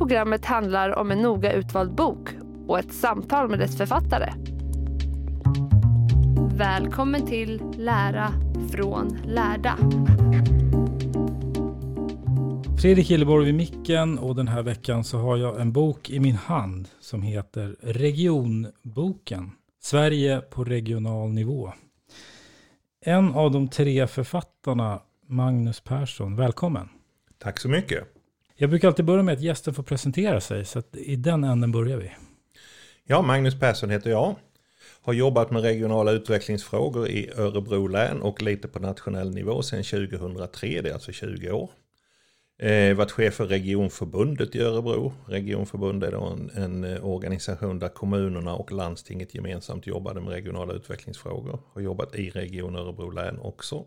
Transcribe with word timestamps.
Programmet 0.00 0.44
handlar 0.44 0.98
om 0.98 1.10
en 1.10 1.22
noga 1.22 1.52
utvald 1.52 1.94
bok 1.94 2.28
och 2.66 2.78
ett 2.78 2.92
samtal 2.92 3.48
med 3.48 3.58
dess 3.58 3.76
författare. 3.76 4.32
Välkommen 6.56 7.26
till 7.26 7.62
Lära 7.76 8.32
från 8.72 9.18
lärda. 9.24 9.78
Fredrik 12.82 13.10
Gilleborg 13.10 13.46
vid 13.46 13.54
micken 13.54 14.18
och 14.18 14.36
den 14.36 14.48
här 14.48 14.62
veckan 14.62 15.04
så 15.04 15.18
har 15.18 15.36
jag 15.36 15.60
en 15.60 15.72
bok 15.72 16.10
i 16.10 16.20
min 16.20 16.36
hand 16.36 16.88
som 17.00 17.22
heter 17.22 17.76
Regionboken. 17.80 19.50
Sverige 19.80 20.40
på 20.40 20.64
regional 20.64 21.30
nivå. 21.30 21.72
En 23.04 23.34
av 23.34 23.50
de 23.50 23.68
tre 23.68 24.06
författarna, 24.06 25.00
Magnus 25.26 25.80
Persson, 25.80 26.36
välkommen. 26.36 26.88
Tack 27.38 27.58
så 27.58 27.68
mycket. 27.68 28.19
Jag 28.60 28.70
brukar 28.70 28.88
alltid 28.88 29.04
börja 29.04 29.22
med 29.22 29.34
att 29.34 29.40
gästen 29.40 29.74
får 29.74 29.82
presentera 29.82 30.40
sig, 30.40 30.64
så 30.64 30.78
att 30.78 30.96
i 30.96 31.16
den 31.16 31.44
änden 31.44 31.72
börjar 31.72 31.96
vi. 31.96 32.10
Ja, 33.04 33.22
Magnus 33.22 33.60
Persson 33.60 33.90
heter 33.90 34.10
jag. 34.10 34.34
Har 35.02 35.12
jobbat 35.12 35.50
med 35.50 35.62
regionala 35.62 36.10
utvecklingsfrågor 36.12 37.08
i 37.08 37.30
Örebro 37.36 37.86
län 37.86 38.22
och 38.22 38.42
lite 38.42 38.68
på 38.68 38.78
nationell 38.78 39.34
nivå 39.34 39.62
sedan 39.62 39.82
2003, 39.82 40.80
det 40.80 40.88
är 40.88 40.92
alltså 40.94 41.12
20 41.12 41.50
år. 41.50 41.70
Eh, 42.58 42.96
varit 42.96 43.10
chef 43.10 43.34
för 43.34 43.46
regionförbundet 43.46 44.54
i 44.54 44.60
Örebro. 44.60 45.12
Regionförbundet 45.26 46.08
är 46.08 46.12
då 46.12 46.24
en, 46.24 46.50
en 46.50 46.84
eh, 46.84 47.06
organisation 47.06 47.78
där 47.78 47.88
kommunerna 47.88 48.54
och 48.54 48.72
landstinget 48.72 49.34
gemensamt 49.34 49.86
jobbade 49.86 50.20
med 50.20 50.32
regionala 50.32 50.72
utvecklingsfrågor. 50.72 51.60
Har 51.72 51.80
jobbat 51.80 52.14
i 52.14 52.30
Region 52.30 52.76
Örebro 52.76 53.10
län 53.10 53.38
också. 53.38 53.84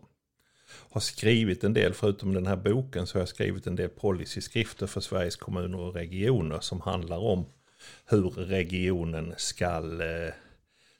Har 0.90 1.00
skrivit 1.00 1.64
en 1.64 1.74
del, 1.74 1.94
förutom 1.94 2.34
den 2.34 2.46
här 2.46 2.56
boken, 2.56 3.06
så 3.06 3.16
har 3.16 3.20
jag 3.20 3.28
skrivit 3.28 3.66
en 3.66 3.76
del 3.76 3.88
policyskrifter 3.88 4.86
för 4.86 5.00
Sveriges 5.00 5.36
kommuner 5.36 5.78
och 5.80 5.94
regioner 5.94 6.60
som 6.60 6.80
handlar 6.80 7.18
om 7.18 7.46
hur 8.06 8.30
regionen 8.30 9.34
ska 9.36 9.66
eh, 10.02 10.34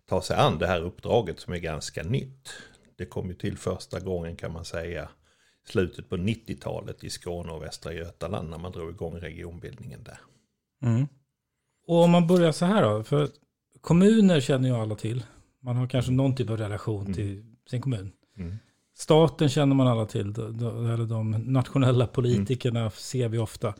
ta 0.08 0.22
sig 0.22 0.36
an 0.36 0.58
det 0.58 0.66
här 0.66 0.80
uppdraget 0.80 1.40
som 1.40 1.52
är 1.52 1.58
ganska 1.58 2.02
nytt. 2.02 2.48
Det 2.96 3.06
kom 3.06 3.28
ju 3.28 3.34
till 3.34 3.58
första 3.58 4.00
gången 4.00 4.36
kan 4.36 4.52
man 4.52 4.64
säga 4.64 5.08
slutet 5.66 6.08
på 6.08 6.16
90-talet 6.16 7.04
i 7.04 7.10
Skåne 7.10 7.52
och 7.52 7.62
Västra 7.62 7.92
Götaland 7.92 8.50
när 8.50 8.58
man 8.58 8.72
drog 8.72 8.90
igång 8.90 9.14
regionbildningen 9.20 10.02
där. 10.04 10.18
Mm. 10.82 11.06
Och 11.86 12.02
om 12.04 12.10
man 12.10 12.26
börjar 12.26 12.52
så 12.52 12.64
här 12.64 12.82
då, 12.82 13.04
för 13.04 13.28
kommuner 13.80 14.40
känner 14.40 14.68
ju 14.68 14.74
alla 14.74 14.94
till. 14.94 15.24
Man 15.60 15.76
har 15.76 15.86
kanske 15.86 16.12
någon 16.12 16.34
typ 16.34 16.50
av 16.50 16.56
relation 16.56 17.00
Mm. 17.00 17.14
till 17.14 17.44
sin 17.70 17.80
kommun. 17.82 18.12
Mm. 18.36 18.56
Staten 19.04 19.48
känner 19.48 19.74
man 19.74 19.86
alla 19.86 20.06
till, 20.06 20.28
eller 20.28 21.06
de 21.06 21.30
nationella 21.30 22.06
politikerna 22.06 22.90
ser 22.90 23.28
vi 23.28 23.38
ofta. 23.38 23.74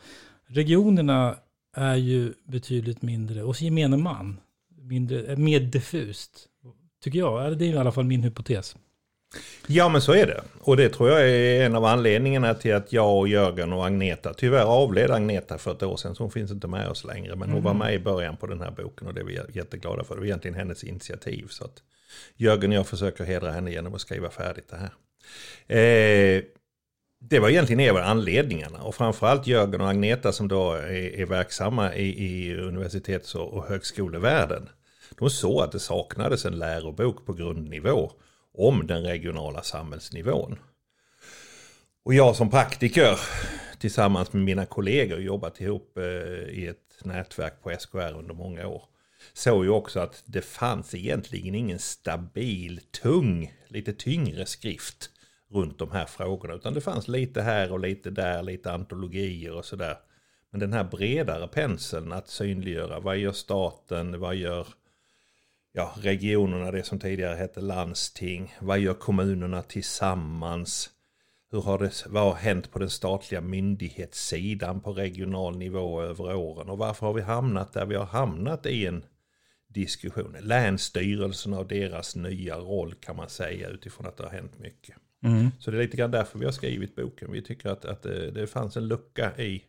Regionerna 0.46 1.36
är 1.76 1.96
ju 1.96 2.32
betydligt 2.46 3.02
mindre, 3.02 3.42
och 3.42 3.62
gemene 3.62 3.96
man, 3.96 4.40
mindre, 4.82 5.36
mer 5.36 5.60
diffust. 5.60 6.48
Tycker 7.04 7.18
jag, 7.18 7.58
det 7.58 7.64
är 7.64 7.74
i 7.74 7.76
alla 7.76 7.92
fall 7.92 8.04
min 8.04 8.22
hypotes. 8.22 8.76
Ja 9.66 9.88
men 9.88 10.02
så 10.02 10.12
är 10.12 10.26
det. 10.26 10.42
Och 10.60 10.76
det 10.76 10.88
tror 10.88 11.10
jag 11.10 11.30
är 11.30 11.66
en 11.66 11.74
av 11.74 11.84
anledningarna 11.84 12.54
till 12.54 12.74
att 12.74 12.92
jag 12.92 13.18
och 13.18 13.28
Jörgen 13.28 13.72
och 13.72 13.86
Agneta, 13.86 14.34
tyvärr 14.34 14.64
avled 14.64 15.10
Agneta 15.10 15.58
för 15.58 15.72
ett 15.72 15.82
år 15.82 15.96
sedan 15.96 16.14
så 16.14 16.22
hon 16.22 16.30
finns 16.30 16.50
inte 16.50 16.66
med 16.66 16.88
oss 16.88 17.04
längre. 17.04 17.36
Men 17.36 17.50
hon 17.50 17.62
var 17.62 17.74
med 17.74 17.94
i 17.94 17.98
början 17.98 18.36
på 18.36 18.46
den 18.46 18.60
här 18.60 18.70
boken 18.70 19.08
och 19.08 19.14
det 19.14 19.20
är 19.20 19.24
vi 19.24 19.40
jätteglada 19.52 20.04
för. 20.04 20.14
Det 20.14 20.20
var 20.20 20.26
egentligen 20.26 20.56
hennes 20.56 20.84
initiativ. 20.84 21.46
Så 21.48 21.64
att 21.64 21.82
Jörgen 22.36 22.70
och 22.70 22.76
jag 22.76 22.86
försöker 22.86 23.24
hedra 23.24 23.50
henne 23.50 23.70
genom 23.70 23.94
att 23.94 24.00
skriva 24.00 24.30
färdigt 24.30 24.68
det 24.70 24.76
här. 24.76 24.90
Eh, 25.66 26.42
det 27.20 27.38
var 27.38 27.48
egentligen 27.48 27.80
en 27.80 27.96
av 27.96 28.02
anledningarna 28.02 28.82
och 28.82 28.94
framförallt 28.94 29.46
Jörgen 29.46 29.80
och 29.80 29.88
Agneta 29.88 30.32
som 30.32 30.48
då 30.48 30.72
är, 30.72 31.20
är 31.20 31.26
verksamma 31.26 31.94
i, 31.94 32.24
i 32.26 32.56
universitets 32.56 33.34
och, 33.34 33.52
och 33.52 33.66
högskolevärlden. 33.66 34.68
De 35.18 35.30
såg 35.30 35.62
att 35.62 35.72
det 35.72 35.78
saknades 35.78 36.44
en 36.44 36.58
lärobok 36.58 37.26
på 37.26 37.32
grundnivå 37.32 38.12
om 38.54 38.86
den 38.86 39.02
regionala 39.02 39.62
samhällsnivån. 39.62 40.58
Och 42.04 42.14
jag 42.14 42.36
som 42.36 42.50
praktiker 42.50 43.20
tillsammans 43.78 44.32
med 44.32 44.42
mina 44.42 44.66
kollegor 44.66 45.20
jobbat 45.20 45.60
ihop 45.60 45.98
eh, 45.98 46.04
i 46.48 46.66
ett 46.66 47.04
nätverk 47.04 47.62
på 47.62 47.76
SKR 47.78 48.18
under 48.18 48.34
många 48.34 48.66
år. 48.66 48.82
Såg 49.32 49.64
ju 49.64 49.70
också 49.70 50.00
att 50.00 50.22
det 50.26 50.42
fanns 50.42 50.94
egentligen 50.94 51.54
ingen 51.54 51.78
stabil, 51.78 52.80
tung, 53.02 53.54
lite 53.68 53.92
tyngre 53.92 54.46
skrift 54.46 55.10
runt 55.54 55.78
de 55.78 55.90
här 55.90 56.06
frågorna. 56.06 56.54
Utan 56.54 56.74
det 56.74 56.80
fanns 56.80 57.08
lite 57.08 57.42
här 57.42 57.72
och 57.72 57.80
lite 57.80 58.10
där, 58.10 58.42
lite 58.42 58.72
antologier 58.72 59.54
och 59.54 59.64
sådär. 59.64 59.96
Men 60.50 60.60
den 60.60 60.72
här 60.72 60.84
bredare 60.84 61.48
penseln 61.48 62.12
att 62.12 62.28
synliggöra, 62.28 63.00
vad 63.00 63.18
gör 63.18 63.32
staten, 63.32 64.20
vad 64.20 64.36
gör 64.36 64.66
ja, 65.72 65.94
regionerna, 65.96 66.70
det 66.70 66.82
som 66.82 66.98
tidigare 66.98 67.36
hette 67.36 67.60
landsting, 67.60 68.54
vad 68.60 68.78
gör 68.78 68.94
kommunerna 68.94 69.62
tillsammans? 69.62 70.90
Hur 71.50 71.62
har 71.62 71.78
det, 71.78 72.04
vad 72.06 72.22
har 72.22 72.34
hänt 72.34 72.70
på 72.72 72.78
den 72.78 72.90
statliga 72.90 73.40
myndighetssidan 73.40 74.80
på 74.80 74.92
regional 74.92 75.56
nivå 75.56 76.02
över 76.02 76.34
åren? 76.34 76.68
Och 76.68 76.78
varför 76.78 77.06
har 77.06 77.14
vi 77.14 77.22
hamnat 77.22 77.72
där 77.72 77.86
vi 77.86 77.94
har 77.94 78.06
hamnat 78.06 78.66
i 78.66 78.86
en 78.86 79.04
diskussion? 79.68 80.36
Länsstyrelserna 80.40 81.58
och 81.58 81.66
deras 81.66 82.16
nya 82.16 82.56
roll 82.56 82.94
kan 82.94 83.16
man 83.16 83.28
säga 83.28 83.68
utifrån 83.68 84.06
att 84.06 84.16
det 84.16 84.24
har 84.24 84.30
hänt 84.30 84.58
mycket. 84.58 84.96
Så 85.58 85.70
det 85.70 85.76
är 85.76 85.82
lite 85.82 85.96
grann 85.96 86.10
därför 86.10 86.38
vi 86.38 86.44
har 86.44 86.52
skrivit 86.52 86.96
boken. 86.96 87.32
Vi 87.32 87.42
tycker 87.42 87.68
att, 87.68 87.84
att 87.84 88.02
det, 88.02 88.30
det 88.30 88.46
fanns 88.46 88.76
en 88.76 88.88
lucka 88.88 89.36
i 89.38 89.62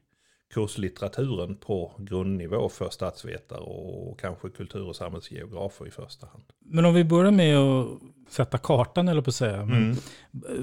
kurslitteraturen 0.54 1.56
på 1.56 1.92
grundnivå 2.00 2.70
för 2.70 2.90
statsvetare 2.90 3.60
och 3.60 4.20
kanske 4.20 4.50
kultur 4.50 4.88
och 4.88 4.96
samhällsgeografer 4.96 5.88
i 5.88 5.92
första 5.92 6.28
hand. 6.28 6.44
Men 6.60 6.86
om 6.86 6.94
vi 6.94 7.04
börjar 7.04 7.32
med 7.32 7.58
att 7.58 7.88
sätta 8.30 8.58
kartan, 8.58 9.08
eller 9.08 9.22
på 9.22 9.30
att 9.30 9.36
säga. 9.36 9.66
Men, 9.66 9.96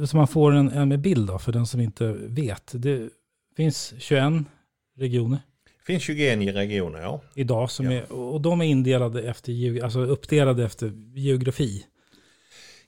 Så 0.07 0.17
man 0.17 0.29
får 0.29 0.53
en, 0.53 0.69
en 0.69 1.03
bild 1.03 1.29
då, 1.29 1.39
för 1.39 1.53
den 1.53 1.67
som 1.67 1.81
inte 1.81 2.13
vet. 2.13 2.73
Det 2.75 3.09
finns 3.57 3.95
21 3.99 4.33
regioner 4.97 5.39
Det 5.79 5.85
finns 5.87 6.03
21 6.03 6.39
i 6.43 6.53
regioner, 6.53 7.01
ja. 7.01 7.21
idag, 7.35 7.71
som 7.71 7.87
Ja. 7.87 7.93
är, 7.93 8.13
och 8.13 8.41
de 8.41 8.61
är 8.61 8.65
indelade 8.65 9.23
efter, 9.23 9.83
alltså 9.85 10.01
uppdelade 10.01 10.65
efter 10.65 10.93
geografi. 11.15 11.87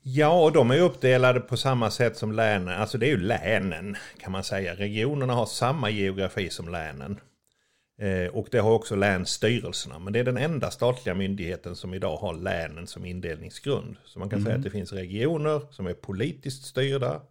Ja, 0.07 0.45
och 0.45 0.53
de 0.53 0.71
är 0.71 0.81
uppdelade 0.81 1.41
på 1.41 1.57
samma 1.57 1.91
sätt 1.91 2.17
som 2.17 2.33
länen. 2.33 2.69
Alltså 2.69 2.99
det 2.99 3.07
är 3.07 3.11
ju 3.11 3.21
länen 3.21 3.97
kan 4.19 4.33
man 4.33 4.45
säga. 4.45 4.75
Regionerna 4.75 5.33
har 5.33 5.47
samma 5.47 5.91
geografi 5.91 6.51
som 6.51 6.69
länen. 6.69 7.21
Eh, 7.99 8.27
och 8.27 8.49
det 8.51 8.59
har 8.59 8.71
också 8.71 8.97
länsstyrelserna. 8.97 9.99
Men 9.99 10.13
det 10.13 10.19
är 10.19 10.25
den 10.25 10.37
enda 10.37 10.71
statliga 10.71 11.15
myndigheten 11.15 11.77
som 11.77 11.95
idag 11.95 12.17
har 12.17 12.35
länen 12.35 12.87
som 12.87 13.05
indelningsgrund. 13.05 13.97
Så 14.05 14.19
man 14.19 14.31
kan 14.31 14.39
mm. 14.39 14.47
säga 14.47 14.57
att 14.57 14.63
det 14.63 14.71
finns 14.71 14.93
regioner 14.93 15.61
som 15.71 15.87
är 15.87 15.95
politiskt 15.95 16.65
styrda. 16.65 17.23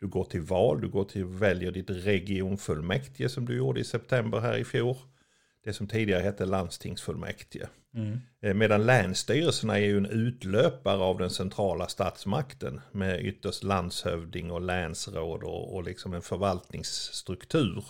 Du 0.00 0.08
går 0.08 0.24
till 0.24 0.42
val, 0.42 0.80
du 0.80 0.88
går 0.88 1.04
till 1.04 1.24
väljer 1.24 1.70
ditt 1.70 1.90
regionfullmäktige 1.90 3.28
som 3.28 3.46
du 3.46 3.56
gjorde 3.56 3.80
i 3.80 3.84
september 3.84 4.40
här 4.40 4.56
i 4.56 4.64
fjol. 4.64 4.96
Det 5.64 5.72
som 5.72 5.86
tidigare 5.86 6.22
hette 6.22 6.46
landstingsfullmäktige. 6.46 7.66
Mm. 7.94 8.20
Eh, 8.42 8.54
medan 8.54 8.86
länsstyrelserna 8.86 9.78
är 9.78 9.84
ju 9.84 9.96
en 9.96 10.06
utlöpare 10.06 10.98
av 10.98 11.18
den 11.18 11.30
centrala 11.30 11.88
statsmakten 11.88 12.80
med 12.92 13.26
ytterst 13.26 13.62
landshövding 13.62 14.50
och 14.50 14.60
länsråd 14.60 15.42
och, 15.42 15.74
och 15.74 15.84
liksom 15.84 16.14
en 16.14 16.22
förvaltningsstruktur 16.22 17.84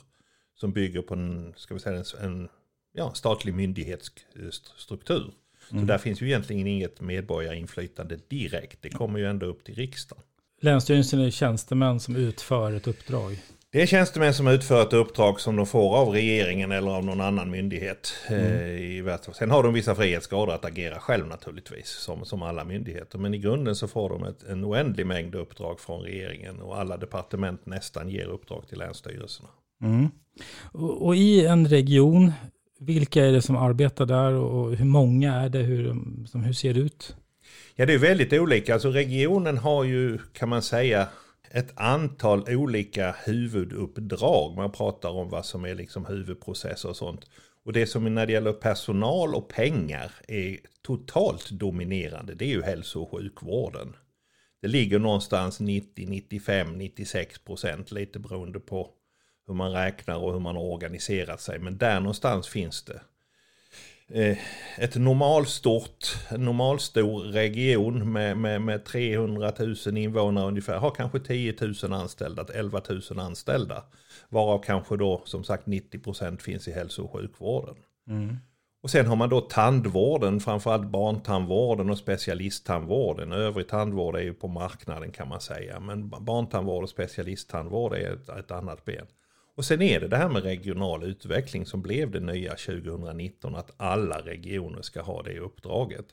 som 0.55 0.73
bygger 0.73 1.03
på 1.03 1.15
en, 1.15 1.55
ska 1.57 1.75
vi 1.75 1.81
säga, 1.81 2.05
en, 2.21 2.49
ja, 2.93 3.15
statlig 3.15 3.55
myndighetsstruktur. 3.55 5.33
Mm. 5.71 5.83
Så 5.83 5.87
där 5.87 5.99
finns 5.99 6.23
ju 6.23 6.27
egentligen 6.27 6.67
inget 6.67 7.01
medborgarinflytande 7.01 8.19
direkt. 8.29 8.83
Det 8.83 8.91
kommer 8.91 9.19
ju 9.19 9.27
ändå 9.27 9.47
upp 9.47 9.65
till 9.65 9.75
riksdagen. 9.75 10.25
Länsstyrelsen 10.61 11.21
är 11.21 11.31
tjänstemän 11.31 12.01
som 12.01 12.17
utför 12.17 12.73
ett 12.73 12.87
uppdrag. 12.87 13.43
Det 13.73 13.83
är 13.83 13.87
tjänstemän 13.87 14.35
som 14.35 14.49
utför 14.49 14.83
ett 14.83 14.93
uppdrag 14.93 15.41
som 15.41 15.57
de 15.57 15.67
får 15.67 15.97
av 15.97 16.09
regeringen 16.09 16.73
eller 16.73 16.91
av 16.91 17.05
någon 17.05 17.21
annan 17.21 17.51
myndighet. 17.51 18.15
Mm. 18.29 19.09
Eh, 19.09 19.19
Sen 19.33 19.51
har 19.51 19.63
de 19.63 19.75
vissa 19.75 19.95
frihetsgrader 19.95 20.55
att 20.55 20.65
agera 20.65 20.99
själv 20.99 21.27
naturligtvis, 21.27 21.89
som, 21.89 22.25
som 22.25 22.43
alla 22.43 22.65
myndigheter. 22.65 23.19
Men 23.19 23.35
i 23.35 23.39
grunden 23.39 23.77
så 23.77 23.89
får 23.89 24.09
de 24.09 24.25
ett, 24.25 24.43
en 24.43 24.65
oändlig 24.65 25.07
mängd 25.07 25.35
uppdrag 25.35 25.81
från 25.81 26.01
regeringen 26.01 26.61
och 26.61 26.81
alla 26.81 26.97
departement 26.97 27.67
nästan 27.67 28.09
ger 28.09 28.27
uppdrag 28.27 28.69
till 28.69 28.79
länsstyrelserna. 28.79 29.49
Mm. 29.83 30.09
Och, 30.73 31.07
och, 31.07 31.17
i 31.17 31.47
en 31.47 31.69
region, 31.69 32.33
vilka 32.81 33.27
är 33.27 33.33
det 33.33 33.43
som 33.43 33.57
arbetar 33.57 34.07
där 34.07 34.33
och 34.33 34.77
hur 34.77 34.85
många 34.85 35.35
är 35.35 35.49
det? 35.49 35.59
Hur, 35.59 35.95
som, 36.27 36.45
hur 36.45 36.53
ser 36.53 36.75
det 36.75 36.81
ut? 36.81 37.17
Ja, 37.75 37.87
det 37.87 37.95
är 37.95 37.99
väldigt 37.99 38.33
olika. 38.33 38.75
Alltså 38.75 38.91
regionen 38.91 39.59
har 39.59 39.85
ju, 39.85 40.19
kan 40.33 40.49
man 40.49 40.63
säga, 40.63 41.09
ett 41.55 41.73
antal 41.75 42.45
olika 42.49 43.17
huvuduppdrag. 43.25 44.57
Man 44.57 44.73
pratar 44.73 45.11
om 45.11 45.29
vad 45.29 45.47
som 45.47 45.65
är 45.65 45.75
liksom 45.75 46.07
huvudprocesser 46.07 46.89
och 46.89 46.97
sånt. 46.97 47.27
Och 47.65 47.73
det 47.73 47.87
som 47.87 48.15
när 48.15 48.27
det 48.27 48.33
gäller 48.33 48.53
personal 48.53 49.35
och 49.35 49.49
pengar 49.49 50.13
är 50.29 50.59
totalt 50.83 51.51
dominerande, 51.51 52.35
det 52.35 52.45
är 52.45 52.49
ju 52.49 52.63
hälso 52.63 53.03
och 53.03 53.11
sjukvården. 53.11 53.97
Det 54.63 54.69
ligger 54.69 54.99
någonstans 54.99 55.61
90, 55.61 56.07
95, 56.09 56.79
96 56.79 57.39
procent, 57.39 57.93
lite 57.93 58.19
beroende 58.19 58.61
på 58.61 58.91
hur 59.47 59.55
man 59.55 59.73
räknar 59.73 60.17
och 60.17 60.33
hur 60.33 60.41
man 60.41 60.57
har 60.57 60.63
organiserat 60.63 61.41
sig. 61.41 61.59
Men 61.59 61.79
där 61.79 62.01
någonstans 62.01 62.49
finns 62.49 62.85
det. 62.85 63.01
Eh, 64.15 64.39
ett 64.79 64.97
normalstort, 64.97 66.17
normalstor 66.39 67.21
region 67.21 68.13
med, 68.13 68.37
med, 68.37 68.63
med 68.63 68.85
300 68.85 69.53
000 69.87 69.97
invånare 69.97 70.49
ungefär 70.49 70.79
har 70.79 70.91
kanske 70.91 71.21
10 71.21 71.55
000 71.83 71.93
anställda, 71.93 72.47
11 72.55 72.81
000 73.11 73.19
anställda. 73.19 73.85
Varav 74.29 74.63
kanske 74.63 74.97
då 74.97 75.23
som 75.25 75.45
sagt 75.45 75.67
90% 75.67 76.39
finns 76.39 76.69
i 76.69 76.73
hälso 76.73 77.03
och 77.03 77.13
sjukvården. 77.13 77.75
Mm. 78.09 78.37
Och 78.83 78.91
sen 78.91 79.07
har 79.07 79.17
man 79.17 79.29
då 79.29 79.41
tandvården, 79.41 80.41
framförallt 80.41 80.91
barntandvården 80.91 81.91
och 81.91 81.99
specialisttandvården. 81.99 83.33
Övrig 83.33 83.69
tandvård 83.69 84.17
är 84.17 84.23
ju 84.23 84.35
på 84.35 84.49
marknaden 84.49 85.13
kan 85.13 85.29
man 85.29 85.41
säga. 85.41 85.81
Men 85.81 86.09
barntandvård 86.09 86.83
och 86.83 86.91
specialisttandvård 86.91 87.95
är 87.95 88.13
ett, 88.13 88.29
ett 88.29 88.51
annat 88.51 88.85
ben. 88.85 89.07
Och 89.55 89.65
sen 89.65 89.83
är 89.83 90.01
det 90.01 90.09
det 90.09 90.17
här 90.17 90.29
med 90.29 90.43
regional 90.43 91.05
utveckling 91.05 91.67
som 91.67 91.83
blev 91.83 92.11
det 92.11 92.21
nya 92.21 92.51
2019, 92.51 93.55
att 93.55 93.71
alla 93.77 94.19
regioner 94.19 94.83
ska 94.83 95.03
ha 95.03 95.23
det 95.23 95.39
uppdraget. 95.39 96.07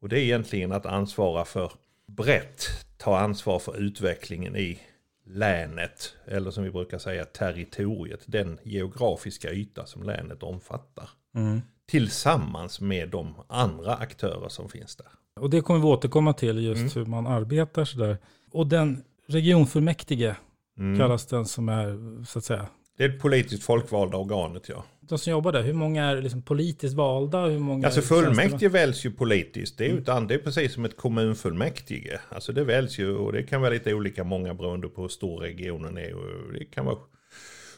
Och 0.00 0.08
det 0.08 0.20
är 0.20 0.22
egentligen 0.22 0.72
att 0.72 0.86
ansvara 0.86 1.44
för 1.44 1.72
brett, 2.06 2.66
ta 2.96 3.18
ansvar 3.18 3.58
för 3.58 3.80
utvecklingen 3.80 4.56
i 4.56 4.78
länet, 5.26 6.14
eller 6.26 6.50
som 6.50 6.64
vi 6.64 6.70
brukar 6.70 6.98
säga 6.98 7.24
territoriet, 7.24 8.20
den 8.26 8.58
geografiska 8.62 9.52
yta 9.52 9.86
som 9.86 10.02
länet 10.02 10.42
omfattar. 10.42 11.08
Mm. 11.34 11.60
Tillsammans 11.86 12.80
med 12.80 13.08
de 13.08 13.34
andra 13.48 13.94
aktörer 13.94 14.48
som 14.48 14.68
finns 14.68 14.96
där. 14.96 15.06
Och 15.40 15.50
det 15.50 15.60
kommer 15.60 15.80
vi 15.80 15.86
återkomma 15.86 16.32
till, 16.32 16.64
just 16.64 16.80
mm. 16.80 16.90
hur 16.94 17.04
man 17.04 17.26
arbetar 17.26 17.84
sådär. 17.84 18.18
Och 18.52 18.66
den 18.66 19.04
regionfullmäktige, 19.26 20.36
Mm. 20.80 20.98
Kallas 20.98 21.26
den 21.26 21.46
som 21.46 21.68
är, 21.68 22.24
så 22.24 22.38
att 22.38 22.44
säga. 22.44 22.66
Det 22.96 23.04
är 23.04 23.08
ett 23.08 23.20
politiskt 23.20 23.62
folkvalda 23.62 24.16
organet, 24.16 24.68
ja. 24.68 24.84
De 25.00 25.18
som 25.18 25.30
jobbar 25.30 25.52
där, 25.52 25.62
hur 25.62 25.72
många 25.72 26.04
är 26.04 26.22
liksom 26.22 26.42
politiskt 26.42 26.94
valda? 26.94 27.46
Hur 27.46 27.58
många 27.58 27.86
alltså 27.86 28.00
fullmäktige 28.00 28.68
väljs 28.68 29.06
ju 29.06 29.10
politiskt. 29.10 29.78
Det 29.78 29.84
är, 29.84 29.88
mm. 29.88 30.02
utan, 30.02 30.26
det 30.26 30.34
är 30.34 30.38
precis 30.38 30.74
som 30.74 30.84
ett 30.84 30.96
kommunfullmäktige. 30.96 32.20
Alltså 32.28 32.52
det 32.52 32.64
väljs 32.64 32.98
ju 32.98 33.16
och 33.16 33.32
det 33.32 33.42
kan 33.42 33.60
vara 33.60 33.70
lite 33.70 33.94
olika 33.94 34.24
många 34.24 34.54
beroende 34.54 34.88
på 34.88 35.02
hur 35.02 35.08
stor 35.08 35.40
regionen 35.40 35.98
är. 35.98 36.14
Det 36.52 36.64
kan 36.64 36.84
vara 36.84 36.98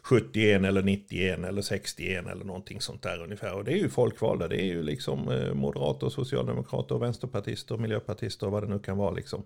71 0.02 0.64
eller 0.64 0.82
91 0.82 1.44
eller 1.44 1.62
61 1.62 2.26
eller 2.26 2.44
någonting 2.44 2.81
sånt 2.81 3.02
där 3.02 3.22
ungefär. 3.22 3.54
Och 3.54 3.64
det 3.64 3.72
är 3.72 3.78
ju 3.78 3.88
folkvalda. 3.88 4.49
Det 4.49 4.60
är 4.60 4.66
ju 4.66 4.82
liksom 4.82 5.28
eh, 5.28 5.54
moderater, 5.54 6.08
socialdemokrater, 6.08 6.99
vänsterpartister, 6.99 7.76
miljöpartister 7.76 8.46
och 8.46 8.52
vad 8.52 8.62
det 8.62 8.69
nu 8.69 8.78
kan 8.78 8.96
vara 8.96 9.10
liksom. 9.10 9.43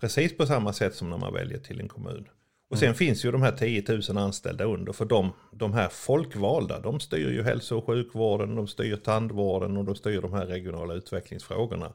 Precis 0.00 0.36
på 0.36 0.46
samma 0.46 0.72
sätt 0.72 0.94
som 0.94 1.10
när 1.10 1.18
man 1.18 1.34
väljer 1.34 1.58
till 1.58 1.80
en 1.80 1.88
kommun. 1.88 2.28
Och 2.70 2.78
sen 2.78 2.86
mm. 2.86 2.96
finns 2.96 3.24
ju 3.24 3.32
de 3.32 3.42
här 3.42 3.52
10 3.52 3.84
000 4.08 4.18
anställda 4.18 4.64
under. 4.64 4.92
För 4.92 5.04
de, 5.04 5.32
de 5.52 5.72
här 5.72 5.88
folkvalda, 5.88 6.80
de 6.80 7.00
styr 7.00 7.30
ju 7.30 7.42
hälso 7.42 7.76
och 7.76 7.86
sjukvården, 7.86 8.54
de 8.54 8.66
styr 8.66 8.96
tandvården 8.96 9.76
och 9.76 9.84
de 9.84 9.94
styr 9.94 10.20
de 10.20 10.32
här 10.32 10.46
regionala 10.46 10.94
utvecklingsfrågorna. 10.94 11.92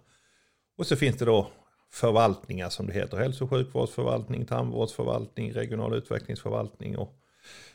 Och 0.78 0.88
så 0.88 0.96
finns 0.96 1.18
det 1.18 1.26
då 1.26 1.52
förvaltningar 1.92 2.70
som 2.70 2.88
det 2.88 2.94
heter. 2.94 3.18
Hälso 3.18 3.44
och 3.44 3.50
sjukvårdsförvaltning, 3.50 4.46
tandvårdsförvaltning, 4.46 5.54
regional 5.54 5.94
utvecklingsförvaltning 5.94 6.98
och 6.98 7.20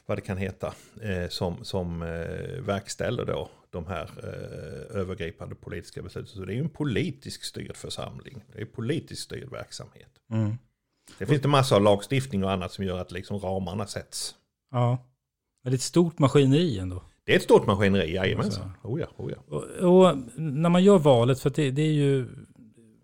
vad 0.06 0.18
det 0.18 0.22
kan 0.22 0.36
heta. 0.36 0.74
Eh, 1.02 1.28
som 1.28 1.64
som 1.64 2.02
eh, 2.02 2.62
verkställer 2.62 3.24
då 3.24 3.50
de 3.70 3.86
här 3.86 4.10
eh, 4.22 5.00
övergripande 5.00 5.54
politiska 5.54 6.02
besluten. 6.02 6.28
Så 6.28 6.44
det 6.44 6.52
är 6.52 6.54
ju 6.54 6.60
en 6.60 6.68
politisk 6.68 7.44
styrd 7.44 7.76
församling. 7.76 8.44
Det 8.52 8.60
är 8.60 8.64
politiskt 8.64 9.22
styrd 9.22 9.50
verksamhet. 9.50 10.10
Mm. 10.30 10.58
Det 11.18 11.26
finns 11.26 11.42
det 11.42 11.48
massor 11.48 11.76
av 11.76 11.82
lagstiftning 11.82 12.44
och 12.44 12.52
annat 12.52 12.72
som 12.72 12.84
gör 12.84 12.98
att 12.98 13.12
liksom 13.12 13.38
ramarna 13.38 13.86
sätts. 13.86 14.34
Ja, 14.70 14.98
det 15.64 15.70
är 15.70 15.74
ett 15.74 15.80
stort 15.80 16.18
maskineri 16.18 16.78
ändå. 16.78 17.02
Det 17.24 17.32
är 17.32 17.36
ett 17.36 17.42
stort 17.42 17.66
maskineri, 17.66 18.14
jajamensan. 18.14 18.70
Oh 18.82 19.00
ja, 19.00 19.06
oh 19.16 19.32
ja. 19.32 19.56
Och, 19.56 20.08
och, 20.08 20.18
när 20.36 20.68
man 20.68 20.84
gör 20.84 20.98
valet, 20.98 21.40
för 21.40 21.50
det, 21.50 21.70
det, 21.70 21.82
är 21.82 21.92
ju, 21.92 22.26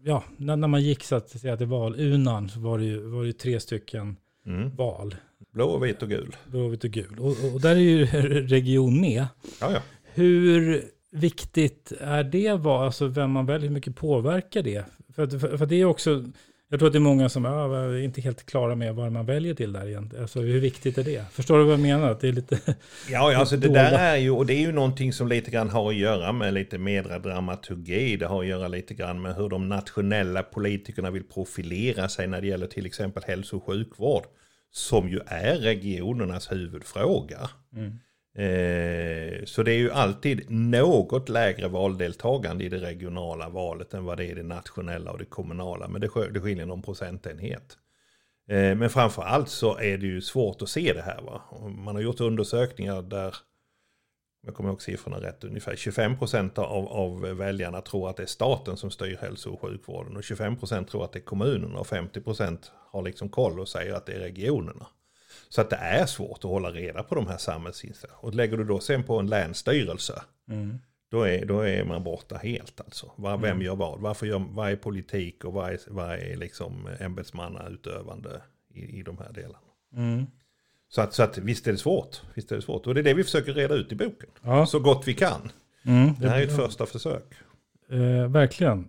ja, 0.03 0.25
när, 0.37 0.57
när, 0.57 0.69
man 0.69 0.83
gick 0.83 1.05
så 1.05 1.17
att 1.17 1.31
säga 1.31 1.57
till 1.57 1.67
valurnan 1.67 2.49
så 2.49 2.61
var 2.61 2.79
det 2.79 2.85
ju, 2.85 3.01
var 3.01 3.25
det 3.25 3.33
tre 3.33 3.61
stycken 3.61 4.17
mm. 4.47 4.77
val. 4.77 5.15
Blå, 5.53 5.79
vit 5.79 6.03
och 6.03 6.09
gul. 6.09 6.37
Blå, 6.47 6.69
vit 6.69 6.85
och 6.85 6.91
gul. 6.91 7.19
Och, 7.19 7.55
och 7.55 7.61
där 7.61 7.71
är 7.71 7.81
ju 7.81 8.07
region 8.47 9.01
med. 9.01 9.27
Ja, 9.61 9.73
ja. 9.73 9.81
Hur 10.05 10.85
viktigt 11.11 11.93
är 12.01 12.25
det, 12.25 12.49
alltså 12.49 13.07
vem 13.07 13.31
man 13.31 13.47
väljer, 13.47 13.69
hur 13.69 13.75
mycket 13.75 13.97
påverkar 13.97 14.63
det? 14.63 14.85
För, 15.15 15.27
för, 15.27 15.57
för 15.57 15.67
det 15.67 15.77
är 15.77 15.85
också, 15.85 16.25
jag 16.69 16.79
tror 16.79 16.87
att 16.87 16.93
det 16.93 16.99
är 16.99 17.01
många 17.01 17.29
som 17.29 17.45
är 17.45 17.99
inte 17.99 18.21
helt 18.21 18.47
klara 18.47 18.75
med 18.75 18.95
vad 18.95 19.13
man 19.13 19.27
väljer 19.27 19.55
till 19.55 19.73
där 19.73 19.89
egentligen. 19.89 20.23
Alltså 20.23 20.41
hur 20.41 20.61
viktigt 20.61 20.99
är 20.99 21.05
det? 21.05 21.25
Förstår 21.33 21.59
du 21.59 21.65
vad 21.65 21.73
jag 21.73 21.81
menar? 21.81 22.11
Att 22.11 22.21
det 22.21 22.29
är 22.29 22.33
lite... 22.33 22.59
Ja, 23.11 23.37
alltså 23.37 23.57
det 23.57 23.69
där 23.69 23.93
är 23.99 24.17
ju, 24.17 24.31
och 24.31 24.47
det 24.47 24.55
är 24.55 24.61
ju 24.61 24.73
någonting 24.73 25.13
som 25.13 25.29
lite 25.29 25.51
grann 25.51 25.71
har 25.71 25.89
att 25.89 25.97
göra 25.97 26.33
med 26.33 26.55
lite 26.55 26.79
mer 26.79 27.19
dramaturgi. 27.19 28.17
Det 28.17 28.27
har 28.27 28.41
att 28.41 28.49
göra 28.49 28.69
lite 28.69 28.95
grann 28.95 29.23
med 29.23 29.35
hur 29.35 29.49
de 29.49 29.69
nationella 29.69 30.43
politikerna 30.43 31.11
vill 31.11 31.25
profilera 31.25 32.09
sig 32.09 32.27
när 32.27 32.41
det 32.41 32.47
gäller 32.47 32.67
till 32.67 32.87
exempel 32.87 33.23
hälso 33.27 33.57
och 33.57 33.67
sjukvård. 33.67 34.25
Som 34.71 35.09
ju 35.09 35.21
är 35.27 35.57
regionernas 35.57 36.53
huvudfråga. 36.53 37.51
Mm. 37.77 37.99
Eh, 38.39 39.45
så 39.45 39.63
det 39.63 39.73
är 39.73 39.79
ju 39.79 39.91
alltid 39.91 40.51
något 40.51 41.29
lägre 41.29 41.69
valdeltagande 41.69 42.65
i 42.65 42.69
det 42.69 42.79
regionala 42.79 43.49
valet 43.49 43.95
än 43.95 44.05
vad 44.05 44.19
det 44.19 44.25
är 44.25 44.31
i 44.31 44.35
det 44.35 44.43
nationella 44.43 45.11
och 45.11 45.19
det 45.19 45.25
kommunala. 45.25 45.89
Men 45.89 46.01
det, 46.01 46.09
skiljer 46.09 46.67
någon 46.67 46.83
procentenhet. 46.83 47.79
Eh, 48.49 48.75
men 48.75 48.91
framför 48.91 49.23
allt 49.23 49.49
så 49.49 49.79
är 49.79 49.99
det 49.99 50.07
ju 50.07 50.21
svårt 50.21 50.63
att 50.63 50.69
se 50.69 50.93
det 50.93 51.03
här. 51.03 51.23
Va? 51.23 51.43
Man 51.69 51.95
har 51.95 52.03
gjort 52.03 52.21
undersökningar 52.21 53.03
där, 53.03 53.37
jag 54.47 54.55
kommer 54.55 54.71
ihåg 54.71 54.83
siffrorna 54.83 55.21
rätt, 55.21 55.45
ungefär 55.45 55.77
25 55.77 56.19
procent 56.19 56.59
av, 56.59 56.89
av 56.89 57.21
väljarna 57.21 57.81
tror 57.81 58.11
att 58.11 58.17
det 58.17 58.23
är 58.23 58.27
staten 58.27 58.77
som 58.77 58.91
styr 58.91 59.19
hälso 59.21 59.51
och 59.51 59.61
sjukvården. 59.61 60.17
Och 60.17 60.25
25 60.25 60.57
procent 60.57 60.89
tror 60.89 61.05
att 61.05 61.13
det 61.13 61.19
är 61.19 61.25
kommunerna 61.25 61.79
och 61.79 61.87
50 61.87 62.21
procent 62.21 62.73
har 62.91 63.03
liksom 63.03 63.29
koll 63.29 63.61
och 63.61 63.69
säger 63.69 63.95
att 63.95 64.07
det 64.07 64.13
är 64.13 64.21
regionerna. 64.21 64.87
Så 65.49 65.61
att 65.61 65.71
det 65.71 65.77
är 65.77 66.07
svårt 66.07 66.39
att 66.39 66.51
hålla 66.51 66.71
reda 66.71 67.03
på 67.03 67.15
de 67.15 67.27
här 67.27 67.37
samhällsinsatserna. 67.39 68.15
Och 68.21 68.35
lägger 68.35 68.57
du 68.57 68.65
då 68.65 68.81
sen 68.81 69.03
på 69.03 69.19
en 69.19 69.27
länsstyrelse, 69.27 70.23
mm. 70.51 70.79
Då 71.11 71.23
är, 71.23 71.45
då 71.47 71.61
är 71.61 71.85
man 71.85 72.05
borta 72.05 72.37
helt 72.37 72.81
alltså. 72.81 73.11
Var, 73.17 73.37
vem 73.39 73.51
Mm. 73.51 73.63
gör 73.63 73.77
vad? 73.77 74.01
Varför 74.01 74.27
gör, 74.27 74.45
vad 74.51 74.71
är 74.71 74.77
politik 74.77 75.45
och 75.45 75.53
vad 75.53 75.71
är, 75.73 75.79
vad 75.89 76.13
är 76.13 76.37
liksom 76.37 76.89
ämbetsmannautövande 77.01 78.41
i, 78.75 78.99
i 78.99 79.03
de 79.03 79.19
här 79.19 79.33
delarna? 79.33 79.59
Mm. 79.97 80.27
Så 80.89 81.01
att, 81.01 81.15
så 81.15 81.23
att 81.23 81.39
visst 81.39 81.67
är 81.67 81.73
det 81.73 81.79
svårt. 81.79 82.23
Visst 82.35 82.53
är 82.53 82.57
det 82.57 82.63
svårt. 82.63 82.87
Och 82.87 82.95
det 82.95 83.01
är 83.01 83.03
det 83.05 83.15
vi 83.15 83.25
försöker 83.25 83.55
reda 83.55 83.75
ut 83.75 83.93
i 83.93 83.95
boken. 83.95 84.29
Ja. 84.43 84.67
Så 84.67 84.81
gott 84.81 85.03
vi 85.09 85.15
kan. 85.15 85.51
Mm, 85.85 86.15
Det 86.21 86.29
här 86.29 86.41
är 86.41 86.45
ett 86.45 86.57
första 86.57 86.87
försök. 86.87 87.35
Eh, 87.91 88.29
verkligen. 88.31 88.89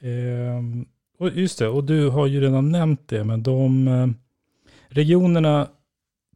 Eh, 0.00 0.60
och 1.18 1.30
just 1.30 1.58
det, 1.58 1.68
och 1.68 1.84
du 1.84 2.08
har 2.08 2.26
ju 2.26 2.40
redan 2.40 2.72
nämnt 2.72 3.08
det, 3.08 3.24
men 3.24 3.42
de 3.42 3.88
eh, 3.88 4.06
regionerna, 4.88 5.68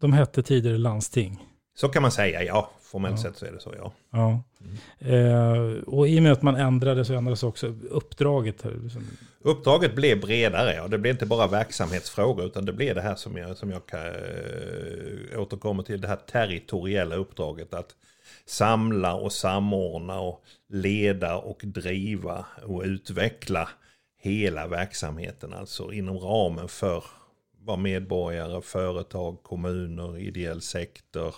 de 0.05 0.13
hette 0.13 0.43
tidigare 0.43 0.79
landsting. 0.79 1.47
Så 1.77 1.89
kan 1.89 2.03
man 2.03 2.13
säga, 2.13 2.43
ja. 2.43 2.71
Formellt 2.83 3.17
Ja. 3.17 3.23
sett 3.23 3.37
så 3.37 3.47
är 3.47 3.53
det 3.53 3.61
så, 3.61 3.75
ja. 3.79 3.93
Ja. 4.11 4.43
Eh, 5.09 5.83
och 5.87 6.09
i 6.09 6.19
och 6.19 6.23
med 6.23 6.33
att 6.33 6.43
man 6.43 6.57
ändrade 6.57 7.05
så 7.05 7.15
ändrades 7.15 7.43
också 7.43 7.75
uppdraget. 7.91 8.63
Här, 8.63 8.77
liksom. 8.83 9.03
Uppdraget 9.43 9.95
blev 9.95 10.21
bredare, 10.21 10.75
ja. 10.75 10.89
Det 10.89 10.99
blev 10.99 11.13
inte 11.15 11.27
bara 11.27 11.47
verksamhetsfrågor, 11.47 12.47
utan 12.47 12.65
det 12.65 12.73
blev 12.73 12.95
det 12.95 13.01
här 13.01 13.15
som 13.15 13.37
jag, 13.37 13.57
som 13.57 13.71
jag 13.71 13.87
kan, 13.87 14.07
äh, 14.07 15.41
återkommer 15.41 15.83
till, 15.83 16.01
det 16.01 16.09
här 16.09 16.17
territoriella 16.17 17.17
uppdraget. 17.17 17.75
Att 17.75 17.95
samla 18.47 19.15
och 19.15 19.33
samordna 19.33 20.21
och 20.21 20.43
leda 20.69 21.37
och 21.37 21.61
driva 21.65 22.47
och 22.67 22.83
utveckla 22.85 23.69
hela 24.23 24.67
verksamheten, 24.67 25.53
alltså 25.53 25.93
inom 25.93 26.19
ramen 26.19 26.69
för 26.69 27.05
vad 27.65 27.79
medborgare, 27.79 28.63
företag, 28.63 29.43
kommuner, 29.43 30.19
ideell 30.19 30.61
sektor, 30.61 31.35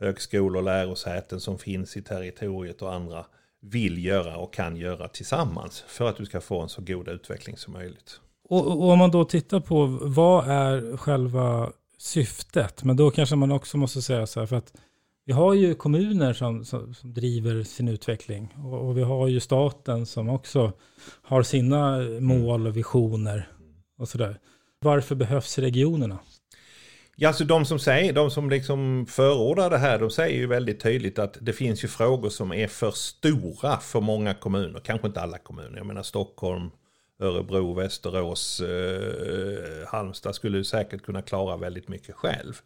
högskolor, 0.00 0.62
lärosäten 0.62 1.40
som 1.40 1.58
finns 1.58 1.96
i 1.96 2.02
territoriet 2.02 2.82
och 2.82 2.94
andra 2.94 3.26
vill 3.60 4.04
göra 4.04 4.36
och 4.36 4.54
kan 4.54 4.76
göra 4.76 5.08
tillsammans 5.08 5.84
för 5.86 6.08
att 6.08 6.16
du 6.16 6.26
ska 6.26 6.40
få 6.40 6.60
en 6.60 6.68
så 6.68 6.82
god 6.82 7.08
utveckling 7.08 7.56
som 7.56 7.72
möjligt. 7.72 8.20
Och, 8.48 8.66
och 8.66 8.90
om 8.90 8.98
man 8.98 9.10
då 9.10 9.24
tittar 9.24 9.60
på 9.60 9.86
vad 10.02 10.50
är 10.50 10.96
själva 10.96 11.72
syftet, 11.98 12.84
men 12.84 12.96
då 12.96 13.10
kanske 13.10 13.36
man 13.36 13.52
också 13.52 13.76
måste 13.76 14.02
säga 14.02 14.26
så 14.26 14.40
här, 14.40 14.46
för 14.46 14.56
att 14.56 14.72
vi 15.24 15.32
har 15.32 15.54
ju 15.54 15.74
kommuner 15.74 16.32
som, 16.32 16.64
som, 16.64 16.94
som 16.94 17.14
driver 17.14 17.62
sin 17.62 17.88
utveckling 17.88 18.54
och, 18.64 18.88
och 18.88 18.98
vi 18.98 19.02
har 19.02 19.28
ju 19.28 19.40
staten 19.40 20.06
som 20.06 20.28
också 20.28 20.72
har 21.22 21.42
sina 21.42 21.98
mål 22.20 22.66
och 22.66 22.76
visioner 22.76 23.48
och 23.98 24.08
sådär. 24.08 24.40
Varför 24.80 25.14
behövs 25.14 25.58
regionerna? 25.58 26.18
Ja, 27.16 27.28
alltså 27.28 27.44
de 27.44 27.64
som 27.64 27.78
säger, 27.78 28.12
de 28.12 28.30
som 28.30 28.50
liksom 28.50 29.06
förordar 29.06 29.70
det 29.70 29.78
här, 29.78 29.98
de 29.98 30.10
säger 30.10 30.36
ju 30.36 30.46
väldigt 30.46 30.80
tydligt 30.80 31.18
att 31.18 31.38
det 31.40 31.52
finns 31.52 31.84
ju 31.84 31.88
frågor 31.88 32.30
som 32.30 32.52
är 32.52 32.68
för 32.68 32.90
stora 32.90 33.76
för 33.76 34.00
många 34.00 34.34
kommuner. 34.34 34.80
Kanske 34.80 35.06
inte 35.06 35.20
alla 35.20 35.38
kommuner. 35.38 35.76
Jag 35.76 35.86
menar 35.86 36.02
Stockholm, 36.02 36.70
Örebro, 37.20 37.74
Västerås, 37.74 38.60
eh, 38.60 39.88
Halmstad 39.88 40.34
skulle 40.34 40.64
säkert 40.64 41.02
kunna 41.02 41.22
klara 41.22 41.56
väldigt 41.56 41.88
mycket 41.88 42.14
själv. 42.14 42.60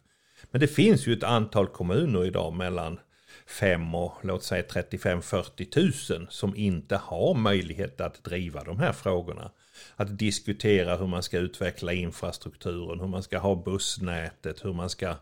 Men 0.51 0.61
det 0.61 0.67
finns 0.67 1.07
ju 1.07 1.13
ett 1.13 1.23
antal 1.23 1.67
kommuner 1.67 2.25
idag 2.25 2.53
mellan 2.53 2.99
5 3.47 3.95
och 3.95 4.13
låt 4.21 4.43
säga 4.43 4.63
35-40 4.63 6.13
000 6.17 6.27
som 6.29 6.55
inte 6.55 6.95
har 6.95 7.33
möjlighet 7.33 8.01
att 8.01 8.23
driva 8.23 8.63
de 8.63 8.79
här 8.79 8.93
frågorna. 8.93 9.51
Att 9.95 10.19
diskutera 10.19 10.97
hur 10.97 11.07
man 11.07 11.23
ska 11.23 11.37
utveckla 11.37 11.93
infrastrukturen, 11.93 12.99
hur 12.99 13.07
man 13.07 13.23
ska 13.23 13.37
ha 13.37 13.55
bussnätet, 13.55 14.65
hur 14.65 14.73
man 14.73 14.89
ska, 14.89 15.15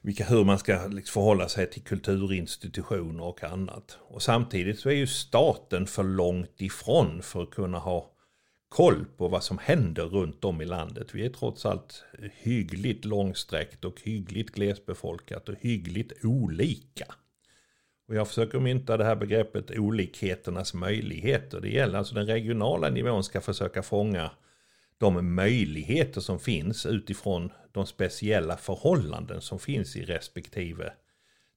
vilka, 0.00 0.24
hur 0.24 0.44
man 0.44 0.58
ska 0.58 0.86
liksom 0.86 1.12
förhålla 1.12 1.48
sig 1.48 1.70
till 1.70 1.82
kulturinstitutioner 1.82 3.24
och 3.24 3.44
annat. 3.44 3.98
Och 4.00 4.22
samtidigt 4.22 4.80
så 4.80 4.88
är 4.88 4.94
ju 4.94 5.06
staten 5.06 5.86
för 5.86 6.04
långt 6.04 6.60
ifrån 6.60 7.22
för 7.22 7.42
att 7.42 7.50
kunna 7.50 7.78
ha 7.78 8.12
koll 8.68 9.04
på 9.16 9.28
vad 9.28 9.44
som 9.44 9.58
händer 9.58 10.04
runt 10.04 10.44
om 10.44 10.60
i 10.60 10.64
landet. 10.64 11.14
Vi 11.14 11.26
är 11.26 11.30
trots 11.30 11.66
allt 11.66 12.04
hyggligt 12.32 13.04
långsträckt 13.04 13.84
och 13.84 14.00
hyggligt 14.02 14.50
glesbefolkat 14.50 15.48
och 15.48 15.54
hyggligt 15.60 16.12
olika. 16.24 17.14
Och 18.08 18.14
jag 18.14 18.28
försöker 18.28 18.60
mynta 18.60 18.96
det 18.96 19.04
här 19.04 19.16
begreppet 19.16 19.70
olikheternas 19.70 20.74
möjligheter. 20.74 21.60
Det 21.60 21.68
gäller 21.68 21.98
alltså 21.98 22.14
den 22.14 22.26
regionala 22.26 22.88
nivån 22.88 23.24
ska 23.24 23.40
försöka 23.40 23.82
fånga 23.82 24.30
de 24.98 25.34
möjligheter 25.34 26.20
som 26.20 26.38
finns 26.38 26.86
utifrån 26.86 27.52
de 27.72 27.86
speciella 27.86 28.56
förhållanden 28.56 29.40
som 29.40 29.58
finns 29.58 29.96
i 29.96 30.04
respektive 30.04 30.92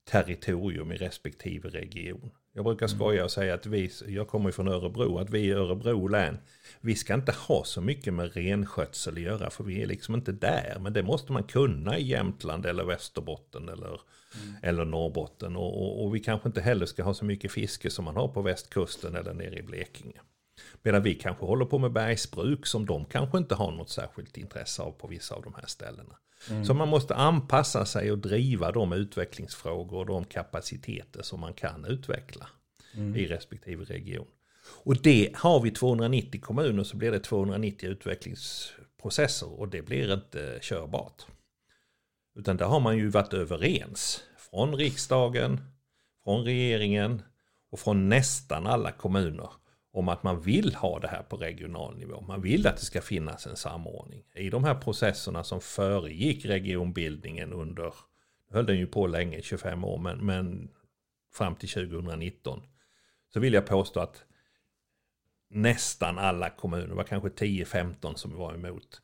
territorium 0.04 0.92
i 0.92 0.98
respektive 0.98 1.70
region. 1.70 2.32
Jag 2.54 2.66
brukar 2.66 2.88
skoja 2.88 3.24
och 3.24 3.32
säga 3.32 3.54
att 3.54 3.66
vi, 3.66 3.92
jag 4.08 4.28
kommer 4.28 4.52
från 4.52 4.68
Örebro, 4.68 5.18
att 5.18 5.30
vi 5.30 5.40
i 5.40 5.52
Örebro 5.52 6.08
län, 6.08 6.38
vi 6.82 6.96
ska 6.96 7.14
inte 7.14 7.32
ha 7.32 7.64
så 7.64 7.82
mycket 7.82 8.14
med 8.14 8.34
renskötsel 8.34 9.14
att 9.14 9.22
göra 9.22 9.50
för 9.50 9.64
vi 9.64 9.82
är 9.82 9.86
liksom 9.86 10.16
inte 10.16 10.32
där. 10.32 10.78
Men 10.80 10.94
det 10.94 11.04
måste 11.04 11.32
man 11.32 11.44
kunna 11.44 11.98
i 11.98 12.08
Jämtland 12.08 12.66
eller 12.66 12.84
Västerbotten 12.84 13.70
eller, 13.70 14.02
eller 14.62 14.86
Norrbotten. 14.86 15.56
Och, 15.56 15.82
och, 15.82 16.06
och 16.06 16.16
vi 16.16 16.20
kanske 16.20 16.50
inte 16.50 16.62
heller 16.62 16.86
ska 16.86 17.04
ha 17.04 17.14
så 17.14 17.26
mycket 17.26 17.52
fiske 17.52 17.90
som 17.90 18.06
man 18.06 18.16
har 18.16 18.28
på 18.28 18.42
västkusten 18.42 19.16
eller 19.16 19.34
nere 19.34 19.60
i 19.60 19.64
Blekinge. 19.64 20.20
Medan 20.82 21.04
vi 21.04 21.16
kanske 21.16 21.46
håller 21.46 21.66
på 21.66 21.78
med 21.78 21.92
bergsbruk 21.92 22.66
som 22.66 22.86
de 22.86 23.06
kanske 23.06 23.38
inte 23.38 23.56
har 23.56 23.72
något 23.72 23.90
särskilt 23.90 24.38
intresse 24.38 24.82
av 24.82 24.92
på 24.92 25.08
vissa 25.08 25.36
av 25.36 25.44
de 25.44 25.54
här 25.56 25.66
ställena. 25.66 26.16
Så 26.66 26.74
man 26.74 26.88
måste 26.88 27.16
anpassa 27.16 27.86
sig 27.86 28.12
och 28.12 28.18
driva 28.18 28.72
de 28.72 28.94
utvecklingsfrågor 28.94 30.00
och 30.00 30.06
de 30.06 30.26
kapaciteter 30.26 31.22
som 31.22 31.40
man 31.40 31.54
kan 31.54 31.86
utveckla 31.86 32.48
i 33.16 33.28
respektive 33.28 33.84
region. 33.84 34.28
Och 34.84 35.02
det 35.02 35.32
har 35.36 35.62
vi 35.62 35.72
290 35.72 36.42
kommuner 36.42 36.84
så 36.84 36.98
blir 36.98 37.12
det 37.12 37.20
290 37.20 37.90
utvecklingsprocesser 37.90 39.60
och 39.60 39.68
det 39.68 39.82
blir 39.82 40.14
inte 40.14 40.60
körbart. 40.62 41.26
Utan 42.36 42.58
där 42.58 42.66
har 42.66 42.80
man 42.80 42.98
ju 42.98 43.10
varit 43.10 43.34
överens 43.34 44.24
från 44.38 44.76
riksdagen, 44.76 45.62
från 46.24 46.44
regeringen 46.44 47.22
och 47.72 47.80
från 47.80 48.10
nästan 48.10 48.68
alla 48.68 48.92
kommuner 48.92 49.50
om 50.00 50.10
att 50.10 50.24
man 50.24 50.42
vill 50.42 50.76
ha 50.76 51.00
det 51.00 51.08
här 51.08 51.24
på 51.24 51.38
regional 51.38 51.98
nivå. 51.98 52.22
Man 52.22 52.42
vill 52.42 52.68
att 52.68 52.78
det 52.78 52.86
ska 52.86 53.02
finnas 53.02 53.48
en 53.48 53.56
samordning. 53.56 54.24
I 54.36 54.50
de 54.50 54.64
här 54.64 54.76
processerna 54.76 55.44
som 55.44 55.62
föregick 55.62 56.46
regionbildningen 56.46 57.54
under, 57.54 57.94
nu 58.50 58.56
höll 58.56 58.66
den 58.66 58.78
ju 58.78 58.88
på 58.88 59.08
länge, 59.08 59.42
25 59.42 59.84
år, 59.84 59.98
men, 59.98 60.26
men 60.26 60.70
fram 61.34 61.56
till 61.56 61.70
2019, 61.70 62.62
så 63.34 63.40
vill 63.40 63.54
jag 63.54 63.66
påstå 63.66 64.00
att 64.00 64.24
nästan 65.50 66.18
alla 66.18 66.50
kommuner, 66.50 66.88
det 66.88 66.96
var 66.96 67.04
kanske 67.04 67.30
10-15 67.30 68.16
som 68.16 68.36
var 68.36 68.54
emot, 68.54 69.02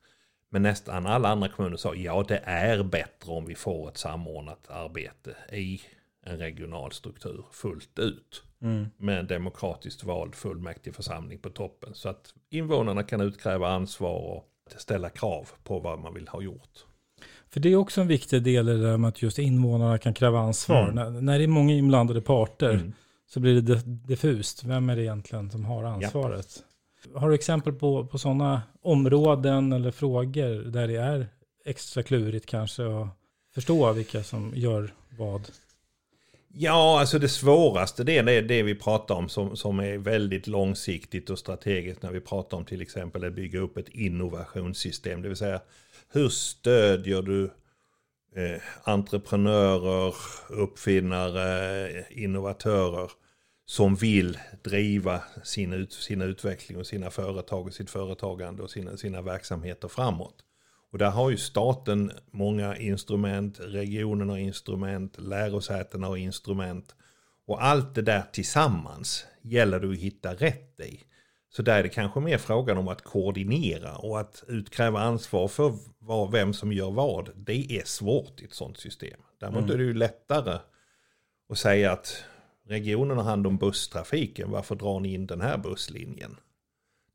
men 0.49 0.61
nästan 0.61 1.05
alla 1.05 1.29
andra 1.29 1.49
kommuner 1.49 1.77
sa 1.77 1.95
ja 1.95 2.25
det 2.27 2.41
är 2.43 2.83
bättre 2.83 3.31
om 3.31 3.45
vi 3.45 3.55
får 3.55 3.89
ett 3.89 3.97
samordnat 3.97 4.69
arbete 4.69 5.35
i 5.51 5.81
en 6.25 6.37
regional 6.37 6.91
struktur 6.91 7.45
fullt 7.51 7.99
ut. 7.99 8.43
Med 8.97 9.19
en 9.19 9.27
demokratiskt 9.27 10.03
vald 10.03 10.35
fullmäktigeförsamling 10.35 11.39
på 11.39 11.49
toppen. 11.49 11.93
Så 11.93 12.09
att 12.09 12.33
invånarna 12.49 13.03
kan 13.03 13.21
utkräva 13.21 13.69
ansvar 13.69 14.15
och 14.15 14.45
ställa 14.77 15.09
krav 15.09 15.49
på 15.63 15.79
vad 15.79 15.99
man 15.99 16.13
vill 16.13 16.27
ha 16.27 16.41
gjort. 16.41 16.85
För 17.49 17.59
det 17.59 17.69
är 17.69 17.75
också 17.75 18.01
en 18.01 18.07
viktig 18.07 18.43
del 18.43 18.69
i 18.69 18.71
det 18.71 18.81
där 18.87 18.97
med 18.97 19.07
att 19.07 19.21
just 19.21 19.39
invånarna 19.39 19.97
kan 19.97 20.13
kräva 20.13 20.39
ansvar. 20.39 20.83
Mm. 20.89 20.95
När, 20.95 21.21
när 21.21 21.37
det 21.37 21.43
är 21.43 21.47
många 21.47 21.73
inblandade 21.73 22.21
parter 22.21 22.69
Mm. 22.73 22.93
så 23.27 23.39
blir 23.39 23.61
det 23.61 23.73
dif- 23.75 24.07
diffust. 24.07 24.63
Vem 24.63 24.89
är 24.89 24.95
det 24.95 25.03
egentligen 25.03 25.51
som 25.51 25.65
har 25.65 25.83
ansvaret? 25.83 26.63
Har 27.15 27.29
du 27.29 27.35
exempel 27.35 27.73
på, 27.73 28.05
på 28.05 28.17
sådana 28.17 28.61
områden 28.81 29.73
eller 29.73 29.91
frågor 29.91 30.71
där 30.71 30.87
det 30.87 30.95
är 30.95 31.27
extra 31.65 32.03
klurigt 32.03 32.45
kanske 32.45 33.01
att 33.01 33.07
förstå 33.53 33.93
vilka 33.93 34.23
som 34.23 34.51
gör 34.55 34.93
vad? 35.17 35.41
Ja, 36.57 36.99
alltså 36.99 37.19
det 37.19 37.29
svåraste 37.29 38.03
det 38.03 38.17
är 38.17 38.41
det 38.41 38.63
vi 38.63 38.75
pratar 38.75 39.15
om 39.15 39.29
som, 39.29 39.57
som 39.57 39.79
är 39.79 39.97
väldigt 39.97 40.47
långsiktigt 40.47 41.29
och 41.29 41.39
strategiskt 41.39 42.01
när 42.01 42.11
vi 42.11 42.19
pratar 42.19 42.57
om 42.57 42.65
till 42.65 42.81
exempel 42.81 43.23
att 43.23 43.33
bygga 43.33 43.59
upp 43.59 43.77
ett 43.77 43.89
innovationssystem. 43.89 45.21
Det 45.21 45.27
vill 45.27 45.37
säga 45.37 45.61
hur 46.11 46.29
stödjer 46.29 47.21
du 47.21 47.43
eh, 48.35 48.61
entreprenörer, 48.83 50.15
uppfinnare, 50.49 52.05
innovatörer 52.09 53.11
som 53.65 53.95
vill 53.95 54.37
driva 54.63 55.21
sin, 55.43 55.73
ut, 55.73 55.93
sin 55.93 56.21
utveckling 56.21 56.77
och 56.77 56.87
sina 56.87 57.09
företag 57.09 57.67
och 57.67 57.73
sitt 57.73 57.89
företagande 57.89 58.63
och 58.63 58.71
sina, 58.71 58.97
sina 58.97 59.21
verksamheter 59.21 59.87
framåt. 59.87 60.44
Och 60.95 60.99
där 60.99 61.09
har 61.09 61.29
ju 61.29 61.37
staten 61.37 62.11
många 62.31 62.77
instrument, 62.77 63.59
regionerna 63.59 64.33
har 64.33 64.37
instrument, 64.37 65.17
lärosätena 65.19 66.07
har 66.07 66.17
instrument. 66.17 66.95
Och 67.47 67.63
allt 67.63 67.95
det 67.95 68.01
där 68.01 68.23
tillsammans 68.31 69.25
gäller 69.41 69.79
det 69.79 69.89
att 69.89 69.97
hitta 69.97 70.33
rätt 70.33 70.79
i. 70.79 70.99
Så 71.49 71.61
där 71.61 71.79
är 71.79 71.83
det 71.83 71.89
kanske 71.89 72.19
mer 72.19 72.37
frågan 72.37 72.77
om 72.77 72.87
att 72.87 73.01
koordinera 73.01 73.95
och 73.95 74.19
att 74.19 74.43
utkräva 74.47 74.99
ansvar 74.99 75.47
för 75.47 75.73
vad, 75.99 76.31
vem 76.31 76.53
som 76.53 76.73
gör 76.73 76.91
vad. 76.91 77.29
Det 77.35 77.71
är 77.71 77.85
svårt 77.85 78.41
i 78.41 78.45
ett 78.45 78.53
sånt 78.53 78.77
system. 78.77 79.19
Däremot 79.39 79.69
är 79.69 79.77
det 79.77 79.83
ju 79.83 79.93
lättare 79.93 80.59
att 81.49 81.57
säga 81.57 81.91
att 81.91 82.23
regionen 82.67 83.17
har 83.17 83.23
hand 83.23 83.47
om 83.47 83.57
busstrafiken, 83.57 84.51
varför 84.51 84.75
drar 84.75 84.99
ni 84.99 85.13
in 85.13 85.27
den 85.27 85.41
här 85.41 85.57
busslinjen? 85.57 86.37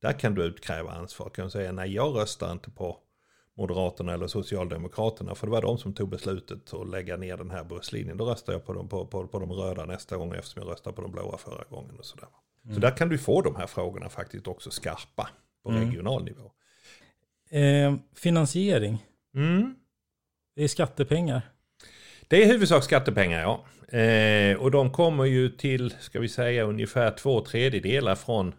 Där 0.00 0.12
kan 0.12 0.34
du 0.34 0.42
utkräva 0.44 0.92
ansvar, 0.92 1.28
kan 1.28 1.44
du 1.44 1.50
säga 1.50 1.72
nej 1.72 1.94
jag 1.94 2.16
röstar 2.16 2.52
inte 2.52 2.70
på 2.70 2.98
Moderaterna 3.60 4.12
eller 4.12 4.26
Socialdemokraterna, 4.26 5.34
för 5.34 5.46
det 5.46 5.50
var 5.50 5.62
de 5.62 5.78
som 5.78 5.94
tog 5.94 6.08
beslutet 6.08 6.74
att 6.74 6.90
lägga 6.90 7.16
ner 7.16 7.36
den 7.36 7.50
här 7.50 7.64
busslinjen. 7.64 8.16
Då 8.16 8.24
röstar 8.24 8.52
jag 8.52 8.66
på 8.66 8.72
de, 8.72 8.88
på, 8.88 9.06
på, 9.06 9.26
på 9.26 9.38
de 9.38 9.52
röda 9.52 9.84
nästa 9.84 10.16
gång 10.16 10.34
eftersom 10.34 10.62
jag 10.62 10.72
röstade 10.72 10.96
på 10.96 11.02
de 11.02 11.12
blåa 11.12 11.38
förra 11.38 11.64
gången. 11.70 11.96
Och 11.98 12.04
sådär. 12.04 12.28
Mm. 12.64 12.74
Så 12.74 12.80
där 12.80 12.96
kan 12.96 13.08
du 13.08 13.18
få 13.18 13.42
de 13.42 13.56
här 13.56 13.66
frågorna 13.66 14.08
faktiskt 14.08 14.46
också 14.46 14.70
skarpa 14.70 15.28
på 15.62 15.70
mm. 15.70 15.84
regional 15.84 16.24
nivå. 16.24 16.52
Eh, 17.50 17.94
finansiering. 18.14 19.06
Mm. 19.34 19.74
Det 20.56 20.64
är 20.64 20.68
skattepengar. 20.68 21.42
Det 22.28 22.36
är 22.36 22.46
i 22.46 22.48
huvudsak 22.48 22.84
skattepengar 22.84 23.40
ja. 23.40 23.64
Eh, 23.98 24.56
och 24.56 24.70
de 24.70 24.90
kommer 24.90 25.24
ju 25.24 25.48
till, 25.48 25.94
ska 26.00 26.20
vi 26.20 26.28
säga, 26.28 26.64
ungefär 26.64 27.10
två 27.10 27.44
tredjedelar 27.44 28.14
från 28.14 28.54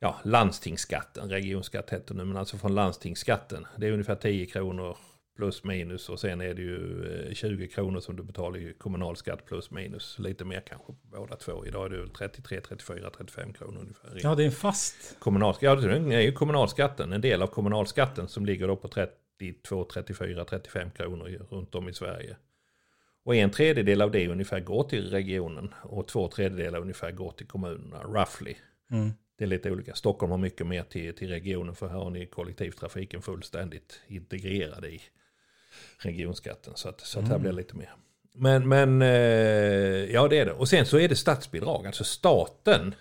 ja, 0.00 0.20
landstingsskatten. 0.24 1.30
Regionskatt 1.30 1.90
heter 1.90 2.14
det 2.14 2.18
nu, 2.18 2.24
men 2.24 2.36
alltså 2.36 2.58
från 2.58 2.74
landstingsskatten. 2.74 3.66
Det 3.76 3.86
är 3.86 3.92
ungefär 3.92 4.14
10 4.14 4.46
kronor 4.46 4.96
plus 5.36 5.64
minus 5.64 6.08
och 6.08 6.20
sen 6.20 6.40
är 6.40 6.54
det 6.54 6.62
ju 6.62 7.34
20 7.34 7.64
eh, 7.64 7.70
kronor 7.70 8.00
som 8.00 8.16
du 8.16 8.22
betalar 8.22 8.58
i 8.58 8.74
kommunalskatt 8.78 9.46
plus 9.46 9.70
minus. 9.70 10.18
Lite 10.18 10.44
mer 10.44 10.60
kanske 10.60 10.86
på 10.86 10.96
båda 11.02 11.36
två. 11.36 11.66
Idag 11.66 11.86
är 11.86 11.90
det 11.98 12.08
33, 12.08 12.60
34, 12.60 13.10
35 13.16 13.52
kronor 13.52 13.80
ungefär. 13.80 14.20
Ja, 14.22 14.34
det 14.34 14.42
är 14.42 14.46
en 14.46 14.52
fast. 14.52 15.16
Kommunalskatt, 15.18 15.62
ja, 15.62 15.74
det 15.74 16.14
är 16.14 16.20
ju 16.20 16.32
kommunalskatten. 16.32 17.12
En 17.12 17.20
del 17.20 17.42
av 17.42 17.46
kommunalskatten 17.46 18.28
som 18.28 18.46
ligger 18.46 18.68
då 18.68 18.76
på 18.76 18.88
32, 18.88 19.84
34, 19.84 20.44
35 20.44 20.90
kronor 20.90 21.46
runt 21.50 21.74
om 21.74 21.88
i 21.88 21.94
Sverige. 21.94 22.36
Och 23.24 23.34
en 23.34 23.50
tredjedel 23.50 24.02
av 24.02 24.10
det 24.10 24.28
ungefär 24.28 24.60
går 24.60 24.84
till 24.84 25.10
regionen 25.10 25.74
och 25.82 26.08
två 26.08 26.28
tredjedelar 26.28 26.80
ungefär 26.80 27.12
går 27.12 27.30
till 27.30 27.46
kommunerna, 27.46 28.02
roughly. 28.02 28.54
Mm. 28.90 29.10
Det 29.40 29.44
är 29.44 29.48
lite 29.48 29.70
olika. 29.70 29.94
Stockholm 29.94 30.30
har 30.30 30.38
mycket 30.38 30.66
mer 30.66 30.82
till, 30.82 31.14
till 31.14 31.28
regionen 31.28 31.74
för 31.74 31.88
här 31.88 31.98
har 31.98 32.10
ni 32.10 32.26
kollektivtrafiken 32.26 33.22
fullständigt 33.22 34.00
integrerad 34.06 34.84
i 34.84 35.00
regionskatten. 35.98 36.72
Så 36.76 36.88
att, 36.88 37.00
så 37.00 37.18
att 37.18 37.24
här 37.24 37.30
mm. 37.30 37.42
blir 37.42 37.52
det 37.52 37.56
lite 37.56 37.76
mer. 37.76 37.90
Men, 38.32 38.68
men 38.68 39.02
eh, 39.02 39.08
ja 40.12 40.28
det 40.28 40.38
är 40.38 40.46
det. 40.46 40.52
Och 40.52 40.68
sen 40.68 40.86
så 40.86 40.98
är 40.98 41.08
det 41.08 41.16
statsbidrag, 41.16 41.86
alltså 41.86 42.04
staten 42.04 42.94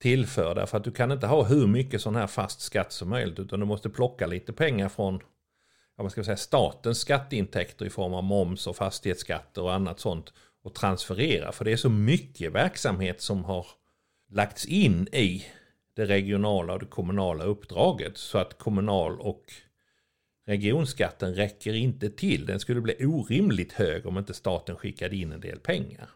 tillför 0.00 0.54
därför 0.54 0.76
att 0.76 0.84
du 0.84 0.92
kan 0.92 1.12
inte 1.12 1.26
ha 1.26 1.44
hur 1.44 1.66
mycket 1.66 2.00
sån 2.00 2.16
här 2.16 2.26
fast 2.26 2.60
skatt 2.60 2.92
som 2.92 3.08
möjligt 3.08 3.38
utan 3.38 3.60
du 3.60 3.66
måste 3.66 3.90
plocka 3.90 4.26
lite 4.26 4.52
pengar 4.52 4.88
från 4.88 5.20
ja, 5.96 6.02
vad 6.02 6.12
ska 6.12 6.24
säga, 6.24 6.36
statens 6.36 6.98
skatteintäkter 6.98 7.86
i 7.86 7.90
form 7.90 8.14
av 8.14 8.24
moms 8.24 8.66
och 8.66 8.76
fastighetsskatter 8.76 9.62
och 9.62 9.74
annat 9.74 10.00
sånt 10.00 10.32
och 10.62 10.74
transferera. 10.74 11.52
För 11.52 11.64
det 11.64 11.72
är 11.72 11.76
så 11.76 11.90
mycket 11.90 12.52
verksamhet 12.52 13.20
som 13.20 13.44
har 13.44 13.66
lagts 14.32 14.66
in 14.66 15.08
i 15.12 15.44
det 15.96 16.06
regionala 16.06 16.72
och 16.72 16.80
det 16.80 16.86
kommunala 16.86 17.44
uppdraget 17.44 18.16
så 18.16 18.38
att 18.38 18.58
kommunal 18.58 19.20
och 19.20 19.52
regionskatten 20.46 21.34
räcker 21.34 21.74
inte 21.74 22.10
till. 22.10 22.46
Den 22.46 22.60
skulle 22.60 22.80
bli 22.80 23.06
orimligt 23.06 23.72
hög 23.72 24.06
om 24.06 24.18
inte 24.18 24.34
staten 24.34 24.76
skickade 24.76 25.16
in 25.16 25.32
en 25.32 25.40
del 25.40 25.58
pengar. 25.58 26.10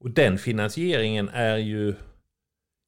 Och 0.00 0.10
den 0.10 0.38
finansieringen 0.38 1.28
är 1.28 1.56
ju 1.56 1.94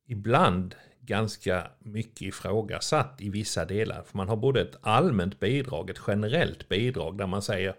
ibland 0.08 0.74
ganska 1.00 1.70
mycket 1.78 2.22
ifrågasatt 2.22 3.20
i 3.20 3.30
vissa 3.30 3.64
delar. 3.64 4.02
För 4.02 4.16
man 4.16 4.28
har 4.28 4.36
både 4.36 4.60
ett 4.60 4.76
allmänt 4.80 5.40
bidrag, 5.40 5.90
ett 5.90 6.00
generellt 6.06 6.68
bidrag 6.68 7.18
där 7.18 7.26
man 7.26 7.42
säger 7.42 7.74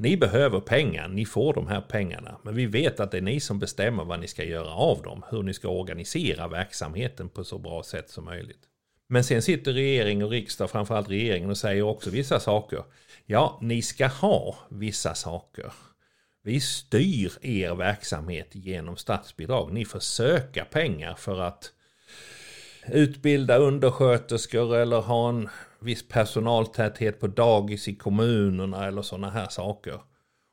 ni 0.00 0.16
behöver 0.16 0.60
pengar, 0.60 1.08
ni 1.08 1.24
får 1.24 1.54
de 1.54 1.66
här 1.66 1.80
pengarna. 1.80 2.40
Men 2.44 2.54
vi 2.54 2.66
vet 2.66 3.00
att 3.00 3.10
det 3.10 3.16
är 3.16 3.22
ni 3.22 3.40
som 3.40 3.58
bestämmer 3.58 4.04
vad 4.04 4.20
ni 4.20 4.28
ska 4.28 4.44
göra 4.44 4.70
av 4.74 5.02
dem. 5.02 5.24
Hur 5.30 5.42
ni 5.42 5.54
ska 5.54 5.68
organisera 5.68 6.48
verksamheten 6.48 7.28
på 7.28 7.44
så 7.44 7.58
bra 7.58 7.82
sätt 7.82 8.10
som 8.10 8.24
möjligt. 8.24 8.60
Men 9.08 9.24
sen 9.24 9.42
sitter 9.42 9.72
regering 9.72 10.24
och 10.24 10.30
riksdag, 10.30 10.70
framförallt 10.70 11.10
regeringen, 11.10 11.50
och 11.50 11.56
säger 11.56 11.82
också 11.82 12.10
vissa 12.10 12.40
saker. 12.40 12.84
Ja, 13.26 13.58
ni 13.62 13.82
ska 13.82 14.06
ha 14.06 14.56
vissa 14.68 15.14
saker. 15.14 15.72
Vi 16.42 16.60
styr 16.60 17.32
er 17.42 17.74
verksamhet 17.74 18.48
genom 18.52 18.96
statsbidrag. 18.96 19.72
Ni 19.72 19.84
får 19.84 20.00
söka 20.00 20.64
pengar 20.64 21.14
för 21.14 21.40
att 21.40 21.72
utbilda 22.86 23.56
undersköterskor 23.56 24.76
eller 24.76 25.00
ha 25.00 25.28
en 25.28 25.48
viss 25.80 26.08
personaltäthet 26.08 27.20
på 27.20 27.26
dagis 27.26 27.88
i 27.88 27.94
kommunerna 27.94 28.86
eller 28.86 29.02
sådana 29.02 29.30
här 29.30 29.48
saker. 29.48 30.00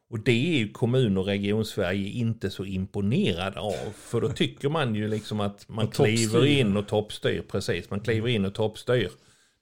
Och 0.09 0.19
det 0.19 0.55
är 0.55 0.57
ju 0.57 0.71
kommun 0.71 1.17
och 1.17 1.25
region-Sverige 1.25 2.09
inte 2.09 2.49
så 2.49 2.65
imponerade 2.65 3.59
av. 3.59 3.91
För 3.95 4.21
då 4.21 4.29
tycker 4.29 4.69
man 4.69 4.95
ju 4.95 5.07
liksom 5.07 5.39
att 5.39 5.69
man 5.69 5.87
kliver 5.87 6.45
in 6.45 6.77
och 6.77 6.87
toppstyr. 6.87 7.41
Precis, 7.47 7.89
man 7.89 7.99
kliver 7.99 8.27
in 8.27 8.45
och 8.45 8.53
toppstyr. 8.53 9.11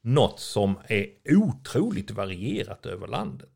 Något 0.01 0.39
som 0.39 0.75
är 0.87 1.07
otroligt 1.29 2.11
varierat 2.11 2.85
över 2.85 3.07
landet. 3.07 3.49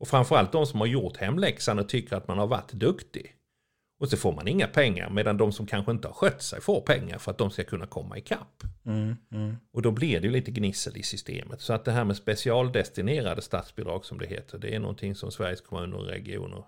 Och 0.00 0.08
framförallt 0.08 0.52
de 0.52 0.66
som 0.66 0.80
har 0.80 0.86
gjort 0.86 1.16
hemläxan 1.16 1.78
och 1.78 1.88
tycker 1.88 2.16
att 2.16 2.28
man 2.28 2.38
har 2.38 2.46
varit 2.46 2.72
duktig. 2.72 3.34
Och 4.00 4.08
så 4.08 4.16
får 4.16 4.32
man 4.32 4.48
inga 4.48 4.66
pengar 4.66 5.10
medan 5.10 5.36
de 5.36 5.52
som 5.52 5.66
kanske 5.66 5.92
inte 5.92 6.08
har 6.08 6.14
skött 6.14 6.42
sig 6.42 6.60
får 6.60 6.80
pengar 6.80 7.18
för 7.18 7.30
att 7.30 7.38
de 7.38 7.50
ska 7.50 7.64
kunna 7.64 7.86
komma 7.86 8.18
ikapp. 8.18 8.62
Mm, 8.86 9.16
mm. 9.32 9.56
Och 9.72 9.82
då 9.82 9.90
blir 9.90 10.20
det 10.20 10.26
ju 10.26 10.32
lite 10.32 10.50
gnissel 10.50 10.96
i 10.96 11.02
systemet. 11.02 11.60
Så 11.60 11.72
att 11.72 11.84
det 11.84 11.92
här 11.92 12.04
med 12.04 12.16
specialdestinerade 12.16 13.42
statsbidrag 13.42 14.04
som 14.04 14.18
det 14.18 14.26
heter, 14.26 14.58
det 14.58 14.74
är 14.74 14.78
någonting 14.78 15.14
som 15.14 15.30
Sveriges 15.30 15.60
kommuner 15.60 15.96
och 15.96 16.06
regioner 16.06 16.64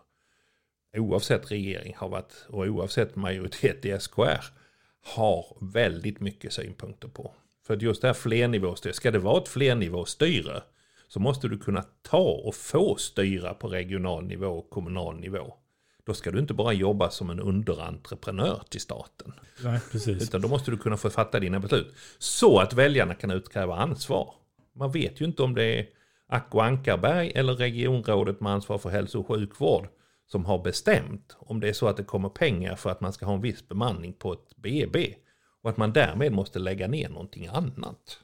oavsett 0.97 1.51
regering 1.51 1.95
har 1.97 2.09
varit 2.09 2.47
och 2.49 2.67
oavsett 2.67 3.17
majoritet 3.17 3.85
i 3.85 3.99
SKR 4.01 4.45
har 5.03 5.57
väldigt 5.61 6.21
mycket 6.21 6.53
synpunkter 6.53 7.09
på. 7.09 7.35
För 7.67 7.77
just 7.77 8.03
det 8.03 8.09
här 8.09 8.15
flernivåstyre, 8.15 8.93
ska 8.93 9.11
det 9.11 9.19
vara 9.19 9.43
ett 9.43 9.49
flernivåstyre 9.49 10.63
så 11.09 11.21
måste 11.21 11.49
du 11.49 11.59
kunna 11.59 11.85
ta 12.03 12.41
och 12.45 12.55
få 12.55 12.97
styra 12.97 13.55
på 13.55 13.69
regional 13.69 14.25
nivå 14.25 14.47
och 14.47 14.71
kommunal 14.71 15.21
nivå 15.21 15.55
då 16.07 16.15
ska 16.15 16.31
du 16.31 16.39
inte 16.39 16.55
bara 16.55 16.73
jobba 16.73 17.11
som 17.11 17.31
en 17.31 17.41
underentreprenör 17.41 18.63
till 18.69 18.81
staten. 18.81 19.33
Nej, 19.65 19.81
precis. 19.93 20.23
Utan 20.23 20.41
då 20.41 20.49
måste 20.49 20.71
du 20.71 20.77
kunna 20.77 20.97
få 20.97 21.11
fatta 21.11 21.41
dina 21.41 21.61
beslut. 21.61 21.95
Så 22.19 22.59
att 22.59 22.73
väljarna 22.73 23.15
kan 23.15 23.31
utkräva 23.31 23.77
ansvar. 23.77 24.35
Man 24.75 24.93
vet 24.93 25.21
ju 25.21 25.25
inte 25.25 25.43
om 25.43 25.55
det 25.55 25.65
är 25.65 25.87
Acko 26.29 26.61
Ankarberg 26.61 27.33
eller 27.35 27.55
regionrådet 27.55 28.41
med 28.41 28.53
ansvar 28.53 28.79
för 28.79 28.91
hälso 28.91 29.21
och 29.21 29.29
sjukvård 29.29 29.89
som 30.27 30.45
har 30.45 30.59
bestämt 30.59 31.37
om 31.39 31.61
det 31.61 31.69
är 31.69 31.73
så 31.73 31.89
att 31.89 31.97
det 31.97 32.05
kommer 32.05 32.29
pengar 32.29 32.77
för 32.77 32.91
att 32.91 33.01
man 33.01 33.13
ska 33.13 33.27
ha 33.27 33.35
en 33.35 33.41
viss 33.41 33.69
bemanning 33.69 34.13
på 34.13 34.33
ett 34.33 34.57
BB. 34.57 35.15
Och 35.63 35.71
att 35.71 35.77
man 35.77 35.93
därmed 35.93 36.33
måste 36.33 36.59
lägga 36.59 36.89
ner 36.89 37.09
någonting 37.09 37.47
annat. 37.47 38.19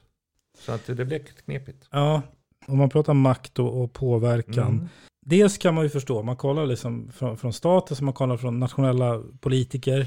Så 0.57 0.71
att 0.71 0.85
det 0.85 1.05
blir 1.05 1.19
knepigt. 1.19 1.87
Ja, 1.91 2.21
om 2.67 2.77
man 2.77 2.89
pratar 2.89 3.13
makt 3.13 3.59
och, 3.59 3.83
och 3.83 3.93
påverkan. 3.93 4.67
Mm 4.67 4.89
dels 5.25 5.57
kan 5.57 5.75
man 5.75 5.83
ju 5.83 5.89
förstå, 5.89 6.23
man 6.23 6.35
kollar 6.35 6.65
liksom 6.65 7.11
från, 7.11 7.37
från 7.37 7.53
staten, 7.53 7.97
så 7.97 8.03
man 8.03 8.13
kollar 8.13 8.37
från 8.37 8.59
nationella 8.59 9.23
politiker, 9.39 10.03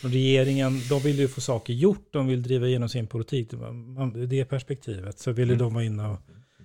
från 0.00 0.10
regeringen, 0.10 0.80
de 0.88 1.00
vill 1.00 1.18
ju 1.18 1.28
få 1.28 1.40
saker 1.40 1.72
gjort, 1.72 2.06
de 2.10 2.26
vill 2.26 2.42
driva 2.42 2.66
igenom 2.66 2.88
sin 2.88 3.06
politik. 3.06 3.50
Det, 4.14 4.26
det 4.26 4.44
perspektivet 4.44 5.18
så 5.18 5.32
vill 5.32 5.48
ju 5.48 5.54
mm. 5.54 5.64
de 5.64 5.74
vara 5.74 5.84
inne 5.84 6.08
och 6.08 6.18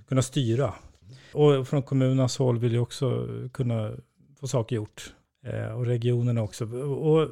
kunna 0.08 0.22
styra. 0.22 0.74
Och 1.34 1.68
från 1.68 1.84
kommunernas 1.84 2.38
håll 2.38 2.60
vill 2.60 2.72
ju 2.72 2.80
också 2.80 3.28
kunna 3.54 3.92
få 4.40 4.48
saker 4.48 4.76
gjort. 4.76 5.14
Eh, 5.46 5.72
och 5.78 5.86
regionerna 5.86 6.44
också. 6.44 6.66
Och 6.84 7.30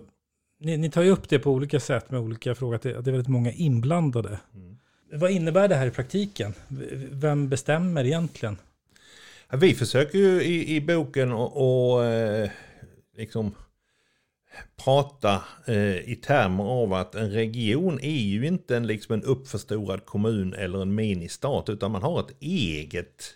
ni, 0.60 0.78
ni, 0.78 0.91
tar 0.91 1.01
ju 1.01 1.10
upp 1.10 1.30
det 1.30 1.39
på 1.39 1.51
olika 1.51 1.80
sätt 1.80 2.12
med 2.12 2.19
olika 2.19 2.56
frågor, 2.56 2.75
att 2.75 2.82
det, 2.82 2.97
att 2.97 3.06
det 3.06 3.10
är 3.10 3.12
väldigt 3.12 3.28
många 3.28 3.51
inblandade. 3.51 4.39
Mm. 4.54 4.78
Vad 5.13 5.32
innebär 5.32 5.67
det 5.67 5.75
här 5.75 5.88
i 5.88 5.91
praktiken? 5.91 6.54
Vem 7.12 7.49
bestämmer 7.49 8.06
egentligen? 8.06 8.58
Vi 9.51 9.73
försöker 9.73 10.17
ju 10.17 10.41
i, 10.43 10.75
i 10.75 10.81
boken 10.81 11.31
och, 11.31 12.05
eh, 12.05 12.43
och 12.43 12.49
liksom 13.17 13.55
prata 14.84 15.43
eh, 15.67 15.97
i 15.97 16.19
termer 16.23 16.63
av 16.63 16.93
att 16.93 17.15
en 17.15 17.31
region 17.31 17.99
är 17.99 18.21
ju 18.21 18.47
inte 18.47 18.77
en, 18.77 18.88
liksom 18.88 19.13
en 19.13 19.23
uppförstorad 19.23 20.05
kommun 20.05 20.53
eller 20.53 20.81
en 20.81 20.95
ministat 20.95 21.69
utan 21.69 21.91
man 21.91 22.03
har 22.03 22.19
ett 22.19 22.36
eget 22.39 23.34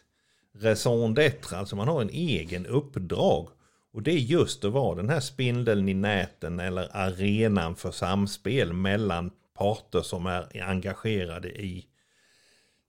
raison 0.56 1.16
d'être, 1.16 1.56
alltså 1.56 1.76
man 1.76 1.88
har 1.88 2.02
en 2.02 2.10
egen 2.10 2.66
uppdrag. 2.66 3.48
Och 3.94 4.04
det 4.04 4.12
är 4.12 4.18
just 4.18 4.66
att 4.66 4.72
vara 4.72 4.96
den 4.96 5.10
här 5.10 5.20
spindeln 5.20 5.90
i 5.90 5.94
näten 5.94 6.60
eller 6.60 6.98
arenan 6.98 7.76
för 7.76 7.92
samspel 7.92 8.74
mellan 8.74 9.32
parter 9.58 10.02
som 10.02 10.26
är 10.26 10.64
engagerade 10.64 11.50
i 11.50 11.86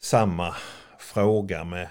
samma 0.00 0.54
fråga 0.98 1.64
med 1.64 1.88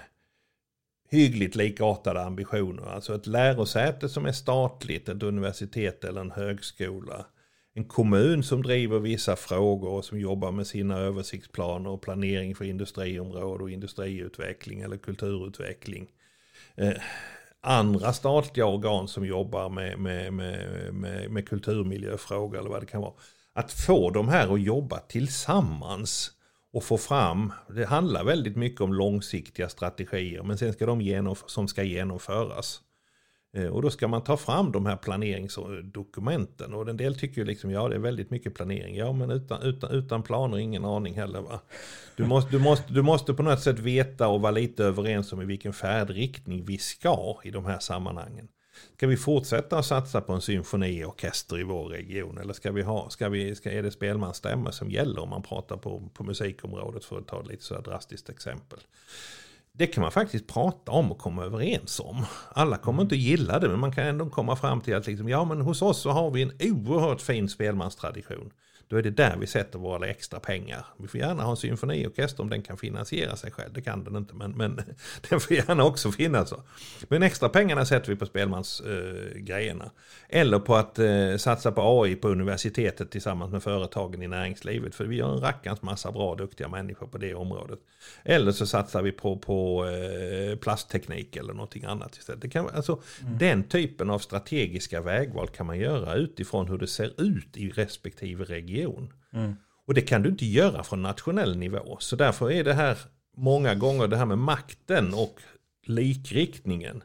hyggligt 1.10 1.54
likartade 1.54 2.22
ambitioner. 2.22 2.82
Alltså 2.82 3.14
ett 3.14 3.26
lärosäte 3.26 4.08
som 4.08 4.26
är 4.26 4.32
statligt, 4.32 5.08
ett 5.08 5.22
universitet 5.22 6.04
eller 6.04 6.20
en 6.20 6.30
högskola. 6.30 7.26
En 7.74 7.84
kommun 7.84 8.42
som 8.42 8.62
driver 8.62 8.98
vissa 8.98 9.36
frågor 9.36 9.90
och 9.90 10.04
som 10.04 10.20
jobbar 10.20 10.52
med 10.52 10.66
sina 10.66 10.98
översiktsplaner 10.98 11.90
och 11.90 12.02
planering 12.02 12.54
för 12.54 12.64
industriområde 12.64 13.62
och 13.62 13.70
industriutveckling 13.70 14.80
eller 14.80 14.96
kulturutveckling. 14.96 16.08
Eh, 16.74 16.92
andra 17.60 18.12
statliga 18.12 18.66
organ 18.66 19.08
som 19.08 19.26
jobbar 19.26 19.68
med, 19.68 19.98
med, 19.98 20.32
med, 20.32 20.94
med, 20.94 21.30
med 21.30 21.48
kulturmiljöfrågor 21.48 22.58
eller 22.58 22.70
vad 22.70 22.82
det 22.82 22.86
kan 22.86 23.00
vara. 23.00 23.14
Att 23.52 23.72
få 23.72 24.10
de 24.10 24.28
här 24.28 24.54
att 24.54 24.62
jobba 24.62 24.98
tillsammans 24.98 26.32
och 26.72 26.84
få 26.84 26.98
fram, 26.98 27.52
det 27.68 27.84
handlar 27.84 28.24
väldigt 28.24 28.56
mycket 28.56 28.80
om 28.80 28.94
långsiktiga 28.94 29.68
strategier 29.68 30.42
men 30.42 30.58
sen 30.58 30.72
ska 30.72 30.86
de 30.86 31.00
genomf- 31.00 31.44
som 31.46 31.68
ska 31.68 31.82
genomföras. 31.82 32.80
Eh, 33.56 33.66
och 33.66 33.82
då 33.82 33.90
ska 33.90 34.08
man 34.08 34.24
ta 34.24 34.36
fram 34.36 34.72
de 34.72 34.86
här 34.86 34.96
planeringsdokumenten. 34.96 36.74
Och 36.74 36.88
en 36.88 36.96
del 36.96 37.18
tycker 37.18 37.40
ju 37.40 37.44
liksom, 37.44 37.70
ja 37.70 37.88
det 37.88 37.94
är 37.94 37.98
väldigt 37.98 38.30
mycket 38.30 38.54
planering. 38.54 38.96
Ja 38.96 39.12
men 39.12 39.30
utan, 39.30 39.62
utan, 39.62 39.90
utan 39.90 40.22
planer 40.22 40.58
ingen 40.58 40.84
aning 40.84 41.14
heller 41.14 41.40
va. 41.40 41.60
Du 42.16 42.24
måste, 42.24 42.50
du, 42.50 42.58
måste, 42.58 42.92
du 42.92 43.02
måste 43.02 43.34
på 43.34 43.42
något 43.42 43.60
sätt 43.60 43.78
veta 43.78 44.28
och 44.28 44.40
vara 44.40 44.52
lite 44.52 44.84
överens 44.84 45.32
om 45.32 45.42
i 45.42 45.44
vilken 45.44 45.72
färdriktning 45.72 46.64
vi 46.64 46.78
ska 46.78 47.40
i 47.44 47.50
de 47.50 47.64
här 47.64 47.78
sammanhangen. 47.78 48.48
Ska 48.96 49.06
vi 49.06 49.16
fortsätta 49.16 49.78
att 49.78 49.86
satsa 49.86 50.20
på 50.20 50.32
en 50.32 50.40
symfoniorkester 50.40 51.60
i 51.60 51.62
vår 51.62 51.88
region? 51.88 52.38
Eller 52.38 52.52
ska 52.52 52.72
vi 52.72 52.82
ha, 52.82 53.10
ska 53.10 53.28
vi, 53.28 53.54
ska, 53.54 53.70
är 53.70 53.82
det 53.82 53.90
spelmansstämma 53.90 54.72
som 54.72 54.90
gäller 54.90 55.22
om 55.22 55.28
man 55.28 55.42
pratar 55.42 55.76
på, 55.76 56.02
på 56.14 56.24
musikområdet 56.24 57.04
för 57.04 57.18
att 57.18 57.26
ta 57.26 57.40
ett 57.40 57.46
lite 57.46 57.64
så 57.64 57.80
drastiskt 57.80 58.28
exempel? 58.28 58.78
Det 59.72 59.86
kan 59.86 60.02
man 60.02 60.12
faktiskt 60.12 60.46
prata 60.46 60.92
om 60.92 61.12
och 61.12 61.18
komma 61.18 61.44
överens 61.44 62.00
om. 62.00 62.26
Alla 62.52 62.76
kommer 62.76 63.02
inte 63.02 63.14
att 63.14 63.20
gilla 63.20 63.58
det 63.58 63.68
men 63.68 63.78
man 63.78 63.92
kan 63.92 64.06
ändå 64.06 64.30
komma 64.30 64.56
fram 64.56 64.80
till 64.80 64.96
att 64.96 65.06
liksom, 65.06 65.28
ja 65.28 65.44
men 65.44 65.60
hos 65.60 65.82
oss 65.82 66.00
så 66.00 66.10
har 66.10 66.30
vi 66.30 66.42
en 66.42 66.52
oerhört 66.60 67.20
fin 67.20 67.48
spelmanstradition. 67.48 68.52
Då 68.90 68.96
är 68.96 69.02
det 69.02 69.10
där 69.10 69.36
vi 69.36 69.46
sätter 69.46 69.78
våra 69.78 70.06
extra 70.06 70.40
pengar. 70.40 70.86
Vi 70.96 71.08
får 71.08 71.20
gärna 71.20 71.42
ha 71.42 71.50
en 71.50 71.56
symfoniorkester 71.56 72.42
om 72.42 72.50
den 72.50 72.62
kan 72.62 72.76
finansiera 72.76 73.36
sig 73.36 73.50
själv. 73.50 73.72
Det 73.72 73.82
kan 73.82 74.04
den 74.04 74.16
inte, 74.16 74.34
men, 74.34 74.50
men 74.50 74.76
den 75.28 75.40
får 75.40 75.56
gärna 75.56 75.84
också 75.84 76.12
finnas. 76.12 76.52
Men 77.08 77.22
extra 77.22 77.48
pengarna 77.48 77.84
sätter 77.84 78.08
vi 78.08 78.16
på 78.16 78.26
spelmansgrejerna. 78.26 79.84
Eh, 79.84 80.40
Eller 80.40 80.58
på 80.58 80.74
att 80.74 80.98
eh, 80.98 81.36
satsa 81.36 81.72
på 81.72 82.02
AI 82.02 82.16
på 82.16 82.28
universitetet 82.28 83.10
tillsammans 83.10 83.52
med 83.52 83.62
företagen 83.62 84.22
i 84.22 84.28
näringslivet. 84.28 84.94
För 84.94 85.04
vi 85.04 85.20
har 85.20 85.32
en 85.32 85.40
rackans 85.40 85.82
massa 85.82 86.12
bra, 86.12 86.34
duktiga 86.34 86.68
människor 86.68 87.06
på 87.06 87.18
det 87.18 87.34
området. 87.34 87.78
Eller 88.24 88.52
så 88.52 88.66
satsar 88.66 89.02
vi 89.02 89.12
på, 89.12 89.38
på 89.38 89.86
eh, 89.86 90.56
plastteknik 90.56 91.36
eller 91.36 91.52
någonting 91.52 91.84
annat 91.84 92.16
istället. 92.16 92.42
Det 92.42 92.48
kan, 92.48 92.68
alltså, 92.68 93.02
mm. 93.20 93.38
Den 93.38 93.64
typen 93.64 94.10
av 94.10 94.18
strategiska 94.18 95.00
vägval 95.00 95.48
kan 95.48 95.66
man 95.66 95.78
göra 95.78 96.14
utifrån 96.14 96.68
hur 96.68 96.78
det 96.78 96.86
ser 96.86 97.20
ut 97.20 97.56
i 97.56 97.70
respektive 97.70 98.44
region 98.44 98.79
region. 98.80 99.12
Mm. 99.32 99.54
Och 99.86 99.94
det 99.94 100.00
kan 100.00 100.22
du 100.22 100.28
inte 100.28 100.46
göra 100.46 100.82
från 100.82 101.02
nationell 101.02 101.56
nivå. 101.56 101.96
Så 102.00 102.16
därför 102.16 102.50
är 102.50 102.64
det 102.64 102.74
här 102.74 102.98
många 103.36 103.74
gånger 103.74 104.08
det 104.08 104.16
här 104.16 104.26
med 104.26 104.38
makten 104.38 105.14
och 105.14 105.40
likriktningen. 105.86 107.02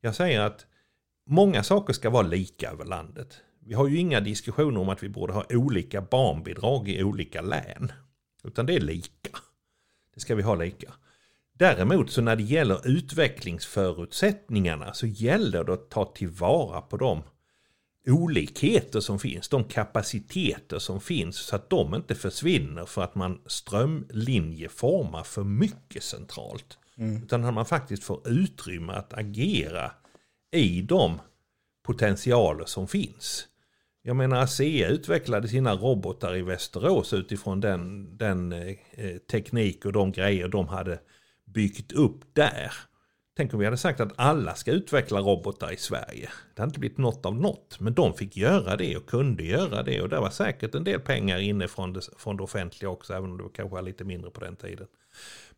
Jag 0.00 0.14
säger 0.14 0.40
att 0.40 0.66
många 1.26 1.62
saker 1.62 1.92
ska 1.92 2.10
vara 2.10 2.26
lika 2.26 2.70
över 2.70 2.84
landet. 2.84 3.40
Vi 3.60 3.74
har 3.74 3.88
ju 3.88 3.98
inga 3.98 4.20
diskussioner 4.20 4.80
om 4.80 4.88
att 4.88 5.02
vi 5.02 5.08
borde 5.08 5.32
ha 5.32 5.44
olika 5.50 6.00
barnbidrag 6.00 6.88
i 6.88 7.02
olika 7.02 7.42
län. 7.42 7.92
Utan 8.44 8.66
det 8.66 8.74
är 8.74 8.80
lika. 8.80 9.38
Det 10.14 10.20
ska 10.20 10.34
vi 10.34 10.42
ha 10.42 10.54
lika. 10.54 10.92
Däremot 11.52 12.10
så 12.10 12.22
när 12.22 12.36
det 12.36 12.42
gäller 12.42 12.88
utvecklingsförutsättningarna 12.88 14.94
så 14.94 15.06
gäller 15.06 15.64
det 15.64 15.72
att 15.72 15.90
ta 15.90 16.04
tillvara 16.04 16.80
på 16.80 16.96
dem 16.96 17.22
olikheter 18.06 19.00
som 19.00 19.18
finns, 19.18 19.48
de 19.48 19.64
kapaciteter 19.64 20.78
som 20.78 21.00
finns 21.00 21.36
så 21.36 21.56
att 21.56 21.70
de 21.70 21.94
inte 21.94 22.14
försvinner 22.14 22.86
för 22.86 23.02
att 23.02 23.14
man 23.14 23.40
strömlinjeformar 23.46 25.22
för 25.22 25.44
mycket 25.44 26.02
centralt. 26.02 26.78
Mm. 26.98 27.22
Utan 27.22 27.44
att 27.44 27.54
man 27.54 27.66
faktiskt 27.66 28.04
får 28.04 28.28
utrymme 28.28 28.92
att 28.92 29.12
agera 29.12 29.92
i 30.52 30.82
de 30.82 31.20
potentialer 31.84 32.64
som 32.64 32.88
finns. 32.88 33.48
Jag 34.02 34.16
menar 34.16 34.42
ASEA 34.42 34.88
utvecklade 34.88 35.48
sina 35.48 35.74
robotar 35.74 36.36
i 36.36 36.42
Västerås 36.42 37.12
utifrån 37.12 37.60
den, 37.60 38.16
den 38.16 38.52
eh, 38.52 39.16
teknik 39.30 39.84
och 39.84 39.92
de 39.92 40.12
grejer 40.12 40.48
de 40.48 40.68
hade 40.68 40.98
byggt 41.44 41.92
upp 41.92 42.20
där. 42.32 42.72
Tänk 43.36 43.54
om 43.54 43.60
vi 43.60 43.64
hade 43.64 43.76
sagt 43.76 44.00
att 44.00 44.12
alla 44.16 44.54
ska 44.54 44.72
utveckla 44.72 45.20
robotar 45.20 45.72
i 45.72 45.76
Sverige. 45.76 46.28
Det 46.54 46.62
hade 46.62 46.70
inte 46.70 46.80
blivit 46.80 46.98
något 46.98 47.26
av 47.26 47.36
något. 47.36 47.80
Men 47.80 47.94
de 47.94 48.14
fick 48.14 48.36
göra 48.36 48.76
det 48.76 48.96
och 48.96 49.06
kunde 49.06 49.44
göra 49.44 49.82
det. 49.82 50.00
Och 50.00 50.08
det 50.08 50.20
var 50.20 50.30
säkert 50.30 50.74
en 50.74 50.84
del 50.84 51.00
pengar 51.00 51.38
inne 51.38 51.68
från 51.68 51.92
det, 51.92 52.00
från 52.18 52.36
det 52.36 52.42
offentliga 52.42 52.90
också. 52.90 53.12
Även 53.12 53.30
om 53.30 53.38
det 53.38 53.44
kanske 53.52 53.74
var 53.74 53.82
lite 53.82 54.04
mindre 54.04 54.30
på 54.30 54.40
den 54.40 54.56
tiden. 54.56 54.86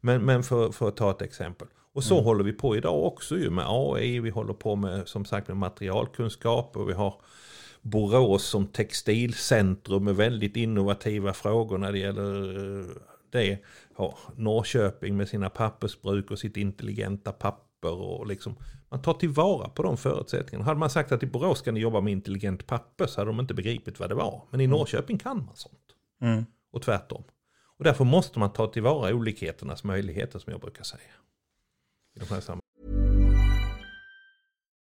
Men, 0.01 0.25
men 0.25 0.43
för, 0.43 0.73
för 0.73 0.89
att 0.89 0.97
ta 0.97 1.11
ett 1.11 1.23
exempel. 1.23 1.69
Och 1.93 2.05
så 2.05 2.15
mm. 2.15 2.25
håller 2.25 2.45
vi 2.45 2.53
på 2.53 2.77
idag 2.77 3.05
också 3.05 3.39
ju 3.39 3.51
med 3.51 3.65
AI. 3.69 4.21
Vi 4.21 4.31
håller 4.31 4.55
på 4.55 4.77
med 4.77 5.09
som 5.09 5.25
sagt 5.25 5.49
med 5.49 5.57
materialkunskap. 5.57 6.77
Och 6.77 6.89
vi 6.89 6.93
har 6.93 7.15
Borås 7.83 8.45
som 8.45 8.67
textilcentrum 8.67 10.05
med 10.05 10.17
väldigt 10.17 10.57
innovativa 10.57 11.33
frågor 11.33 11.79
när 11.79 11.93
det 11.93 11.99
gäller 11.99 12.59
eh, 12.81 12.87
det. 13.31 13.59
Ja, 13.97 14.19
Norrköping 14.37 15.17
med 15.17 15.29
sina 15.29 15.51
pappersbruk 15.51 16.31
och 16.31 16.39
sitt 16.39 16.57
intelligenta 16.57 17.33
papper 17.33 17.68
papper 17.81 18.01
och 18.01 18.27
liksom 18.27 18.57
man 18.91 19.03
tar 19.03 19.15
tillvara 19.15 19.69
på 19.69 19.83
de 19.83 19.97
förutsättningarna. 19.97 20.65
Hade 20.65 20.81
man 20.81 20.91
sagt 20.91 21.13
att 21.13 21.23
i 21.23 21.27
Borås 21.27 21.59
ska 21.59 21.73
ni 21.73 21.81
jobba 21.81 22.01
med 22.01 22.13
intelligent 22.13 22.67
papper 22.67 23.07
så 23.07 23.21
hade 23.21 23.31
de 23.31 23.41
inte 23.41 23.55
begripit 23.55 24.01
vad 24.01 24.09
det 24.09 24.15
var. 24.15 24.43
Men 24.51 24.61
i 24.61 24.65
mm. 24.65 24.79
Norrköping 24.79 25.19
kan 25.19 25.37
man 25.37 25.57
sånt. 25.57 25.95
Mm. 26.21 26.45
Och 26.73 26.83
tvärtom. 26.83 27.25
Och 27.79 27.85
därför 27.85 28.05
måste 28.05 28.39
man 28.39 28.53
ta 28.53 28.67
tillvara 28.67 29.15
olikheternas 29.15 29.85
möjligheter 29.85 30.39
som 30.39 30.51
jag 30.51 30.61
brukar 30.61 30.85
säga. 30.85 31.13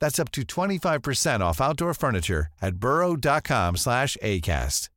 That's 0.00 0.22
up 0.22 0.30
to 0.30 0.40
25% 0.42 1.50
off 1.50 1.60
outdoor 1.60 1.94
furniture 1.94 2.46
at 2.60 2.74
burrow.com 2.74 3.76
slash 3.76 4.16
acast. 4.22 4.90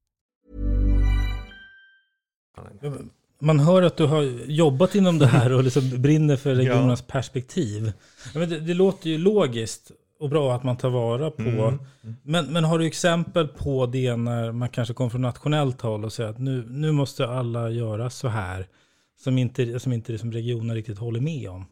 Man 3.40 3.60
hör 3.60 3.82
att 3.82 3.98
du 3.98 4.06
har 4.06 4.22
jobbat 4.48 4.96
inom 4.96 5.20
det 5.20 5.28
här 5.28 5.52
och 5.54 5.64
liksom 5.64 6.02
brinner 6.02 6.36
för 6.36 6.56
regionernas 6.56 7.02
perspektiv. 7.02 7.94
Ja, 8.34 8.40
men 8.40 8.50
det, 8.50 8.60
det 8.60 8.74
låter 8.74 9.10
ju 9.10 9.18
logiskt 9.18 9.92
och 10.20 10.30
bra 10.30 10.56
att 10.56 10.64
man 10.64 10.78
tar 10.78 10.90
vara 10.90 11.32
på. 11.32 11.42
Mm. 11.42 11.80
Men, 12.24 12.46
men 12.46 12.64
har 12.64 12.80
du 12.80 12.86
exempel 12.86 13.48
på 13.48 13.86
det 13.86 14.16
när 14.16 14.52
man 14.52 14.70
kanske 14.70 14.94
kommer 14.94 15.10
från 15.10 15.22
nationellt 15.22 15.82
håll 15.82 16.06
och 16.06 16.14
säger 16.14 16.30
att 16.30 16.40
nu, 16.40 16.66
nu 16.70 16.92
måste 16.92 17.28
alla 17.28 17.70
göra 17.70 18.10
så 18.10 18.28
här. 18.28 18.68
Som 19.24 19.38
inte, 19.38 19.80
som 19.80 19.94
inte 19.94 20.12
liksom 20.12 20.32
regionen 20.32 20.76
riktigt 20.76 20.98
håller 20.98 21.20
med 21.20 21.50
om. 21.50 21.66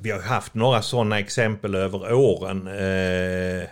Vi 0.00 0.10
har 0.10 0.20
haft 0.20 0.54
några 0.54 0.82
sådana 0.82 1.18
exempel 1.18 1.74
över 1.74 2.12
åren. 2.12 2.66
Eh, 2.66 3.68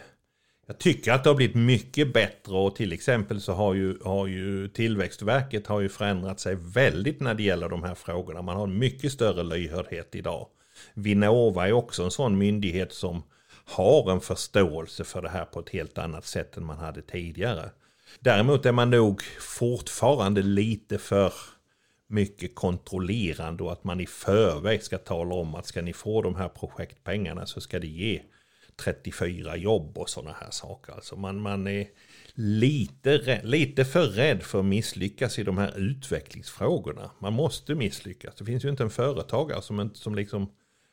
jag 0.66 0.78
tycker 0.78 1.12
att 1.12 1.24
det 1.24 1.30
har 1.30 1.34
blivit 1.34 1.56
mycket 1.56 2.12
bättre 2.12 2.54
och 2.54 2.76
till 2.76 2.92
exempel 2.92 3.40
så 3.40 3.52
har 3.52 3.74
ju, 3.74 3.98
har 4.04 4.26
ju 4.26 4.68
Tillväxtverket 4.68 5.66
har 5.66 5.80
ju 5.80 5.88
förändrat 5.88 6.40
sig 6.40 6.54
väldigt 6.54 7.20
när 7.20 7.34
det 7.34 7.42
gäller 7.42 7.68
de 7.68 7.82
här 7.82 7.94
frågorna. 7.94 8.42
Man 8.42 8.56
har 8.56 8.66
mycket 8.66 9.12
större 9.12 9.42
lyhördhet 9.42 10.14
idag. 10.14 10.46
Vinnova 10.94 11.68
är 11.68 11.72
också 11.72 12.02
en 12.02 12.10
sån 12.10 12.38
myndighet 12.38 12.92
som 12.92 13.22
har 13.64 14.12
en 14.12 14.20
förståelse 14.20 15.04
för 15.04 15.22
det 15.22 15.28
här 15.28 15.44
på 15.44 15.60
ett 15.60 15.68
helt 15.68 15.98
annat 15.98 16.26
sätt 16.26 16.56
än 16.56 16.64
man 16.64 16.78
hade 16.78 17.02
tidigare. 17.02 17.70
Däremot 18.20 18.66
är 18.66 18.72
man 18.72 18.90
nog 18.90 19.22
fortfarande 19.40 20.42
lite 20.42 20.98
för 20.98 21.32
mycket 22.08 22.54
kontrollerande 22.54 23.62
och 23.62 23.72
att 23.72 23.84
man 23.84 24.00
i 24.00 24.06
förväg 24.06 24.82
ska 24.82 24.98
tala 24.98 25.34
om 25.34 25.54
att 25.54 25.66
ska 25.66 25.82
ni 25.82 25.92
få 25.92 26.22
de 26.22 26.34
här 26.34 26.48
projektpengarna 26.48 27.46
så 27.46 27.60
ska 27.60 27.78
det 27.78 27.86
ge 27.86 28.22
34 28.76 29.56
jobb 29.56 29.98
och 29.98 30.10
sådana 30.10 30.36
här 30.40 30.50
saker. 30.50 30.92
Alltså 30.92 31.16
man, 31.16 31.40
man 31.40 31.66
är 31.66 31.86
lite, 32.34 33.40
lite 33.44 33.84
för 33.84 34.06
rädd 34.06 34.42
för 34.42 34.58
att 34.58 34.64
misslyckas 34.64 35.38
i 35.38 35.42
de 35.42 35.58
här 35.58 35.78
utvecklingsfrågorna. 35.78 37.10
Man 37.18 37.32
måste 37.32 37.74
misslyckas. 37.74 38.34
Det 38.34 38.44
finns 38.44 38.64
ju 38.64 38.68
inte 38.68 38.82
en 38.82 38.90
företagare 38.90 39.62
som, 39.62 39.90
som 39.94 40.14
liksom 40.14 40.52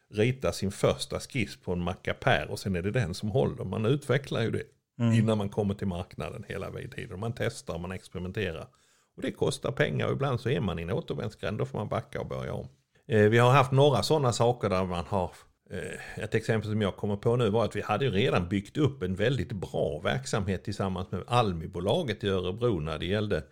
ritar 0.10 0.52
sin 0.52 0.71
första 0.71 1.19
skiss 1.19 1.58
på 1.58 1.73
en 1.73 1.80
mackapär 1.80 2.47
och 2.49 2.60
sen 2.60 2.76
är 2.76 2.82
det 2.82 2.91
den 2.91 3.13
som 3.13 3.30
håller. 3.30 3.63
Man 3.63 3.86
utvecklar 3.86 4.41
ju 4.41 4.52
det 4.52 4.63
mm. 4.99 5.13
innan 5.13 5.38
man 5.38 5.49
kommer 5.49 5.73
till 5.73 5.88
marknaden 5.88 6.45
hela 6.47 6.71
tiden. 6.95 7.19
Man 7.19 7.34
testar, 7.34 7.78
man 7.78 7.91
experimenterar. 7.91 8.67
Och 9.15 9.21
det 9.21 9.32
kostar 9.32 9.71
pengar 9.71 10.08
och 10.08 10.13
ibland 10.13 10.39
så 10.39 10.49
är 10.49 10.60
man 10.60 10.80
i 10.80 10.82
en 10.82 10.91
återvändsgränd. 10.91 11.58
Då 11.58 11.65
får 11.65 11.78
man 11.78 11.88
backa 11.88 12.21
och 12.21 12.28
börja 12.28 12.54
om. 12.54 12.67
Eh, 13.08 13.21
vi 13.21 13.38
har 13.38 13.52
haft 13.52 13.71
några 13.71 14.04
sådana 14.04 14.34
saker 14.34 14.69
där 14.69 14.86
man 14.86 15.06
har 15.06 15.32
eh, 15.71 16.23
ett 16.23 16.36
exempel 16.36 16.71
som 16.71 16.82
jag 16.82 16.95
kommer 16.95 17.15
på 17.15 17.36
nu 17.36 17.49
var 17.49 17.65
att 17.65 17.76
vi 17.76 17.82
hade 17.82 18.10
redan 18.10 18.49
byggt 18.49 18.78
upp 18.78 19.04
en 19.04 19.15
väldigt 19.15 19.52
bra 19.52 19.99
verksamhet 20.04 20.63
tillsammans 20.63 21.12
med 21.12 21.23
Almi-bolaget 21.28 22.23
i 22.23 22.30
Örebro 22.30 22.80
när 22.80 22.99
det 22.99 23.06
gällde 23.06 23.43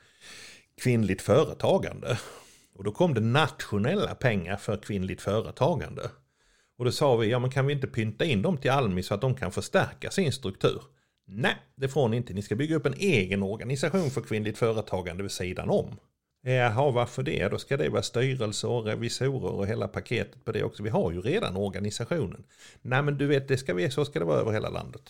kvinnligt 0.81 1.21
företagande. 1.21 2.19
Och 2.75 2.83
då 2.83 2.91
kom 2.91 3.13
det 3.13 3.21
nationella 3.21 4.15
pengar 4.15 4.57
för 4.57 4.77
kvinnligt 4.77 5.21
företagande. 5.21 6.09
Och 6.77 6.85
då 6.85 6.91
sa 6.91 7.15
vi, 7.15 7.29
ja 7.29 7.39
men 7.39 7.51
kan 7.51 7.65
vi 7.65 7.73
inte 7.73 7.87
pynta 7.87 8.25
in 8.25 8.41
dem 8.41 8.57
till 8.57 8.71
Almi 8.71 9.03
så 9.03 9.13
att 9.13 9.21
de 9.21 9.35
kan 9.35 9.51
förstärka 9.51 10.11
sin 10.11 10.31
struktur? 10.31 10.81
Nej, 11.33 11.55
det 11.75 11.87
får 11.87 12.09
ni 12.09 12.17
inte. 12.17 12.33
Ni 12.33 12.41
ska 12.41 12.55
bygga 12.55 12.75
upp 12.75 12.85
en 12.85 12.93
egen 12.93 13.43
organisation 13.43 14.09
för 14.09 14.21
kvinnligt 14.21 14.57
företagande 14.57 15.23
vid 15.23 15.31
sidan 15.31 15.69
om. 15.69 15.87
Jaha, 16.43 16.91
varför 16.91 17.23
det? 17.23 17.47
Då 17.47 17.57
ska 17.57 17.77
det 17.77 17.89
vara 17.89 18.01
styrelse 18.01 18.67
och 18.67 18.85
revisorer 18.85 19.51
och 19.51 19.67
hela 19.67 19.87
paketet 19.87 20.45
på 20.45 20.51
det 20.51 20.63
också. 20.63 20.83
Vi 20.83 20.89
har 20.89 21.11
ju 21.11 21.21
redan 21.21 21.57
organisationen. 21.57 22.43
Nej, 22.81 23.01
men 23.01 23.17
du 23.17 23.27
vet, 23.27 23.47
det 23.47 23.57
ska 23.57 23.73
vi, 23.73 23.91
så 23.91 24.05
ska 24.05 24.19
det 24.19 24.25
vara 24.25 24.39
över 24.39 24.51
hela 24.51 24.69
landet. 24.69 25.01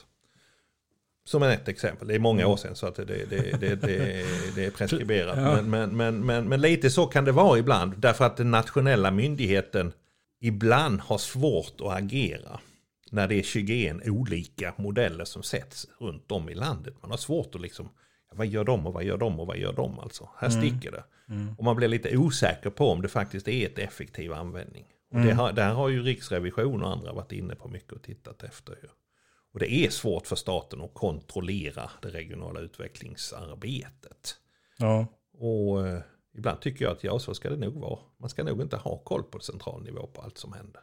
Som 1.26 1.44
ett 1.44 1.68
exempel, 1.68 2.08
det 2.08 2.16
är 2.16 2.20
många 2.20 2.48
år 2.48 2.58
sedan 2.58 2.76
så 2.76 2.88
att 2.88 2.96
det, 2.96 3.06
det, 3.06 3.60
det, 3.60 3.76
det, 4.56 4.66
är 4.66 4.72
preskriberat. 4.72 5.66
Men, 5.66 5.98
men, 5.98 6.26
men, 6.26 6.50
men 6.50 6.62
lite 6.62 6.90
så 6.90 7.06
kan 7.06 7.26
det 7.26 7.32
vara 7.32 7.60
ibland, 7.60 7.94
därför 7.98 8.26
att 8.26 8.38
den 8.38 8.52
nationella 8.52 9.12
myndigheten 9.12 9.94
ibland 10.42 11.00
har 11.00 11.18
svårt 11.18 11.82
att 11.82 11.98
agera 11.98 12.60
när 13.12 13.28
det 13.28 13.36
är 13.36 13.44
21 13.44 14.08
olika 14.08 14.74
modeller 14.78 15.26
som 15.26 15.44
sätts 15.44 15.88
runt 16.00 16.32
om 16.32 16.50
i 16.50 16.56
landet. 16.56 16.94
Man 17.02 17.12
har 17.12 17.18
svårt 17.18 17.56
att 17.56 17.62
liksom, 17.62 17.90
vad 18.32 18.48
gör 18.48 18.64
de 18.64 18.88
och 18.88 18.94
vad 18.94 19.04
gör 19.04 19.18
de 19.18 19.40
och 19.40 19.48
vad 19.48 19.58
gör 19.58 19.74
de 19.74 20.00
alltså? 20.00 20.30
Här 20.38 20.50
mm. 20.50 20.62
sticker 20.62 20.92
det. 20.92 21.04
Mm. 21.30 21.56
Och 21.58 21.64
man 21.64 21.76
blir 21.76 21.88
lite 21.88 22.18
osäker 22.18 22.70
på 22.70 22.90
om 22.90 23.02
det 23.02 23.08
faktiskt 23.08 23.48
är 23.48 23.66
ett 23.66 23.80
effektiv 23.80 24.34
användning. 24.34 24.86
Och 25.10 25.16
mm. 25.16 25.28
det 25.28 25.34
har, 25.34 25.52
där 25.52 25.74
har 25.74 25.90
ju 25.90 26.04
Riksrevision 26.04 26.84
och 26.84 26.92
andra 26.92 27.14
varit 27.14 27.32
inne 27.32 27.56
på 27.56 27.68
mycket 27.68 27.94
och 27.94 28.04
tittat 28.04 28.44
efter. 28.44 28.78
Och 29.54 29.60
det 29.60 29.72
är 29.72 29.90
svårt 29.90 30.28
för 30.28 30.36
staten 30.36 30.82
att 30.82 30.94
kontrollera 30.94 31.92
det 32.02 32.10
regionala 32.10 32.60
utvecklingsarbetet. 32.60 34.36
Ja. 34.78 35.08
Och 35.34 35.88
eh, 35.88 36.02
Ibland 36.38 36.62
tycker 36.62 36.86
jag 36.86 36.92
att 36.92 37.04
ja, 37.04 37.20
så 37.20 37.34
ska 37.34 37.50
det 37.50 37.56
nog 37.56 37.74
vara. 37.74 38.00
Man 38.20 38.30
ska 38.30 38.44
nog 38.44 38.62
inte 38.62 38.78
ha 38.78 38.98
koll 38.98 39.24
på 39.24 39.40
central 39.40 39.84
nivå 39.84 40.08
på 40.08 40.22
allt 40.22 40.38
som 40.38 40.54
händer. 40.54 40.82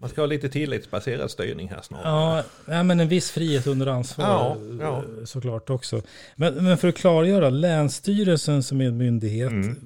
Man 0.00 0.10
ska 0.10 0.20
ha 0.20 0.26
lite 0.26 0.48
tillitsbaserad 0.48 1.30
styrning 1.30 1.68
här 1.68 1.82
snarare. 1.82 2.44
Ja, 2.66 2.82
men 2.82 3.00
en 3.00 3.08
viss 3.08 3.30
frihet 3.30 3.66
under 3.66 3.86
ansvar 3.86 4.24
ja, 4.24 4.56
ja. 4.80 5.04
såklart 5.26 5.70
också. 5.70 6.02
Men, 6.36 6.64
men, 6.64 6.78
för 6.78 6.88
att 6.88 6.96
klargöra, 6.96 7.50
Länsstyrelsen 7.50 8.62
som 8.62 8.80
är 8.80 8.84
en 8.84 8.96
myndighet, 8.96 9.50
mm. 9.50 9.76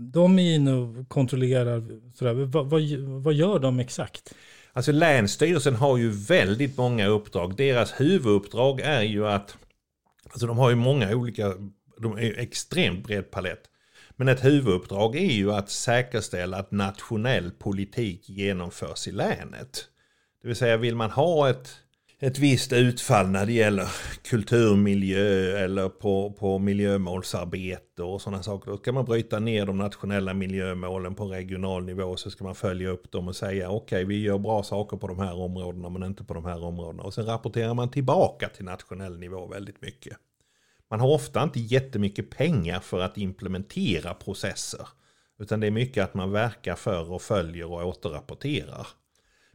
de 0.00 0.38
är 0.38 0.54
inne 0.54 0.72
och 0.72 1.08
kontrollerar, 1.08 1.82
sådär. 2.14 2.32
Vad, 2.32 2.66
vad, 2.66 2.82
vad 2.98 3.34
gör 3.34 3.58
de 3.58 3.80
exakt? 3.80 4.34
Alltså 4.72 4.92
Länsstyrelsen 4.92 5.74
har 5.74 5.96
ju 5.96 6.10
väldigt 6.10 6.76
många 6.76 7.06
uppdrag. 7.06 7.56
Deras 7.56 8.00
huvuduppdrag 8.00 8.80
är 8.80 9.02
ju 9.02 9.26
att, 9.26 9.56
alltså 10.24 10.46
de 10.46 10.58
har 10.58 10.70
ju 10.70 10.76
många 10.76 11.16
olika, 11.16 11.54
de 11.98 12.18
är 12.18 12.38
extremt 12.38 13.06
bred 13.06 13.30
palett. 13.30 13.62
Men 14.18 14.28
ett 14.28 14.44
huvuduppdrag 14.44 15.16
är 15.16 15.32
ju 15.32 15.52
att 15.52 15.70
säkerställa 15.70 16.56
att 16.56 16.70
nationell 16.70 17.50
politik 17.50 18.28
genomförs 18.28 19.08
i 19.08 19.12
länet. 19.12 19.88
Det 20.42 20.48
vill 20.48 20.56
säga 20.56 20.76
vill 20.76 20.96
man 20.96 21.10
ha 21.10 21.50
ett, 21.50 21.70
ett 22.20 22.38
visst 22.38 22.72
utfall 22.72 23.28
när 23.28 23.46
det 23.46 23.52
gäller 23.52 23.88
kulturmiljö 24.22 25.58
eller 25.58 25.88
på, 25.88 26.32
på 26.32 26.58
miljömålsarbete 26.58 28.02
och 28.02 28.22
sådana 28.22 28.42
saker. 28.42 28.70
Då 28.70 28.76
ska 28.76 28.92
man 28.92 29.04
bryta 29.04 29.38
ner 29.38 29.66
de 29.66 29.78
nationella 29.78 30.34
miljömålen 30.34 31.14
på 31.14 31.24
regional 31.24 31.84
nivå 31.84 32.16
så 32.16 32.30
ska 32.30 32.44
man 32.44 32.54
följa 32.54 32.88
upp 32.88 33.12
dem 33.12 33.28
och 33.28 33.36
säga 33.36 33.70
okej 33.70 33.96
okay, 33.96 34.04
vi 34.04 34.22
gör 34.22 34.38
bra 34.38 34.62
saker 34.62 34.96
på 34.96 35.08
de 35.08 35.18
här 35.18 35.40
områdena 35.40 35.88
men 35.88 36.02
inte 36.02 36.24
på 36.24 36.34
de 36.34 36.44
här 36.44 36.64
områdena. 36.64 37.02
Och 37.02 37.14
sen 37.14 37.26
rapporterar 37.26 37.74
man 37.74 37.90
tillbaka 37.90 38.48
till 38.48 38.64
nationell 38.64 39.18
nivå 39.18 39.46
väldigt 39.46 39.82
mycket. 39.82 40.16
Man 40.90 41.00
har 41.00 41.08
ofta 41.08 41.42
inte 41.42 41.60
jättemycket 41.60 42.30
pengar 42.30 42.80
för 42.80 43.00
att 43.00 43.18
implementera 43.18 44.14
processer. 44.14 44.88
Utan 45.38 45.60
det 45.60 45.66
är 45.66 45.70
mycket 45.70 46.04
att 46.04 46.14
man 46.14 46.32
verkar 46.32 46.74
för 46.74 47.12
och 47.12 47.22
följer 47.22 47.70
och 47.72 47.86
återrapporterar. 47.86 48.86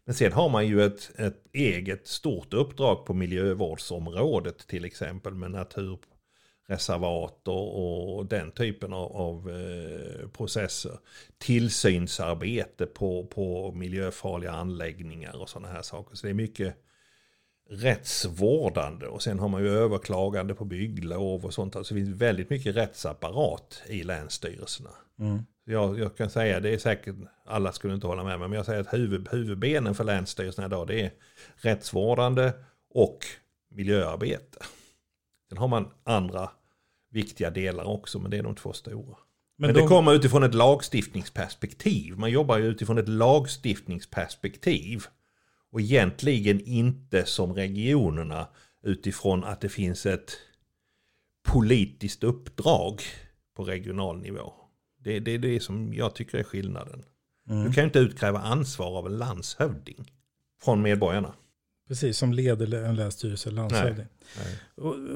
Men 0.06 0.15
sen 0.15 0.32
har 0.32 0.50
man 0.50 0.67
ju 0.67 0.84
ett, 0.84 1.12
ett 1.20 1.46
eget 1.54 2.08
stort 2.08 2.54
uppdrag 2.54 3.06
på 3.06 3.13
miljövårdsområdet 3.13 4.67
till 4.67 4.86
exempel 4.86 5.34
med 5.34 5.52
naturreservat 5.52 7.48
och, 7.48 8.17
och 8.17 8.26
den 8.26 8.52
typen 8.52 8.94
av, 8.94 9.12
av 9.15 9.50
eh, 9.50 10.28
processer. 10.30 11.00
Tillsynsarbete 11.38 12.86
på, 12.86 13.26
på 13.26 13.72
miljöfarliga 13.72 14.52
anläggningar 14.52 15.41
och 15.41 15.50
sådana 15.50 15.74
här 15.74 15.82
saker. 15.82 16.15
Så 16.15 16.28
det 16.28 16.32
är 16.32 16.34
mycket 16.34 16.76
rättsvårdande 17.71 19.07
och 19.07 19.21
sen 19.21 19.39
har 19.39 19.47
man 19.47 19.62
ju 19.63 19.69
överklagande 19.69 20.55
på 20.55 20.65
bygglov 20.65 21.45
och 21.45 21.53
sånt. 21.53 21.75
Alltså 21.75 21.93
det 21.93 22.01
finns 22.01 22.21
väldigt 22.21 22.49
mycket 22.49 22.75
rättsapparat 22.75 23.81
i 23.88 24.03
länsstyrelserna. 24.03 24.89
Mm. 25.19 25.43
Jag, 25.65 25.99
jag, 25.99 26.17
kan 26.17 26.29
säga, 26.29 26.60
det 26.60 26.69
är 26.69 26.77
säkert, 26.77 27.15
alla 27.45 27.71
skulle 27.71 27.93
inte 27.93 28.07
hålla 28.07 28.23
med 28.23 28.39
mig, 28.39 28.49
men 28.49 28.57
jag 28.57 28.65
säger 28.65 28.81
att 28.81 28.93
huvud, 28.93 29.27
huvudbenen 29.31 29.95
för 29.95 30.03
länsstyrelserna 30.03 30.67
idag 30.67 30.88
det 30.88 31.01
är 31.01 31.12
rättsvårdande 31.55 32.51
och 32.93 33.19
miljöarbete. 33.69 34.65
Sen 35.49 35.57
har 35.57 35.67
man 35.67 35.88
andra 36.03 36.49
viktiga 37.12 37.49
delar 37.49 37.84
också, 37.84 38.19
men 38.19 38.31
det 38.31 38.38
är 38.38 38.43
de 38.43 38.55
två 38.55 38.73
stora. 38.73 39.17
Men, 39.57 39.67
men 39.67 39.73
det 39.73 39.79
de... 39.79 39.88
kommer 39.88 40.13
utifrån 40.13 40.43
ett 40.43 40.53
lagstiftningsperspektiv. 40.53 42.17
Man 42.17 42.31
jobbar 42.31 42.57
ju 42.57 42.65
utifrån 42.65 42.97
ett 42.97 43.10
lagstiftningsperspektiv. 43.10 45.05
Och 45.71 45.81
egentligen 45.81 46.62
inte 46.62 47.25
som 47.25 47.53
regionerna 47.53 48.47
utifrån 48.84 49.43
att 49.43 49.62
det 49.62 49.69
finns 49.69 50.05
ett 50.05 50.38
politiskt 51.43 52.23
uppdrag 52.23 53.01
på 53.55 53.63
regional 53.63 54.19
nivå. 54.19 54.53
Det, 54.99 55.19
det 55.19 55.31
är 55.31 55.39
det 55.39 55.60
som 55.60 55.93
jag 55.93 56.15
tycker 56.15 56.38
är 56.38 56.43
skillnaden. 56.43 57.03
Mm. 57.49 57.63
Du 57.63 57.73
kan 57.73 57.84
ju 57.84 57.86
inte 57.86 57.99
utkräva 57.99 58.39
ansvar 58.39 58.97
av 58.97 59.05
en 59.05 59.17
landshövding 59.17 60.12
från 60.63 60.81
medborgarna. 60.81 61.34
Precis, 61.88 62.17
som 62.17 62.34
leder 62.34 62.84
en 62.84 62.95
länsstyrelse 62.95 63.49
eller 63.49 63.62
landshövding. 63.62 64.05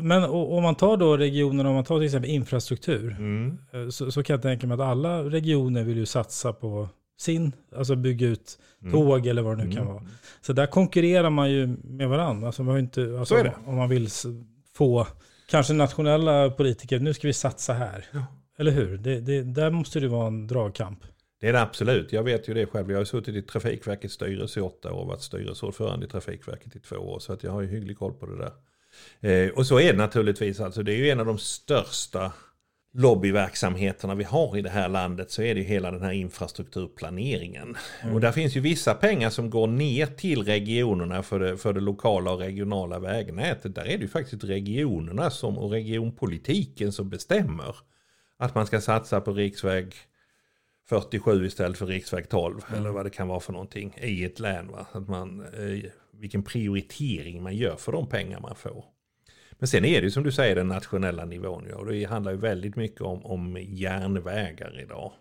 Men 0.02 0.24
om 0.24 0.64
man 0.64 0.76
tar 0.76 0.98
då 0.98 1.18
regionerna, 1.18 1.70
om 1.70 1.76
man 1.76 1.84
tar 1.84 1.98
till 2.00 2.06
exempel 2.06 2.30
infrastruktur, 2.30 3.12
mm. 3.12 3.58
Eh, 3.74 3.90
så, 3.90 4.12
så, 4.12 4.24
kan 4.24 4.34
jag 4.34 4.42
tänka 4.42 4.68
mig 4.68 4.76
att 4.76 4.82
alla 4.82 5.24
regioner 5.24 5.84
vill 5.84 5.98
ju 5.98 6.06
satsa 6.06 6.54
på 6.54 6.90
sin, 7.18 7.52
alltså 7.76 7.96
bygga 7.96 8.28
ut 8.28 8.60
tåg 8.92 9.28
eller 9.28 9.42
vad 9.42 9.58
det 9.58 9.64
nu 9.64 9.76
kan 9.76 9.88
vara. 9.88 10.04
Så 10.42 10.54
där 10.54 10.68
konkurrerar 10.68 11.30
man 11.30 11.52
ju 11.52 11.68
med 11.84 12.10
varandra. 12.10 12.48
Alltså 12.48 12.64
man 12.64 12.80
inte, 12.80 13.18
alltså. 13.20 13.52
Om 13.66 13.76
man 13.76 13.90
vill 13.90 14.10
få 14.74 15.08
kanske 15.50 15.74
nationella 15.74 16.50
politiker, 16.50 17.00
nu 17.00 17.14
ska 17.14 17.28
vi 17.28 17.34
satsa 17.34 17.74
här. 17.74 18.06
Eller 18.58 18.72
hur? 18.72 18.98
Det, 18.98 19.20
det, 19.20 19.44
där 19.44 19.72
måste 19.72 20.00
det 20.00 20.08
vara 20.08 20.28
en 20.28 20.48
dragkamp. 20.48 21.00
Det 21.40 21.48
är 21.48 21.54
det 21.54 21.62
absolut. 21.62 22.14
Jag 22.14 22.24
vet 22.24 22.50
ju 22.50 22.54
det 22.54 22.66
själv. 22.66 22.92
Jag 22.92 22.98
har 22.98 23.06
suttit 23.06 23.36
i 23.36 23.42
Trafikverkets 23.42 24.14
styrelse 24.14 24.60
i 24.60 24.64
åtta 24.64 24.92
år 24.92 25.00
och 25.00 25.08
varit 25.08 25.22
styrelseordförande 25.22 26.06
i 26.06 26.10
Trafikverket 26.10 26.76
i 26.76 26.80
två 26.80 26.96
år. 26.96 27.20
Så 27.20 27.34
att 27.34 27.44
jag 27.44 27.52
har 27.52 27.62
ju 27.62 27.68
hygglig 27.68 27.98
koll 27.98 28.14
på 28.14 28.26
det 28.26 28.38
där. 28.38 28.52
Eh, 29.20 29.50
och 29.50 29.66
så 29.66 29.80
är 29.80 29.92
det 29.92 29.98
naturligtvis. 29.98 30.60
Alltså, 30.60 30.84
det 30.84 30.94
är 30.94 30.98
ju 30.98 31.10
en 31.10 31.20
av 31.20 31.26
de 31.26 31.38
största 31.38 32.32
lobbyverksamheterna 32.96 34.16
vi 34.16 34.24
har 34.24 34.58
i 34.58 34.62
det 34.62 34.70
här 34.70 34.90
landet. 34.90 35.32
Så 35.32 35.42
är 35.42 35.56
det 35.56 35.62
ju 35.62 35.68
hela 35.68 35.92
den 35.92 36.02
här 36.02 36.12
infrastrukturplaneringen. 36.12 37.78
Och 38.14 38.22
där 38.22 38.32
finns 38.32 38.56
ju 38.56 38.60
vissa 38.60 38.94
pengar 38.94 39.30
som 39.30 39.50
går 39.50 39.68
ner 39.68 40.06
till 40.06 40.44
regionerna 40.44 41.24
för 41.24 41.40
det, 41.40 41.58
för 41.58 41.74
det 41.74 41.82
lokala 41.82 42.32
och 42.32 42.40
regionala 42.40 43.00
vägnätet. 43.00 43.76
Där 43.76 43.86
är 43.86 43.98
det 43.98 44.04
ju 44.04 44.08
faktiskt 44.08 44.44
regionerna 44.44 45.30
som, 45.30 45.58
och 45.58 45.72
regionpolitiken 45.72 46.92
som 46.92 47.10
bestämmer 47.10 47.76
att 48.38 48.56
man 48.56 48.68
ska 48.68 48.82
satsa 48.82 49.22
på 49.22 49.34
riksväg 49.34 49.94
47 50.90 51.46
istället 51.46 51.78
för 51.78 51.86
riksväg 51.86 52.30
12 52.30 52.62
eller 52.78 52.90
vad 52.90 53.06
det 53.06 53.10
kan 53.10 53.28
vara 53.28 53.40
för 53.40 53.54
någonting 53.54 53.96
i 54.02 54.26
ett 54.26 54.40
län. 54.40 54.68
Va? 54.68 54.88
Att 54.92 55.08
man, 55.08 55.42
eh, 55.42 55.92
vilken 56.14 56.44
prioritering 56.44 57.44
man 57.44 57.56
gör 57.56 57.76
för 57.76 57.92
de 57.92 58.10
pengar 58.10 58.40
man 58.40 58.56
får. 58.56 58.86
Men 59.60 59.68
sen 59.68 59.86
är 59.86 60.02
det 60.02 60.06
ju 60.06 60.12
som 60.12 60.24
du 60.24 60.32
säger 60.32 60.56
den 60.56 60.68
nationella 60.68 61.26
nivån. 61.26 61.66
Ja, 61.70 61.76
och 61.76 61.86
det 61.86 62.04
handlar 62.04 62.32
ju 62.32 62.38
väldigt 62.38 62.76
mycket 62.76 63.02
om, 63.02 63.26
om 63.26 63.58
järnvägar 63.62 64.82
idag. 64.82 65.12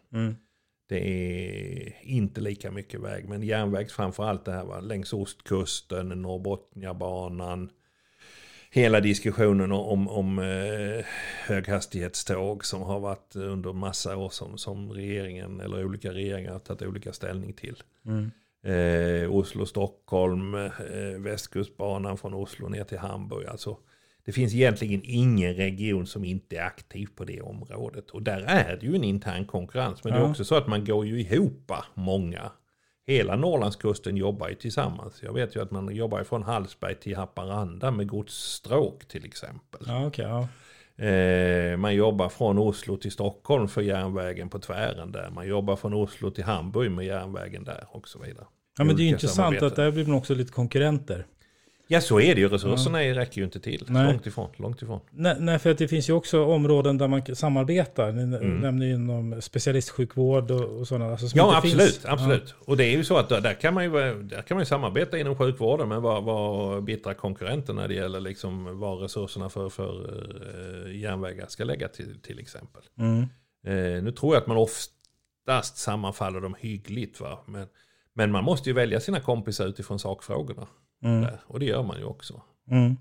Det 0.88 0.98
är 0.98 1.92
inte 2.02 2.40
lika 2.40 2.70
mycket 2.70 3.00
väg, 3.00 3.28
men 3.28 3.42
järnväg 3.42 3.90
framförallt 3.90 4.44
det 4.44 4.52
här 4.52 4.64
va? 4.64 4.80
längs 4.80 5.12
ostkusten, 5.12 6.08
Norrbotniabanan. 6.08 7.70
Hela 8.70 9.00
diskussionen 9.00 9.72
om, 9.72 10.08
om 10.08 10.38
eh, 10.38 11.04
höghastighetståg 11.46 12.64
som 12.64 12.82
har 12.82 13.00
varit 13.00 13.36
under 13.36 13.72
massa 13.72 14.16
år 14.16 14.28
som, 14.28 14.58
som 14.58 14.92
regeringen 14.92 15.60
eller 15.60 15.84
olika 15.84 16.12
regeringar 16.12 16.52
har 16.52 16.58
tagit 16.58 16.82
olika 16.82 17.12
ställning 17.12 17.52
till. 17.52 17.82
Eh, 18.64 19.30
Oslo-Stockholm, 19.30 20.54
eh, 20.54 21.18
västkustbanan 21.18 22.18
från 22.18 22.34
Oslo 22.34 22.68
ner 22.68 22.84
till 22.84 22.98
Hamburg. 22.98 23.46
Alltså, 23.46 23.78
det 24.26 24.32
finns 24.32 24.54
egentligen 24.54 25.00
ingen 25.04 25.54
region 25.54 26.06
som 26.06 26.24
inte 26.24 26.56
är 26.56 26.62
aktiv 26.62 27.08
på 27.16 27.24
det 27.24 27.40
området. 27.40 28.10
Och 28.10 28.22
där 28.22 28.40
är 28.40 28.76
det 28.80 28.86
ju 28.86 28.94
en 28.96 29.04
intern 29.04 29.44
konkurrens. 29.46 30.04
Men 30.04 30.12
det 30.12 30.18
är 30.18 30.22
Ja. 30.22 30.30
också 30.30 30.44
så 30.44 30.54
att 30.54 30.66
man 30.66 30.84
går 30.84 31.06
ju 31.06 31.20
ihop 31.20 31.72
många. 31.94 32.52
Hela 33.06 33.36
Norrlandskusten 33.36 34.16
jobbar 34.16 34.48
ju 34.48 34.54
tillsammans. 34.54 35.22
Jag 35.22 35.32
vet 35.32 35.56
ju 35.56 35.62
att 35.62 35.70
man 35.70 35.94
jobbar 35.96 36.24
från 36.24 36.42
Hallsberg 36.42 36.94
till 36.94 37.16
Haparanda 37.16 37.90
med 37.90 38.08
godsstråk 38.08 39.04
till 39.08 39.24
exempel. 39.24 39.80
Ja, 39.86 40.06
okej. 40.06 40.24
ja. 40.24 40.48
Eh, 41.04 41.76
man 41.76 41.94
jobbar 41.94 42.28
från 42.28 42.58
Oslo 42.58 42.96
till 42.96 43.12
Stockholm 43.12 43.68
för 43.68 43.82
järnvägen 43.82 44.48
på 44.48 44.58
tvären 44.58 45.12
där. 45.12 45.30
Man 45.30 45.46
jobbar 45.48 45.76
från 45.76 45.94
Oslo 45.94 46.30
till 46.30 46.44
Hamburg 46.44 46.90
med 46.90 47.06
järnvägen 47.06 47.64
där 47.64 47.84
och 47.90 48.08
så 48.08 48.18
vidare. 48.18 48.46
ja, 48.78 48.84
men 48.84 48.96
det 48.96 49.02
är 49.02 49.08
intressant 49.08 49.62
att 49.62 49.76
där 49.76 49.90
blir 49.90 50.06
man 50.06 50.16
också 50.16 50.34
lite 50.34 50.52
konkurrenter. 50.52 51.26
Ja, 51.86 52.00
så 52.00 52.20
är 52.20 52.34
det 52.34 52.40
ju. 52.40 52.48
Resurserna 52.48 52.98
räcker 52.98 53.38
ju 53.38 53.44
inte 53.44 53.60
till. 53.60 53.86
Nej. 53.88 54.06
Långt 54.12 54.26
ifrån. 54.26 54.50
Långt 54.56 54.82
ifrån. 54.82 55.00
Nej, 55.10 55.36
nej, 55.40 55.58
för 55.58 55.70
att 55.70 55.78
det 55.78 55.88
finns 55.88 56.08
ju 56.08 56.12
också 56.12 56.44
områden 56.44 56.98
där 56.98 57.08
man 57.08 57.36
samarbetar. 57.36 58.12
Ni 58.12 58.22
Mm. 58.22 58.56
nämner 58.60 58.86
ju 58.86 58.94
inom 58.94 59.42
specialistsjukvård 59.42 60.50
och, 60.50 60.78
och 60.80 60.88
sådana. 60.88 61.10
Alltså 61.10 61.36
Ja, 61.36 61.56
absolut. 61.56 61.92
Finns. 61.92 62.04
absolut. 62.06 62.54
Och 62.58 62.76
det 62.76 62.84
är 62.84 62.96
ju 62.96 63.04
så 63.04 63.16
att 63.16 63.28
där, 63.28 63.54
kan 63.60 63.74
man 63.74 63.84
ju, 63.84 63.90
där 64.22 64.42
kan 64.42 64.54
man 64.56 64.62
ju 64.62 64.66
samarbeta 64.66 65.18
inom 65.18 65.36
sjukvården 65.36 65.88
men 65.88 66.02
vara 66.02 66.20
var 66.20 66.80
bittra 66.80 67.14
konkurrenter 67.14 67.72
när 67.72 67.88
det 67.88 67.94
gäller 67.94 68.20
liksom 68.20 68.78
var 68.78 68.96
resurserna 68.96 69.48
för, 69.48 69.68
för 69.68 70.10
eh, 70.88 70.96
järnvägar 71.00 71.46
ska 71.48 71.64
lägga 71.64 71.88
till, 71.88 72.20
till 72.22 72.38
exempel. 72.38 72.82
Ja. 72.94 73.04
Mm. 73.04 73.22
Eh, 73.66 74.02
nu 74.02 74.12
tror 74.12 74.34
jag 74.34 74.40
att 74.40 74.46
man 74.46 74.56
oftast 74.56 75.76
sammanfaller 75.76 76.40
dem 76.40 76.54
hyggligt. 76.58 77.20
Va? 77.20 77.38
Men, 77.46 77.66
men 78.14 78.30
man 78.32 78.44
måste 78.44 78.68
ju 78.70 78.74
välja 78.74 79.00
sina 79.00 79.20
kompisar 79.20 79.66
utifrån 79.66 79.98
sakfrågorna. 79.98 80.66
Där. 81.12 81.40
Och 81.46 81.60
det 81.60 81.66
gör 81.66 81.82
man 81.82 81.98
ju 81.98 82.04
också. 82.04 82.42
Mm. 82.70 82.96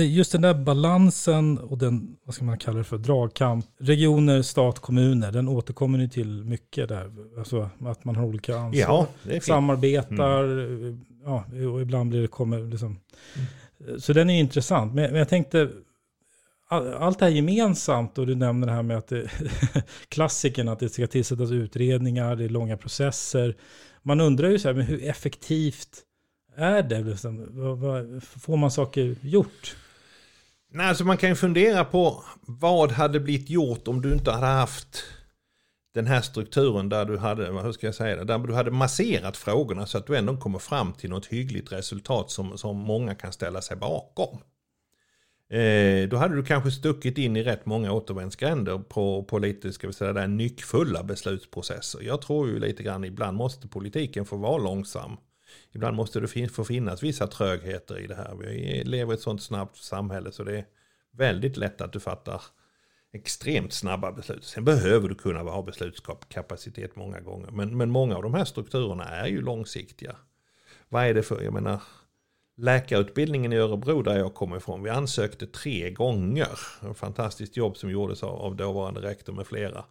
Just 0.00 0.32
den 0.32 0.42
där 0.42 0.54
balansen 0.54 1.58
och 1.58 1.78
den, 1.78 2.16
vad 2.24 2.34
ska 2.34 2.44
man 2.44 2.58
kalla 2.58 2.78
det 2.78 2.84
för, 2.84 2.98
dragkamp. 2.98 3.66
Regioner, 3.78 4.42
stat, 4.42 4.78
kommuner, 4.78 5.32
den 5.32 5.48
återkommer 5.48 5.98
ju 5.98 6.08
till 6.08 6.44
mycket 6.44 6.88
där. 6.88 7.12
Alltså 7.38 7.70
att 7.80 8.04
man 8.04 8.16
har 8.16 8.24
olika 8.24 8.56
ansvar. 8.56 8.80
Ja, 8.80 9.06
det 9.22 9.28
är 9.28 9.32
fint. 9.32 9.44
samarbetar, 9.44 10.44
ja, 11.24 11.44
och 11.72 11.82
ibland 11.82 12.10
blir 12.10 12.20
det 12.20 12.28
kommer 12.28 12.58
liksom. 12.58 12.98
Så 13.98 14.12
den 14.12 14.30
är 14.30 14.40
intressant. 14.40 14.94
Men, 14.94 15.10
men 15.10 15.18
jag 15.18 15.28
tänkte, 15.28 15.70
all- 16.68 16.94
allt 16.94 17.18
det 17.18 17.24
här 17.24 17.32
gemensamt 17.32 18.18
och 18.18 18.26
du 18.26 18.34
nämner 18.34 18.66
det 18.66 18.72
här 18.72 18.82
med 18.82 18.96
att 18.98 19.08
det, 19.08 19.30
klassiken 20.08 20.68
att 20.68 20.78
det 20.78 20.88
ska 20.88 21.06
tillsättas 21.06 21.50
utredningar, 21.50 22.36
det 22.36 22.44
är 22.44 22.48
långa 22.48 22.76
processer. 22.76 23.56
Man 24.02 24.20
undrar 24.20 24.48
ju 24.48 24.58
så 24.58 24.68
här, 24.68 24.74
men 24.74 24.86
hur 24.86 25.04
effektivt 25.04 26.02
är 26.56 26.82
det? 26.82 27.02
Liksom? 27.02 28.20
Får 28.20 28.56
man 28.56 28.70
saker 28.70 29.16
gjort? 29.20 29.76
Nej, 30.70 30.86
alltså 30.86 31.04
man 31.04 31.16
kan 31.16 31.28
ju 31.28 31.34
fundera 31.34 31.84
på 31.84 32.24
vad 32.40 32.92
hade 32.92 33.20
blivit 33.20 33.50
gjort 33.50 33.88
om 33.88 34.02
du 34.02 34.12
inte 34.12 34.30
hade 34.30 34.46
haft 34.46 35.04
den 35.94 36.06
här 36.06 36.20
strukturen 36.20 36.88
där 36.88 37.04
du 37.04 37.18
hade, 37.18 37.62
hur 37.62 37.72
ska 37.72 37.86
jag 37.86 37.94
säga 37.94 38.16
det, 38.16 38.24
där 38.24 38.38
du 38.38 38.54
hade 38.54 38.70
masserat 38.70 39.36
frågorna 39.36 39.86
så 39.86 39.98
att 39.98 40.06
du 40.06 40.16
ändå 40.16 40.36
kommer 40.36 40.58
fram 40.58 40.92
till 40.92 41.10
något 41.10 41.26
hyggligt 41.26 41.72
resultat 41.72 42.30
som, 42.30 42.58
som 42.58 42.76
många 42.76 43.14
kan 43.14 43.32
ställa 43.32 43.62
sig 43.62 43.76
bakom. 43.76 44.38
Eh, 45.50 46.08
då 46.08 46.16
hade 46.16 46.36
du 46.36 46.44
kanske 46.44 46.70
stuckit 46.70 47.18
in 47.18 47.36
i 47.36 47.42
rätt 47.42 47.66
många 47.66 47.92
återvändsgränder 47.92 48.78
på, 48.78 49.24
på 49.24 49.38
lite, 49.38 49.72
ska 49.72 49.86
vi 49.86 49.92
säga, 49.92 50.12
där 50.12 50.26
nyckfulla 50.26 51.02
beslutsprocesser. 51.02 52.02
Jag 52.02 52.22
tror 52.22 52.48
ju 52.48 52.58
lite 52.58 52.82
grann, 52.82 53.04
ibland 53.04 53.36
måste 53.36 53.68
politiken 53.68 54.24
få 54.24 54.36
vara 54.36 54.58
långsam. 54.58 55.16
Ibland 55.74 55.96
måste 55.96 56.20
det 56.20 56.48
få 56.48 56.64
finnas 56.64 57.02
vissa 57.02 57.26
trögheter 57.26 57.98
i 57.98 58.06
det 58.06 58.14
här. 58.14 58.34
Vi 58.34 58.82
lever 58.84 59.12
i 59.12 59.14
ett 59.14 59.20
sånt 59.20 59.42
snabbt 59.42 59.76
samhälle 59.76 60.32
så 60.32 60.44
det 60.44 60.58
är 60.58 60.66
väldigt 61.12 61.56
lätt 61.56 61.80
att 61.80 61.92
du 61.92 62.00
fattar 62.00 62.42
extremt 63.12 63.72
snabba 63.72 64.12
beslut. 64.12 64.44
Sen 64.44 64.64
behöver 64.64 65.08
du 65.08 65.14
kunna 65.14 65.40
ha 65.40 65.62
beslutskapacitet 65.62 66.96
många 66.96 67.20
gånger. 67.20 67.50
Men, 67.50 67.76
men 67.76 67.90
många 67.90 68.16
av 68.16 68.22
de 68.22 68.34
här 68.34 68.44
strukturerna 68.44 69.04
är 69.04 69.26
ju 69.26 69.42
långsiktiga. 69.42 70.16
Vad 70.88 71.04
är 71.04 71.14
det 71.14 71.22
för, 71.22 71.42
jag 71.42 71.52
menar, 71.52 71.82
läkarutbildningen 72.56 73.52
i 73.52 73.56
Örebro 73.56 74.02
där 74.02 74.18
jag 74.18 74.34
kommer 74.34 74.56
ifrån, 74.56 74.82
vi 74.82 74.90
ansökte 74.90 75.46
tre 75.46 75.90
gånger. 75.90 76.58
En 76.82 76.94
fantastiskt 76.94 77.56
jobb 77.56 77.76
som 77.76 77.90
gjordes 77.90 78.22
av, 78.22 78.34
av 78.34 78.56
dåvarande 78.56 79.00
rektor 79.00 79.32
med 79.32 79.46
flera. 79.46 79.84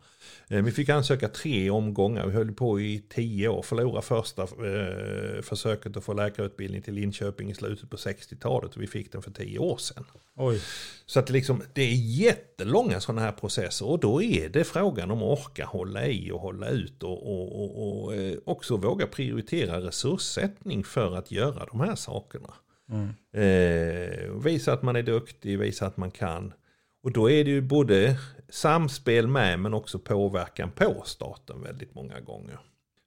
Eh, 0.48 0.62
Vi 0.62 0.72
fick 0.72 0.90
ansöka 0.90 1.28
tre 1.30 1.70
omgångar, 1.70 2.28
vi 2.28 2.34
höll 2.34 2.52
på 2.52 2.80
i 2.80 3.04
tio 3.10 3.48
år, 3.48 3.62
förlorade 3.62 4.02
första 4.02 4.42
eh, 4.44 5.42
försöket 5.42 5.98
att 5.98 6.04
få 6.04 6.14
läkarutbildning 6.14 6.82
till 6.82 6.94
Linköping 6.94 7.52
i 7.52 7.54
slutet 7.54 7.90
på 7.90 7.98
60-talet 7.98 8.76
och 8.76 8.82
vi 8.82 8.88
fick 8.88 9.12
den 9.12 9.22
för 9.22 9.32
tio 9.32 9.60
år 9.60 9.78
sedan. 9.78 10.06
Oj. 10.36 10.62
Så 11.06 11.20
att 11.20 11.28
det, 11.28 11.34
liksom, 11.34 11.62
det 11.74 11.82
är 11.82 11.96
jättelånga 11.96 13.00
sådana 13.00 13.22
här 13.22 13.32
processer 13.32 13.86
och 13.86 14.00
då 14.00 14.22
är 14.22 14.50
det 14.50 14.64
frågan 14.64 15.12
om 15.12 15.18
att 15.18 15.40
orka 15.40 15.66
hålla 15.66 16.08
i 16.08 16.32
och 16.32 16.40
hålla 16.40 16.70
ut 16.70 17.04
och, 17.04 17.34
och, 17.34 17.64
och, 17.64 18.04
och 18.04 18.16
eh, 18.16 18.38
också 18.46 18.78
våga 18.78 19.08
prioritera 19.08 19.82
resurssättning 19.82 20.84
för 20.84 21.16
att 21.16 21.32
göra 21.32 21.66
de 21.66 21.80
här 21.80 21.96
sakerna. 21.96 22.53
Eh, 23.32 24.32
visa 24.44 24.74
att 24.74 24.84
man 24.84 24.96
är 24.96 25.04
duktig, 25.04 25.60
visa 25.60 25.88
att 25.88 25.98
man 25.98 26.12
kan. 26.12 26.54
Och 27.04 27.12
då 27.12 27.30
är 27.30 27.44
det 27.44 27.52
ju 27.52 27.62
både 27.62 28.18
samspel 28.50 29.28
med 29.28 29.60
men 29.60 29.74
också 29.74 30.00
påverkan 30.00 30.72
på 30.72 31.02
staten 31.06 31.62
väldigt 31.62 31.96
många 31.96 32.20
gånger. 32.20 32.60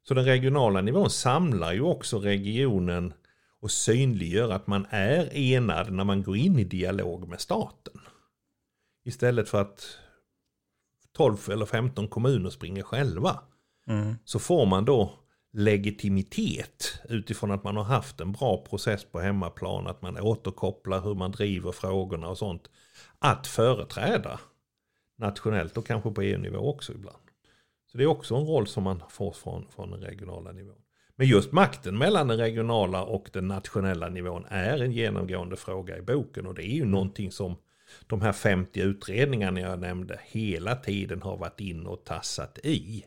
Så 0.08 0.14
den 0.14 0.24
regionala 0.24 0.80
nivån 0.80 1.10
samlar 1.10 1.72
ju 1.72 1.80
också 1.80 2.18
regionen 2.18 3.12
och 3.60 3.70
synliggör 3.70 4.50
att 4.50 4.66
man 4.66 4.86
är 4.90 5.36
enad 5.36 5.92
när 5.92 6.04
man 6.04 6.22
går 6.22 6.36
in 6.36 6.58
i 6.58 6.64
dialog 6.64 7.28
med 7.28 7.40
staten. 7.40 8.00
Istället 9.04 9.48
för 9.48 9.60
att 9.60 9.98
12 11.16 11.36
eller 11.50 11.66
15 11.66 12.08
kommuner 12.08 12.50
springer 12.50 12.82
själva. 12.82 13.40
Så 14.24 14.38
får 14.38 14.66
man 14.66 14.84
då 14.84 15.14
legitimitet 15.56 17.00
utifrån 17.08 17.50
att 17.50 17.64
man 17.64 17.76
har 17.76 17.84
haft 17.84 18.20
en 18.20 18.32
bra 18.32 18.64
process 18.64 19.04
på 19.04 19.20
hemmaplan, 19.20 19.86
att 19.86 20.02
man 20.02 20.20
återkopplar 20.20 21.00
hur 21.00 21.14
man 21.14 21.30
driver 21.30 21.72
frågorna 21.72 22.28
och 22.28 22.38
sånt. 22.38 22.70
Att 23.18 23.46
företräda 23.46 24.40
nationellt 25.16 25.76
och 25.76 25.86
kanske 25.86 26.10
på 26.10 26.22
EU-nivå 26.22 26.58
också 26.58 26.92
ibland. 26.92 27.30
Så 27.92 27.98
det 27.98 28.04
är 28.04 28.08
också 28.08 28.34
en 28.34 28.46
roll 28.46 28.66
som 28.66 28.82
man 28.82 29.02
får 29.10 29.32
från, 29.32 29.66
från 29.70 29.90
den 29.90 30.00
regionala 30.00 30.52
nivån. 30.52 30.80
Men 31.16 31.26
just 31.26 31.52
makten 31.52 31.98
mellan 31.98 32.28
den 32.28 32.38
regionala 32.38 33.04
och 33.04 33.30
den 33.32 33.48
nationella 33.48 34.08
nivån 34.08 34.44
är 34.48 34.82
en 34.82 34.92
genomgående 34.92 35.56
fråga 35.56 35.98
i 35.98 36.02
boken 36.02 36.46
och 36.46 36.54
det 36.54 36.64
är 36.64 36.74
ju 36.74 36.84
någonting 36.84 37.32
som 37.32 37.56
de 38.06 38.20
här 38.20 38.32
50 38.32 38.80
utredningarna 38.80 39.60
jag 39.60 39.78
nämnde 39.78 40.20
hela 40.24 40.76
tiden 40.76 41.22
har 41.22 41.36
varit 41.36 41.60
in 41.60 41.86
och 41.86 42.04
tassat 42.04 42.58
i. 42.62 43.04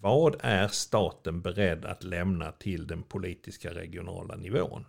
Vad 0.00 0.36
är 0.40 0.68
staten 0.68 1.42
beredd 1.42 1.84
att 1.84 2.04
lämna 2.04 2.52
till 2.52 2.86
den 2.86 3.02
politiska 3.02 3.74
regionala 3.74 4.36
nivån? 4.36 4.84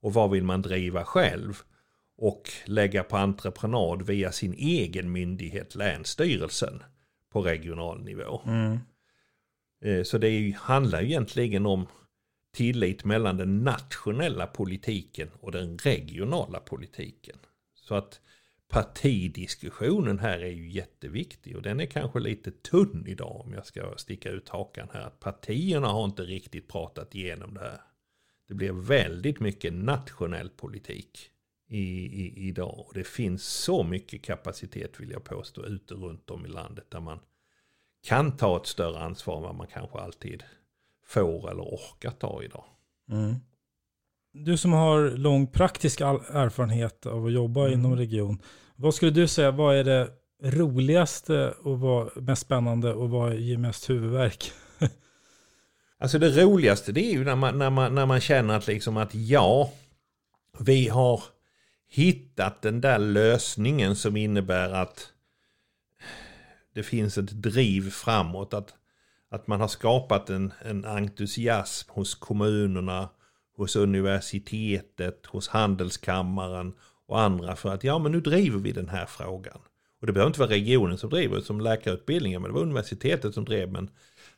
Och 0.00 0.14
vad 0.14 0.30
vill 0.30 0.44
man 0.44 0.62
driva 0.62 1.04
själv? 1.04 1.54
Och 2.18 2.42
lägga 2.64 3.04
på 3.04 3.16
entreprenad 3.16 4.02
via 4.02 4.32
sin 4.32 4.54
egen 4.54 5.12
myndighet, 5.12 5.74
Länsstyrelsen, 5.74 6.82
på 7.32 7.42
regional 7.42 8.04
nivå. 8.04 8.40
Mm. 8.46 8.78
Eh, 9.84 10.02
Så 10.02 10.18
det 10.18 10.56
handlar 10.56 11.02
egentligen 11.02 11.66
om 11.66 11.86
tillit 12.54 13.04
mellan 13.04 13.36
den 13.36 13.64
nationella 13.64 14.46
politiken 14.46 15.30
och 15.40 15.52
den 15.52 15.78
regionala 15.78 16.60
politiken. 16.60 17.36
Så 17.74 17.94
att 17.94 18.20
partidiskussionen 18.68 20.18
här 20.18 20.38
är 20.38 20.50
ju 20.50 20.70
jätteviktig 20.70 21.56
och 21.56 21.62
den 21.62 21.80
är 21.80 21.86
kanske 21.86 22.20
lite 22.20 22.50
tunn 22.50 23.04
idag 23.06 23.40
om 23.40 23.52
jag 23.52 23.66
ska 23.66 23.94
sticka 23.96 24.30
ut 24.30 24.48
hakan 24.48 24.88
här. 24.92 25.00
Att 25.00 25.20
partierna 25.20 25.88
har 25.88 26.04
inte 26.04 26.22
riktigt 26.22 26.68
pratat 26.68 27.14
igenom 27.14 27.54
det 27.54 27.60
här. 27.60 27.80
Det 28.48 28.54
blir 28.54 28.72
väldigt 28.72 29.40
mycket 29.40 29.72
nationell 29.72 30.50
politik 30.50 31.30
i, 31.68 32.06
i, 32.24 32.48
idag 32.48 32.78
och 32.78 32.94
det 32.94 33.06
finns 33.06 33.44
så 33.44 33.82
mycket 33.82 34.22
kapacitet 34.22 35.00
vill 35.00 35.10
jag 35.10 35.24
påstå 35.24 35.64
ute 35.64 35.94
runt 35.94 36.30
om 36.30 36.46
i 36.46 36.48
landet 36.48 36.90
där 36.90 37.00
man 37.00 37.18
kan 38.02 38.36
ta 38.36 38.56
ett 38.56 38.66
större 38.66 38.98
ansvar 38.98 39.36
än 39.36 39.42
vad 39.42 39.54
man 39.54 39.66
kanske 39.66 39.98
alltid 39.98 40.44
får 41.04 41.50
eller 41.50 41.62
orkar 41.62 42.10
ta 42.10 42.42
idag. 42.42 42.64
Mm. 43.10 43.34
Du 44.44 44.56
som 44.56 44.72
har 44.72 45.10
lång 45.10 45.46
praktisk 45.46 46.00
erfarenhet 46.00 47.06
av 47.06 47.26
att 47.26 47.32
jobba 47.32 47.60
Mm. 47.66 47.72
inom 47.72 47.96
region. 47.96 48.38
Vad 48.76 48.94
skulle 48.94 49.10
du 49.10 49.28
säga, 49.28 49.50
vad 49.50 49.76
är 49.76 49.84
det 49.84 50.08
roligaste 50.42 51.54
och 51.62 51.80
vad 51.80 52.22
mest 52.22 52.42
spännande 52.42 52.94
och 52.94 53.10
vad 53.10 53.36
ger 53.36 53.58
mest 53.58 53.90
huvudvärk? 53.90 54.52
Alltså 55.98 56.18
det 56.18 56.42
roligaste 56.42 56.92
det 56.92 57.00
är 57.00 57.12
ju 57.12 57.24
när 57.24 57.36
man, 57.36 57.58
när 57.58 57.70
man, 57.70 57.94
när 57.94 58.06
man 58.06 58.20
känner 58.20 58.56
att, 58.56 58.66
liksom 58.66 58.96
att 58.96 59.14
ja, 59.14 59.72
vi 60.58 60.88
har 60.88 61.22
hittat 61.88 62.62
den 62.62 62.80
där 62.80 62.98
lösningen 62.98 63.96
som 63.96 64.16
innebär 64.16 64.70
att 64.70 65.12
det 66.74 66.82
finns 66.82 67.18
ett 67.18 67.30
driv 67.30 67.90
framåt. 67.90 68.54
Att, 68.54 68.74
att 69.30 69.46
man 69.46 69.60
har 69.60 69.68
skapat 69.68 70.30
en, 70.30 70.52
en 70.64 70.84
entusiasm 70.84 71.90
hos 71.92 72.14
kommunerna, 72.14 73.08
hos 73.56 73.76
universitetet, 73.76 75.26
hos 75.26 75.48
handelskammaren 75.48 76.74
och 77.06 77.20
andra 77.20 77.56
för 77.56 77.74
att 77.74 77.84
ja 77.84 77.98
men 77.98 78.12
nu 78.12 78.20
driver 78.20 78.58
vi 78.58 78.72
den 78.72 78.88
här 78.88 79.06
frågan. 79.06 79.58
Och 80.00 80.06
det 80.06 80.12
behöver 80.12 80.30
inte 80.30 80.40
vara 80.40 80.50
regionen 80.50 80.98
som 80.98 81.10
driver 81.10 81.40
som 81.40 81.60
läkarutbildningen, 81.60 82.42
men 82.42 82.50
det 82.50 82.54
var 82.54 82.62
universitetet 82.62 83.34
som 83.34 83.44
drev. 83.44 83.72
Men 83.72 83.90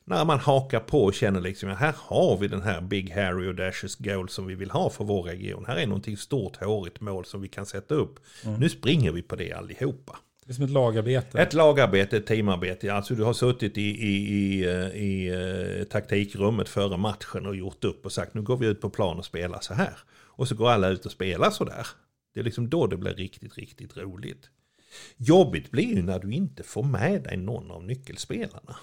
när 0.04 0.24
man 0.24 0.38
hakar 0.38 0.80
på 0.80 1.04
och 1.04 1.14
känner 1.14 1.40
liksom, 1.40 1.68
här 1.68 1.94
har 1.98 2.36
vi 2.36 2.48
den 2.48 2.62
här 2.62 2.80
Big 2.80 3.10
Harry 3.10 3.48
och 3.48 3.54
Dashes 3.54 3.96
goal 3.96 4.28
som 4.28 4.46
vi 4.46 4.54
vill 4.54 4.70
ha 4.70 4.90
för 4.90 5.04
vår 5.04 5.22
region. 5.22 5.64
Här 5.66 5.76
är 5.76 5.86
någonting 5.86 6.16
stort, 6.16 6.56
hårigt 6.56 7.00
mål 7.00 7.24
som 7.24 7.40
vi 7.40 7.48
kan 7.48 7.66
sätta 7.66 7.94
upp. 7.94 8.20
Nu 8.58 8.68
springer 8.68 9.12
vi 9.12 9.22
på 9.22 9.36
det 9.36 9.52
allihopa. 9.52 10.18
Det 10.48 10.52
är 10.52 10.54
som 10.54 10.64
ett 10.64 10.70
lagarbete. 10.70 11.38
Ett 11.42 11.52
lagarbete, 11.52 12.16
ett 12.16 12.26
teamarbete. 12.26 12.92
Alltså 12.92 13.14
du 13.14 13.22
har 13.22 13.32
suttit 13.32 13.78
i, 13.78 13.82
i, 13.82 14.16
i, 14.16 14.64
eh, 14.64 15.02
i 15.02 15.28
eh, 15.80 15.84
taktikrummet 15.84 16.68
före 16.68 16.96
matchen 16.96 17.46
och 17.46 17.56
gjort 17.56 17.84
upp 17.84 18.04
och 18.04 18.12
sagt 18.12 18.34
nu 18.34 18.42
går 18.42 18.56
vi 18.56 18.66
ut 18.66 18.80
på 18.80 18.90
plan 18.90 19.18
och 19.18 19.24
spelar 19.24 19.60
så 19.60 19.74
här. 19.74 19.98
Och 20.10 20.48
så 20.48 20.54
går 20.54 20.70
alla 20.70 20.88
ut 20.88 21.06
och 21.06 21.12
spelar 21.12 21.50
så 21.50 21.64
där. 21.64 21.86
Det 22.34 22.40
är 22.40 22.44
liksom 22.44 22.70
då 22.70 22.86
det 22.86 22.96
blir 22.96 23.14
riktigt, 23.14 23.58
riktigt 23.58 23.96
roligt. 23.96 24.50
Jobbigt 25.16 25.70
blir 25.70 25.96
ju 25.96 26.02
när 26.02 26.18
du 26.18 26.32
inte 26.32 26.62
får 26.62 26.82
med 26.82 27.22
dig 27.22 27.36
någon 27.36 27.70
av 27.70 27.84
nyckelspelarna. 27.84 28.76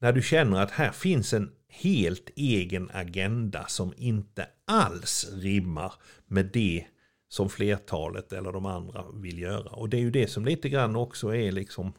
När 0.00 0.12
du 0.12 0.22
känner 0.22 0.62
att 0.62 0.70
här 0.70 0.90
finns 0.90 1.32
en 1.32 1.50
helt 1.68 2.30
egen 2.36 2.90
agenda 2.92 3.66
som 3.68 3.94
inte 3.96 4.46
alls 4.64 5.30
rimmar 5.32 5.92
med 6.26 6.50
det 6.52 6.84
som 7.32 7.48
flertalet 7.48 8.32
eller 8.32 8.52
de 8.52 8.66
andra 8.66 9.04
vill 9.14 9.38
göra. 9.38 9.70
Och 9.70 9.88
det 9.88 9.96
är 9.96 10.00
ju 10.00 10.10
det 10.10 10.26
som 10.26 10.44
lite 10.44 10.68
grann 10.68 10.96
också 10.96 11.34
är 11.34 11.52
liksom 11.52 11.92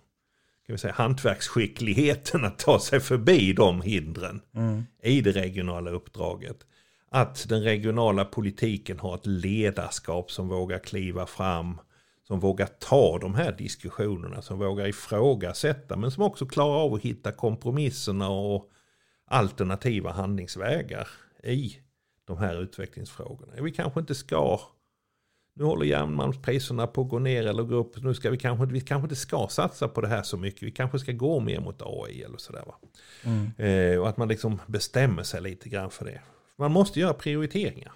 kan 0.66 0.74
vi 0.74 0.78
säga, 0.78 0.94
hantverksskickligheten 0.94 2.46
att 2.46 2.60
ta 2.60 2.80
sig 2.80 3.00
förbi 3.00 3.54
de 3.54 3.82
hindren 3.82 4.42
i 5.04 5.22
det 5.22 5.32
regionala 5.32 5.92
uppdraget. 5.92 6.58
Att 7.10 7.50
den 7.50 7.64
regionala 7.64 8.26
politiken 8.26 9.00
har 9.00 9.16
ett 9.16 9.26
ledarskap 9.26 10.32
som 10.32 10.48
vågar 10.48 10.80
kliva 10.80 11.26
fram, 11.26 11.80
som 12.28 12.40
vågar 12.40 12.68
ta 12.80 13.20
de 13.20 13.36
här 13.36 13.52
diskussionerna, 13.52 14.42
som 14.42 14.60
vågar 14.60 14.88
ifrågasätta, 14.88 15.96
men 15.96 16.12
som 16.12 16.24
också 16.24 16.46
klarar 16.46 16.84
av 16.84 16.94
att 16.94 17.02
hitta 17.02 17.32
kompromisserna 17.32 18.30
och 18.30 18.72
alternativa 19.26 20.12
handlingsvägar 20.12 21.08
i 21.44 21.78
de 22.26 22.38
här 22.38 22.62
utvecklingsfrågorna. 22.62 23.54
Vi 23.62 23.72
kanske 23.72 24.00
inte 24.00 24.16
ska, 24.16 24.60
nu 25.56 25.64
håller 25.64 25.86
järnmalmspriserna 25.86 26.88
på 26.88 27.02
att 27.02 27.10
gå 27.10 27.20
ner 27.20 27.48
eller 27.48 27.64
gå 27.64 27.76
upp, 27.76 28.04
nu 28.04 28.14
ska 28.14 28.30
vi 28.30 28.38
kanske, 28.38 28.66
vi 28.66 28.82
kanske 28.82 29.06
inte 29.06 29.16
ska 29.16 29.48
satsa 29.48 29.88
på 29.88 30.02
det 30.02 30.08
här 30.08 30.24
så 30.24 30.38
mycket, 30.38 30.64
vi 30.64 30.72
kanske 30.72 31.00
ska 31.00 31.12
gå 31.12 31.40
mer 31.40 31.60
mot 31.60 31.82
AI 31.82 32.24
eller 32.24 32.38
sådär. 32.38 32.64
Va? 32.66 32.76
Eh, 33.66 34.00
och 34.00 34.10
att 34.10 34.18
man 34.18 34.28
liksom 34.28 34.62
bestämmer 34.68 35.24
sig 35.24 35.42
lite 35.42 35.70
grann 35.70 35.92
för 35.92 36.06
det. 36.06 36.22
Man 36.58 36.72
måste 36.72 37.00
göra 37.00 37.14
prioriteringar 37.14 37.94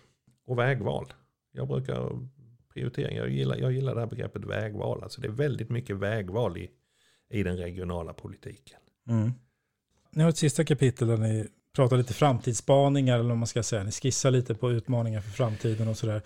och 0.47 0.59
vägval. 0.59 1.13
Jag 1.51 1.67
brukar 1.67 2.19
prioriteringar, 2.73 3.21
jag 3.21 3.29
gillar, 3.29 3.57
jag 3.57 3.71
gillar 3.71 3.95
det 3.95 3.99
här 3.99 4.07
begreppet 4.07 4.45
vägval. 4.45 5.03
Alltså 5.03 5.21
det 5.21 5.27
är 5.27 5.31
väldigt 5.31 5.69
mycket 5.69 5.95
vägval 5.95 6.57
i, 6.57 6.69
i 7.29 7.43
den 7.43 7.57
regionala 7.57 8.13
politiken. 8.13 8.79
Mm. 9.09 9.31
Ni 10.11 10.23
har 10.23 10.29
ett 10.29 10.37
sista 10.37 10.63
kapitel 10.63 11.07
där 11.07 11.17
ni 11.17 11.47
prata 11.77 11.95
lite 11.95 12.13
framtidsspaningar 12.13 13.15
eller 13.19 13.29
vad 13.29 13.37
man 13.37 13.47
ska 13.47 13.63
säga. 13.63 13.83
Ni 13.83 13.91
skissar 13.91 14.31
lite 14.31 14.55
på 14.55 14.71
utmaningar 14.71 15.21
för 15.21 15.31
framtiden 15.31 15.87
och 15.87 15.97
sådär. 15.97 16.21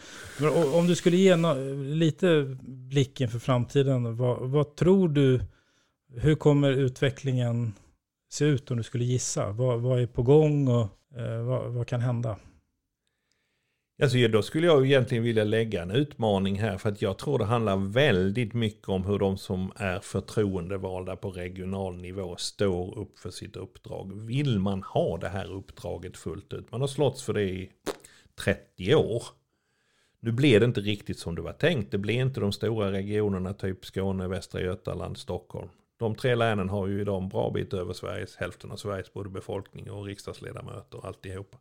Om 0.74 0.88
du 0.88 0.96
skulle 0.96 1.18
ge 1.18 1.36
lite 1.94 2.58
blick 2.64 3.22
inför 3.22 3.40
framtiden, 3.40 4.18
vad, 4.18 4.50
vad 4.50 4.76
tror 4.76 5.10
du, 5.10 5.42
hur 6.16 6.36
kommer 6.36 6.72
utvecklingen 6.72 7.74
se 8.32 8.46
ut 8.46 8.72
om 8.72 8.78
du 8.78 8.84
skulle 8.84 9.04
gissa? 9.04 9.52
Vad, 9.52 9.82
vad 9.82 10.02
är 10.02 10.08
på 10.08 10.24
gång 10.24 10.68
och 10.68 10.88
eh, 11.18 11.44
vad, 11.44 11.72
vad 11.72 11.88
kan 11.88 12.02
hända? 12.02 12.36
Alltså, 14.02 14.28
då 14.28 14.42
skulle 14.42 14.68
jag 14.68 14.86
egentligen 14.86 15.24
vilja 15.24 15.44
lägga 15.44 15.82
en 15.82 15.92
utmaning 15.92 16.60
här 16.60 16.78
för 16.78 16.90
att 16.90 17.02
jag 17.02 17.18
tror 17.18 17.40
det 17.40 17.46
handlar 17.46 17.78
väldigt 17.78 18.54
mycket 18.54 18.90
om 18.90 19.06
hur 19.06 19.20
de 19.20 19.38
som 19.38 19.72
är 19.76 20.00
förtroendevalda 20.00 21.16
på 21.16 21.32
regional 21.32 21.96
nivå 21.96 22.36
står 22.36 22.98
upp 23.00 23.20
för 23.20 23.30
sitt 23.30 23.56
uppdrag. 23.56 24.14
Vill 24.14 24.60
man 24.60 24.84
ha 24.84 25.18
det 25.18 25.30
här 25.30 25.52
uppdraget 25.52 26.18
fullt 26.18 26.54
ut? 26.54 26.72
Man 26.72 26.82
har 26.82 26.88
slåtts 26.88 27.24
för 27.24 27.34
det 27.34 27.44
i 27.44 27.70
30 28.36 28.96
år. 28.96 29.24
Nu 30.20 30.32
blev 30.32 30.60
det 30.60 30.66
inte 30.66 30.82
riktigt 30.82 31.20
som 31.20 31.36
det 31.36 31.42
var 31.42 31.54
tänkt. 31.54 31.92
Det 31.92 31.98
blev 31.98 32.22
inte 32.22 32.40
de 32.40 32.52
stora 32.52 32.92
regionerna 32.92 33.54
typ 33.54 33.86
Skåne, 33.86 34.28
Västra 34.28 34.62
Götaland, 34.62 35.18
Stockholm. 35.18 35.70
De 36.00 36.16
tre 36.16 36.36
länen 36.36 36.70
har 36.70 36.88
ju 36.88 37.02
idag 37.02 37.24
en 37.24 37.30
bra 37.30 37.52
bit 37.52 37.74
över 37.74 37.94
Sveriges, 37.94 38.36
hälften 38.36 38.72
av 38.72 38.76
Sveriges 38.76 39.14
både 39.14 39.30
befolkning 39.30 39.92
och 39.92 40.06
riksdagsledamöter 40.06 40.98
och 40.98 41.06
alltihopa. 41.06 41.58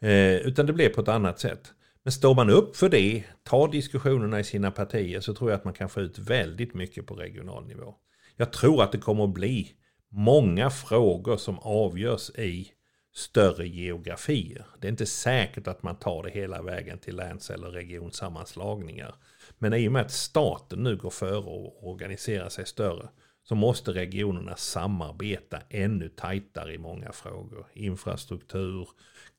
Eh, 0.00 0.36
utan 0.36 0.66
det 0.66 0.72
blev 0.72 0.88
på 0.88 1.00
ett 1.00 1.08
annat 1.08 1.40
sätt. 1.40 1.72
Men 2.02 2.12
står 2.12 2.34
man 2.34 2.50
upp 2.50 2.76
för 2.76 2.88
det, 2.88 3.24
tar 3.42 3.68
diskussionerna 3.68 4.40
i 4.40 4.44
sina 4.44 4.70
partier 4.70 5.20
så 5.20 5.34
tror 5.34 5.50
jag 5.50 5.58
att 5.58 5.64
man 5.64 5.74
kan 5.74 5.88
få 5.88 6.00
ut 6.00 6.18
väldigt 6.18 6.74
mycket 6.74 7.06
på 7.06 7.14
regional 7.14 7.66
nivå. 7.66 7.94
Jag 8.36 8.52
tror 8.52 8.82
att 8.82 8.92
det 8.92 8.98
kommer 8.98 9.24
att 9.24 9.34
bli 9.34 9.72
många 10.10 10.70
frågor 10.70 11.36
som 11.36 11.58
avgörs 11.58 12.30
i 12.30 12.70
större 13.14 13.68
geografier. 13.68 14.66
Det 14.80 14.86
är 14.86 14.90
inte 14.90 15.06
säkert 15.06 15.68
att 15.68 15.82
man 15.82 15.96
tar 15.96 16.22
det 16.22 16.30
hela 16.30 16.62
vägen 16.62 16.98
till 16.98 17.16
läns 17.16 17.50
eller 17.50 17.70
regionsammanslagningar. 17.70 19.14
Men 19.58 19.74
i 19.74 19.88
och 19.88 19.92
med 19.92 20.02
att 20.02 20.10
staten 20.10 20.82
nu 20.82 20.96
går 20.96 21.10
före 21.10 21.38
och 21.38 21.88
organiserar 21.88 22.48
sig 22.48 22.66
större 22.66 23.08
så 23.42 23.54
måste 23.54 23.92
regionerna 23.92 24.56
samarbeta 24.56 25.58
ännu 25.70 26.08
tajtare 26.08 26.74
i 26.74 26.78
många 26.78 27.12
frågor. 27.12 27.66
Infrastruktur, 27.72 28.88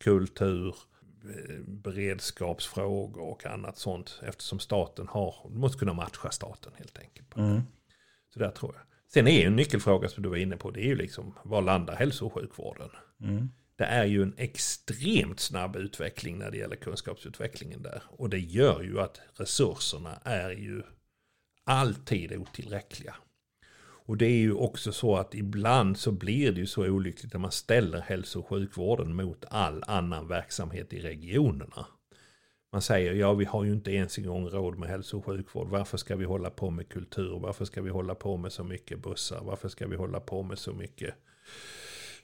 kultur, 0.06 0.76
eh, 1.24 1.60
beredskapsfrågor 1.68 3.22
och 3.22 3.46
annat 3.46 3.78
sånt. 3.78 4.22
Eftersom 4.24 4.60
staten 4.60 5.08
har, 5.08 5.36
du 5.50 5.58
måste 5.58 5.80
kunna 5.80 5.94
matcha 5.94 6.32
staten 6.32 6.72
helt 6.76 7.00
enkelt. 7.00 7.36
Det. 7.36 7.42
Så 8.34 8.40
där 8.40 8.52
tror 8.52 8.76
jag. 8.76 8.84
Sen 9.14 9.28
är 9.28 9.48
en 9.48 9.56
nyckelfråga 9.56 10.10
som 10.10 10.24
du 10.24 10.30
var 10.30 10.38
inne 10.38 10.58
på, 10.58 10.72
det 10.72 10.80
är 10.80 10.88
ju 10.88 10.96
liksom, 10.96 11.34
var 11.44 11.62
landar 11.62 11.96
hälso 11.96 12.26
och 12.26 12.34
sjukvården? 12.34 12.90
Det 13.76 13.84
är 13.84 14.06
ju 14.06 14.24
en 14.24 14.34
extremt 14.38 15.40
snabb 15.40 15.76
utveckling 15.76 16.38
när 16.38 16.52
det 16.52 16.58
gäller 16.58 16.76
kunskapsutvecklingen 16.76 17.82
där. 17.82 18.04
Och 18.08 18.30
det 18.30 18.40
gör 18.40 18.82
ju 18.82 19.00
att 19.00 19.22
resurserna 19.34 20.20
är 20.24 20.50
ju 20.50 20.84
alltid 21.64 22.34
otillräckliga. 22.34 23.16
Och 24.08 24.18
det 24.18 24.26
är 24.26 24.38
ju 24.38 24.54
också 24.54 24.92
så 24.92 25.16
att 25.16 25.36
ibland 25.36 25.98
så 25.98 26.12
blir 26.12 26.52
det 26.52 26.60
ju 26.60 26.66
så 26.68 26.88
olyckligt 26.88 27.34
när 27.34 27.40
man 27.40 27.52
ställer 27.52 28.02
hälso 28.02 28.40
och 28.40 28.48
sjukvården 28.48 29.16
mot 29.16 29.46
all 29.50 29.84
annan 29.88 30.28
verksamhet 30.28 30.94
i 30.94 31.00
regionerna. 31.00 31.86
Man 32.72 32.82
säger 32.82 33.14
ja 33.14 33.34
vi 33.34 33.46
har 33.46 33.64
ju 33.64 33.72
inte 33.74 33.92
ens 33.92 34.18
en 34.18 34.26
gång 34.26 34.50
råd 34.50 34.78
med 34.80 34.90
hälso 34.90 35.18
och 35.18 35.26
sjukvård. 35.26 35.68
Varför 35.70 35.98
ska 35.98 36.16
vi 36.16 36.26
hålla 36.26 36.50
på 36.50 36.70
med 36.70 36.90
kultur? 36.90 37.40
Varför 37.40 37.66
ska 37.66 37.82
vi 37.82 37.90
hålla 37.90 38.16
på 38.16 38.38
med 38.38 38.52
så 38.52 38.64
mycket 38.64 39.00
bussar? 39.00 39.40
Varför 39.44 39.70
ska 39.70 39.88
vi 39.88 39.96
hålla 39.96 40.20
på 40.20 40.44
med 40.44 40.60
så 40.60 40.74
mycket 40.74 41.16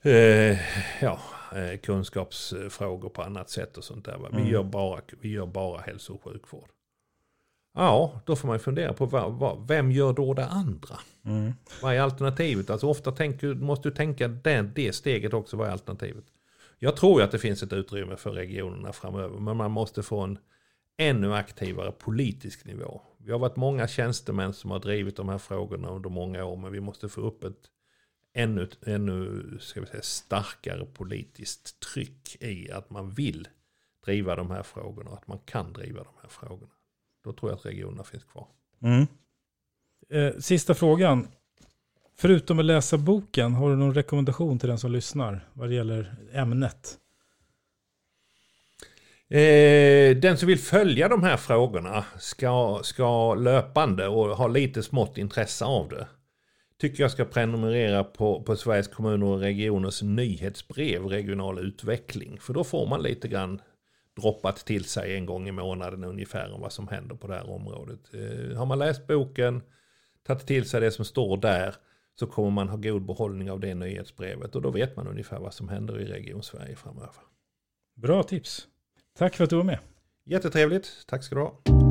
eh, 0.02 0.58
ja, 1.02 1.20
eh, 1.56 1.78
kunskapsfrågor 1.80 3.10
på 3.10 3.22
annat 3.22 3.50
sätt 3.50 3.78
och 3.78 3.84
sånt 3.84 4.06
där. 4.06 4.18
Vi, 4.32 4.38
Mm. 4.38 4.52
gör 4.52 4.64
bara, 4.64 5.02
vi 5.22 5.30
gör 5.30 5.46
bara 5.46 5.82
hälso 5.82 6.14
och 6.14 6.24
sjukvård. 6.24 6.70
Ja, 7.74 8.22
då 8.26 8.36
får 8.36 8.48
man 8.48 8.60
fundera 8.60 8.94
på 8.94 9.06
vad, 9.06 9.34
vad, 9.34 9.68
vem 9.68 9.92
gör 9.92 10.14
då 10.14 10.34
det 10.34 10.46
andra? 10.46 11.00
Mm. 11.26 11.54
Vad 11.82 11.96
är 11.96 12.00
alternativet? 12.00 12.70
Alltså 12.70 12.88
ofta 12.88 13.12
tänker, 13.12 13.54
måste 13.54 13.90
du 13.90 13.96
tänka 13.96 14.28
den, 14.28 14.72
det 14.76 14.94
steget 14.94 15.34
också, 15.34 15.58
vad 15.58 15.68
är 15.68 15.72
alternativet? 15.72 16.26
Jag 16.80 16.96
tror 16.96 17.20
ju 17.20 17.26
att 17.26 17.32
det 17.32 17.40
finns 17.40 17.64
ett 17.64 17.74
utrymme 17.74 18.16
för 18.16 18.32
regionerna 18.32 18.94
framöver, 18.94 19.40
men 19.40 19.58
man 19.58 19.72
måste 19.72 20.04
få 20.04 20.20
en 20.20 20.38
ännu 20.98 21.34
aktivare 21.34 21.92
politisk 21.92 22.66
nivå. 22.66 23.02
Vi 23.18 23.32
har 23.32 23.40
varit 23.40 23.56
många 23.56 23.88
tjänstemän 23.88 24.54
som 24.54 24.72
har 24.72 24.80
drivit 24.80 25.16
de 25.16 25.30
här 25.30 25.38
frågorna 25.38 25.90
under 25.90 26.10
många 26.10 26.46
år, 26.46 26.58
men 26.58 26.72
vi 26.72 26.80
måste 26.80 27.10
få 27.10 27.22
upp 27.22 27.44
ett 27.44 27.70
ännu, 28.34 28.70
ännu 28.86 29.44
ska 29.60 29.82
vi 29.82 29.88
säga, 29.88 30.02
starkare 30.02 30.86
politiskt 30.86 31.80
tryck 31.80 32.42
i 32.42 32.72
att 32.72 32.90
man 32.90 33.10
vill 33.10 33.48
driva 34.06 34.36
de 34.36 34.52
här 34.52 34.64
frågorna 34.64 35.10
och 35.10 35.18
att 35.18 35.28
man 35.28 35.40
kan 35.40 35.74
driva 35.74 36.04
de 36.04 36.14
här 36.22 36.30
frågorna. 36.30 36.72
Då 37.24 37.34
tror 37.34 37.52
jag 37.52 37.58
att 37.58 37.66
regionerna 37.66 38.04
finns 38.04 38.24
kvar. 38.24 38.48
Mm. 38.84 39.08
Eh, 40.10 40.40
sista 40.40 40.74
frågan. 40.74 41.28
Förutom 42.18 42.60
att 42.60 42.66
läsa 42.66 42.98
boken, 42.98 43.54
har 43.54 43.70
du 43.70 43.76
någon 43.76 43.94
rekommendation 43.94 44.60
till 44.60 44.70
den 44.70 44.78
som 44.78 44.92
lyssnar 44.92 45.48
vad 45.54 45.70
det 45.70 45.76
gäller 45.76 46.16
ämnet? 46.34 46.98
Eh, 49.30 50.18
den 50.18 50.38
som 50.38 50.48
vill 50.48 50.60
följa 50.60 51.08
de 51.08 51.24
här 51.24 51.38
frågorna 51.38 52.06
ska, 52.20 52.80
ska 52.84 53.36
löpande 53.36 54.08
och 54.08 54.38
ha 54.38 54.48
lite 54.48 54.84
smått 54.84 55.18
intresse 55.18 55.66
av 55.66 55.90
det. 55.90 56.08
Tycker 56.80 57.04
jag 57.04 57.12
ska 57.12 57.26
prenumerera 57.26 58.04
på, 58.04 58.44
på 58.44 58.56
Sveriges 58.56 58.88
kommuner 58.88 59.26
och 59.26 59.40
regioners 59.40 60.02
nyhetsbrev 60.02 61.06
regional 61.06 61.60
utveckling. 61.60 62.40
För 62.40 62.54
då 62.54 62.64
får 62.64 62.88
man 62.88 63.04
lite 63.04 63.28
grann 63.28 63.62
droppat 64.22 64.56
till 64.56 64.86
sig 64.86 65.16
en 65.16 65.26
gång 65.26 65.48
i 65.48 65.52
månaden 65.52 66.04
ungefär 66.04 66.54
om 66.54 66.62
vad 66.62 66.72
som 66.72 66.88
händer 66.88 67.16
på 67.16 67.28
det 67.28 67.34
här 67.34 67.50
området. 67.50 68.00
Eh, 68.14 68.58
har 68.58 68.66
man 68.66 68.80
läst 68.80 69.08
boken, 69.08 69.62
tagit 70.24 70.48
till 70.48 70.70
sig 70.70 70.82
det 70.82 70.92
som 70.92 71.06
står 71.06 71.38
där 71.38 71.76
så 72.20 72.28
kommer 72.28 72.50
man 72.50 72.70
ha 72.70 72.78
god 72.78 73.06
behållning 73.06 73.52
av 73.52 73.60
det 73.60 73.76
nyhetsbrevet 73.76 74.56
och 74.56 74.62
då 74.62 74.72
vet 74.72 74.96
man 74.96 75.08
ungefär 75.08 75.40
vad 75.40 75.54
som 75.54 75.70
händer 75.70 76.00
i 76.00 76.06
Region 76.06 76.44
Sverige 76.44 76.76
framöver. 76.76 77.22
Bra 77.96 78.24
tips. 78.24 78.68
Tack 79.18 79.36
för 79.36 79.44
att 79.44 79.50
du 79.50 79.56
var 79.56 79.64
med. 79.64 79.80
Jättetrevligt, 80.26 81.06
tack 81.08 81.24
ska 81.24 81.36
du 81.36 81.42
ha. 81.42 81.91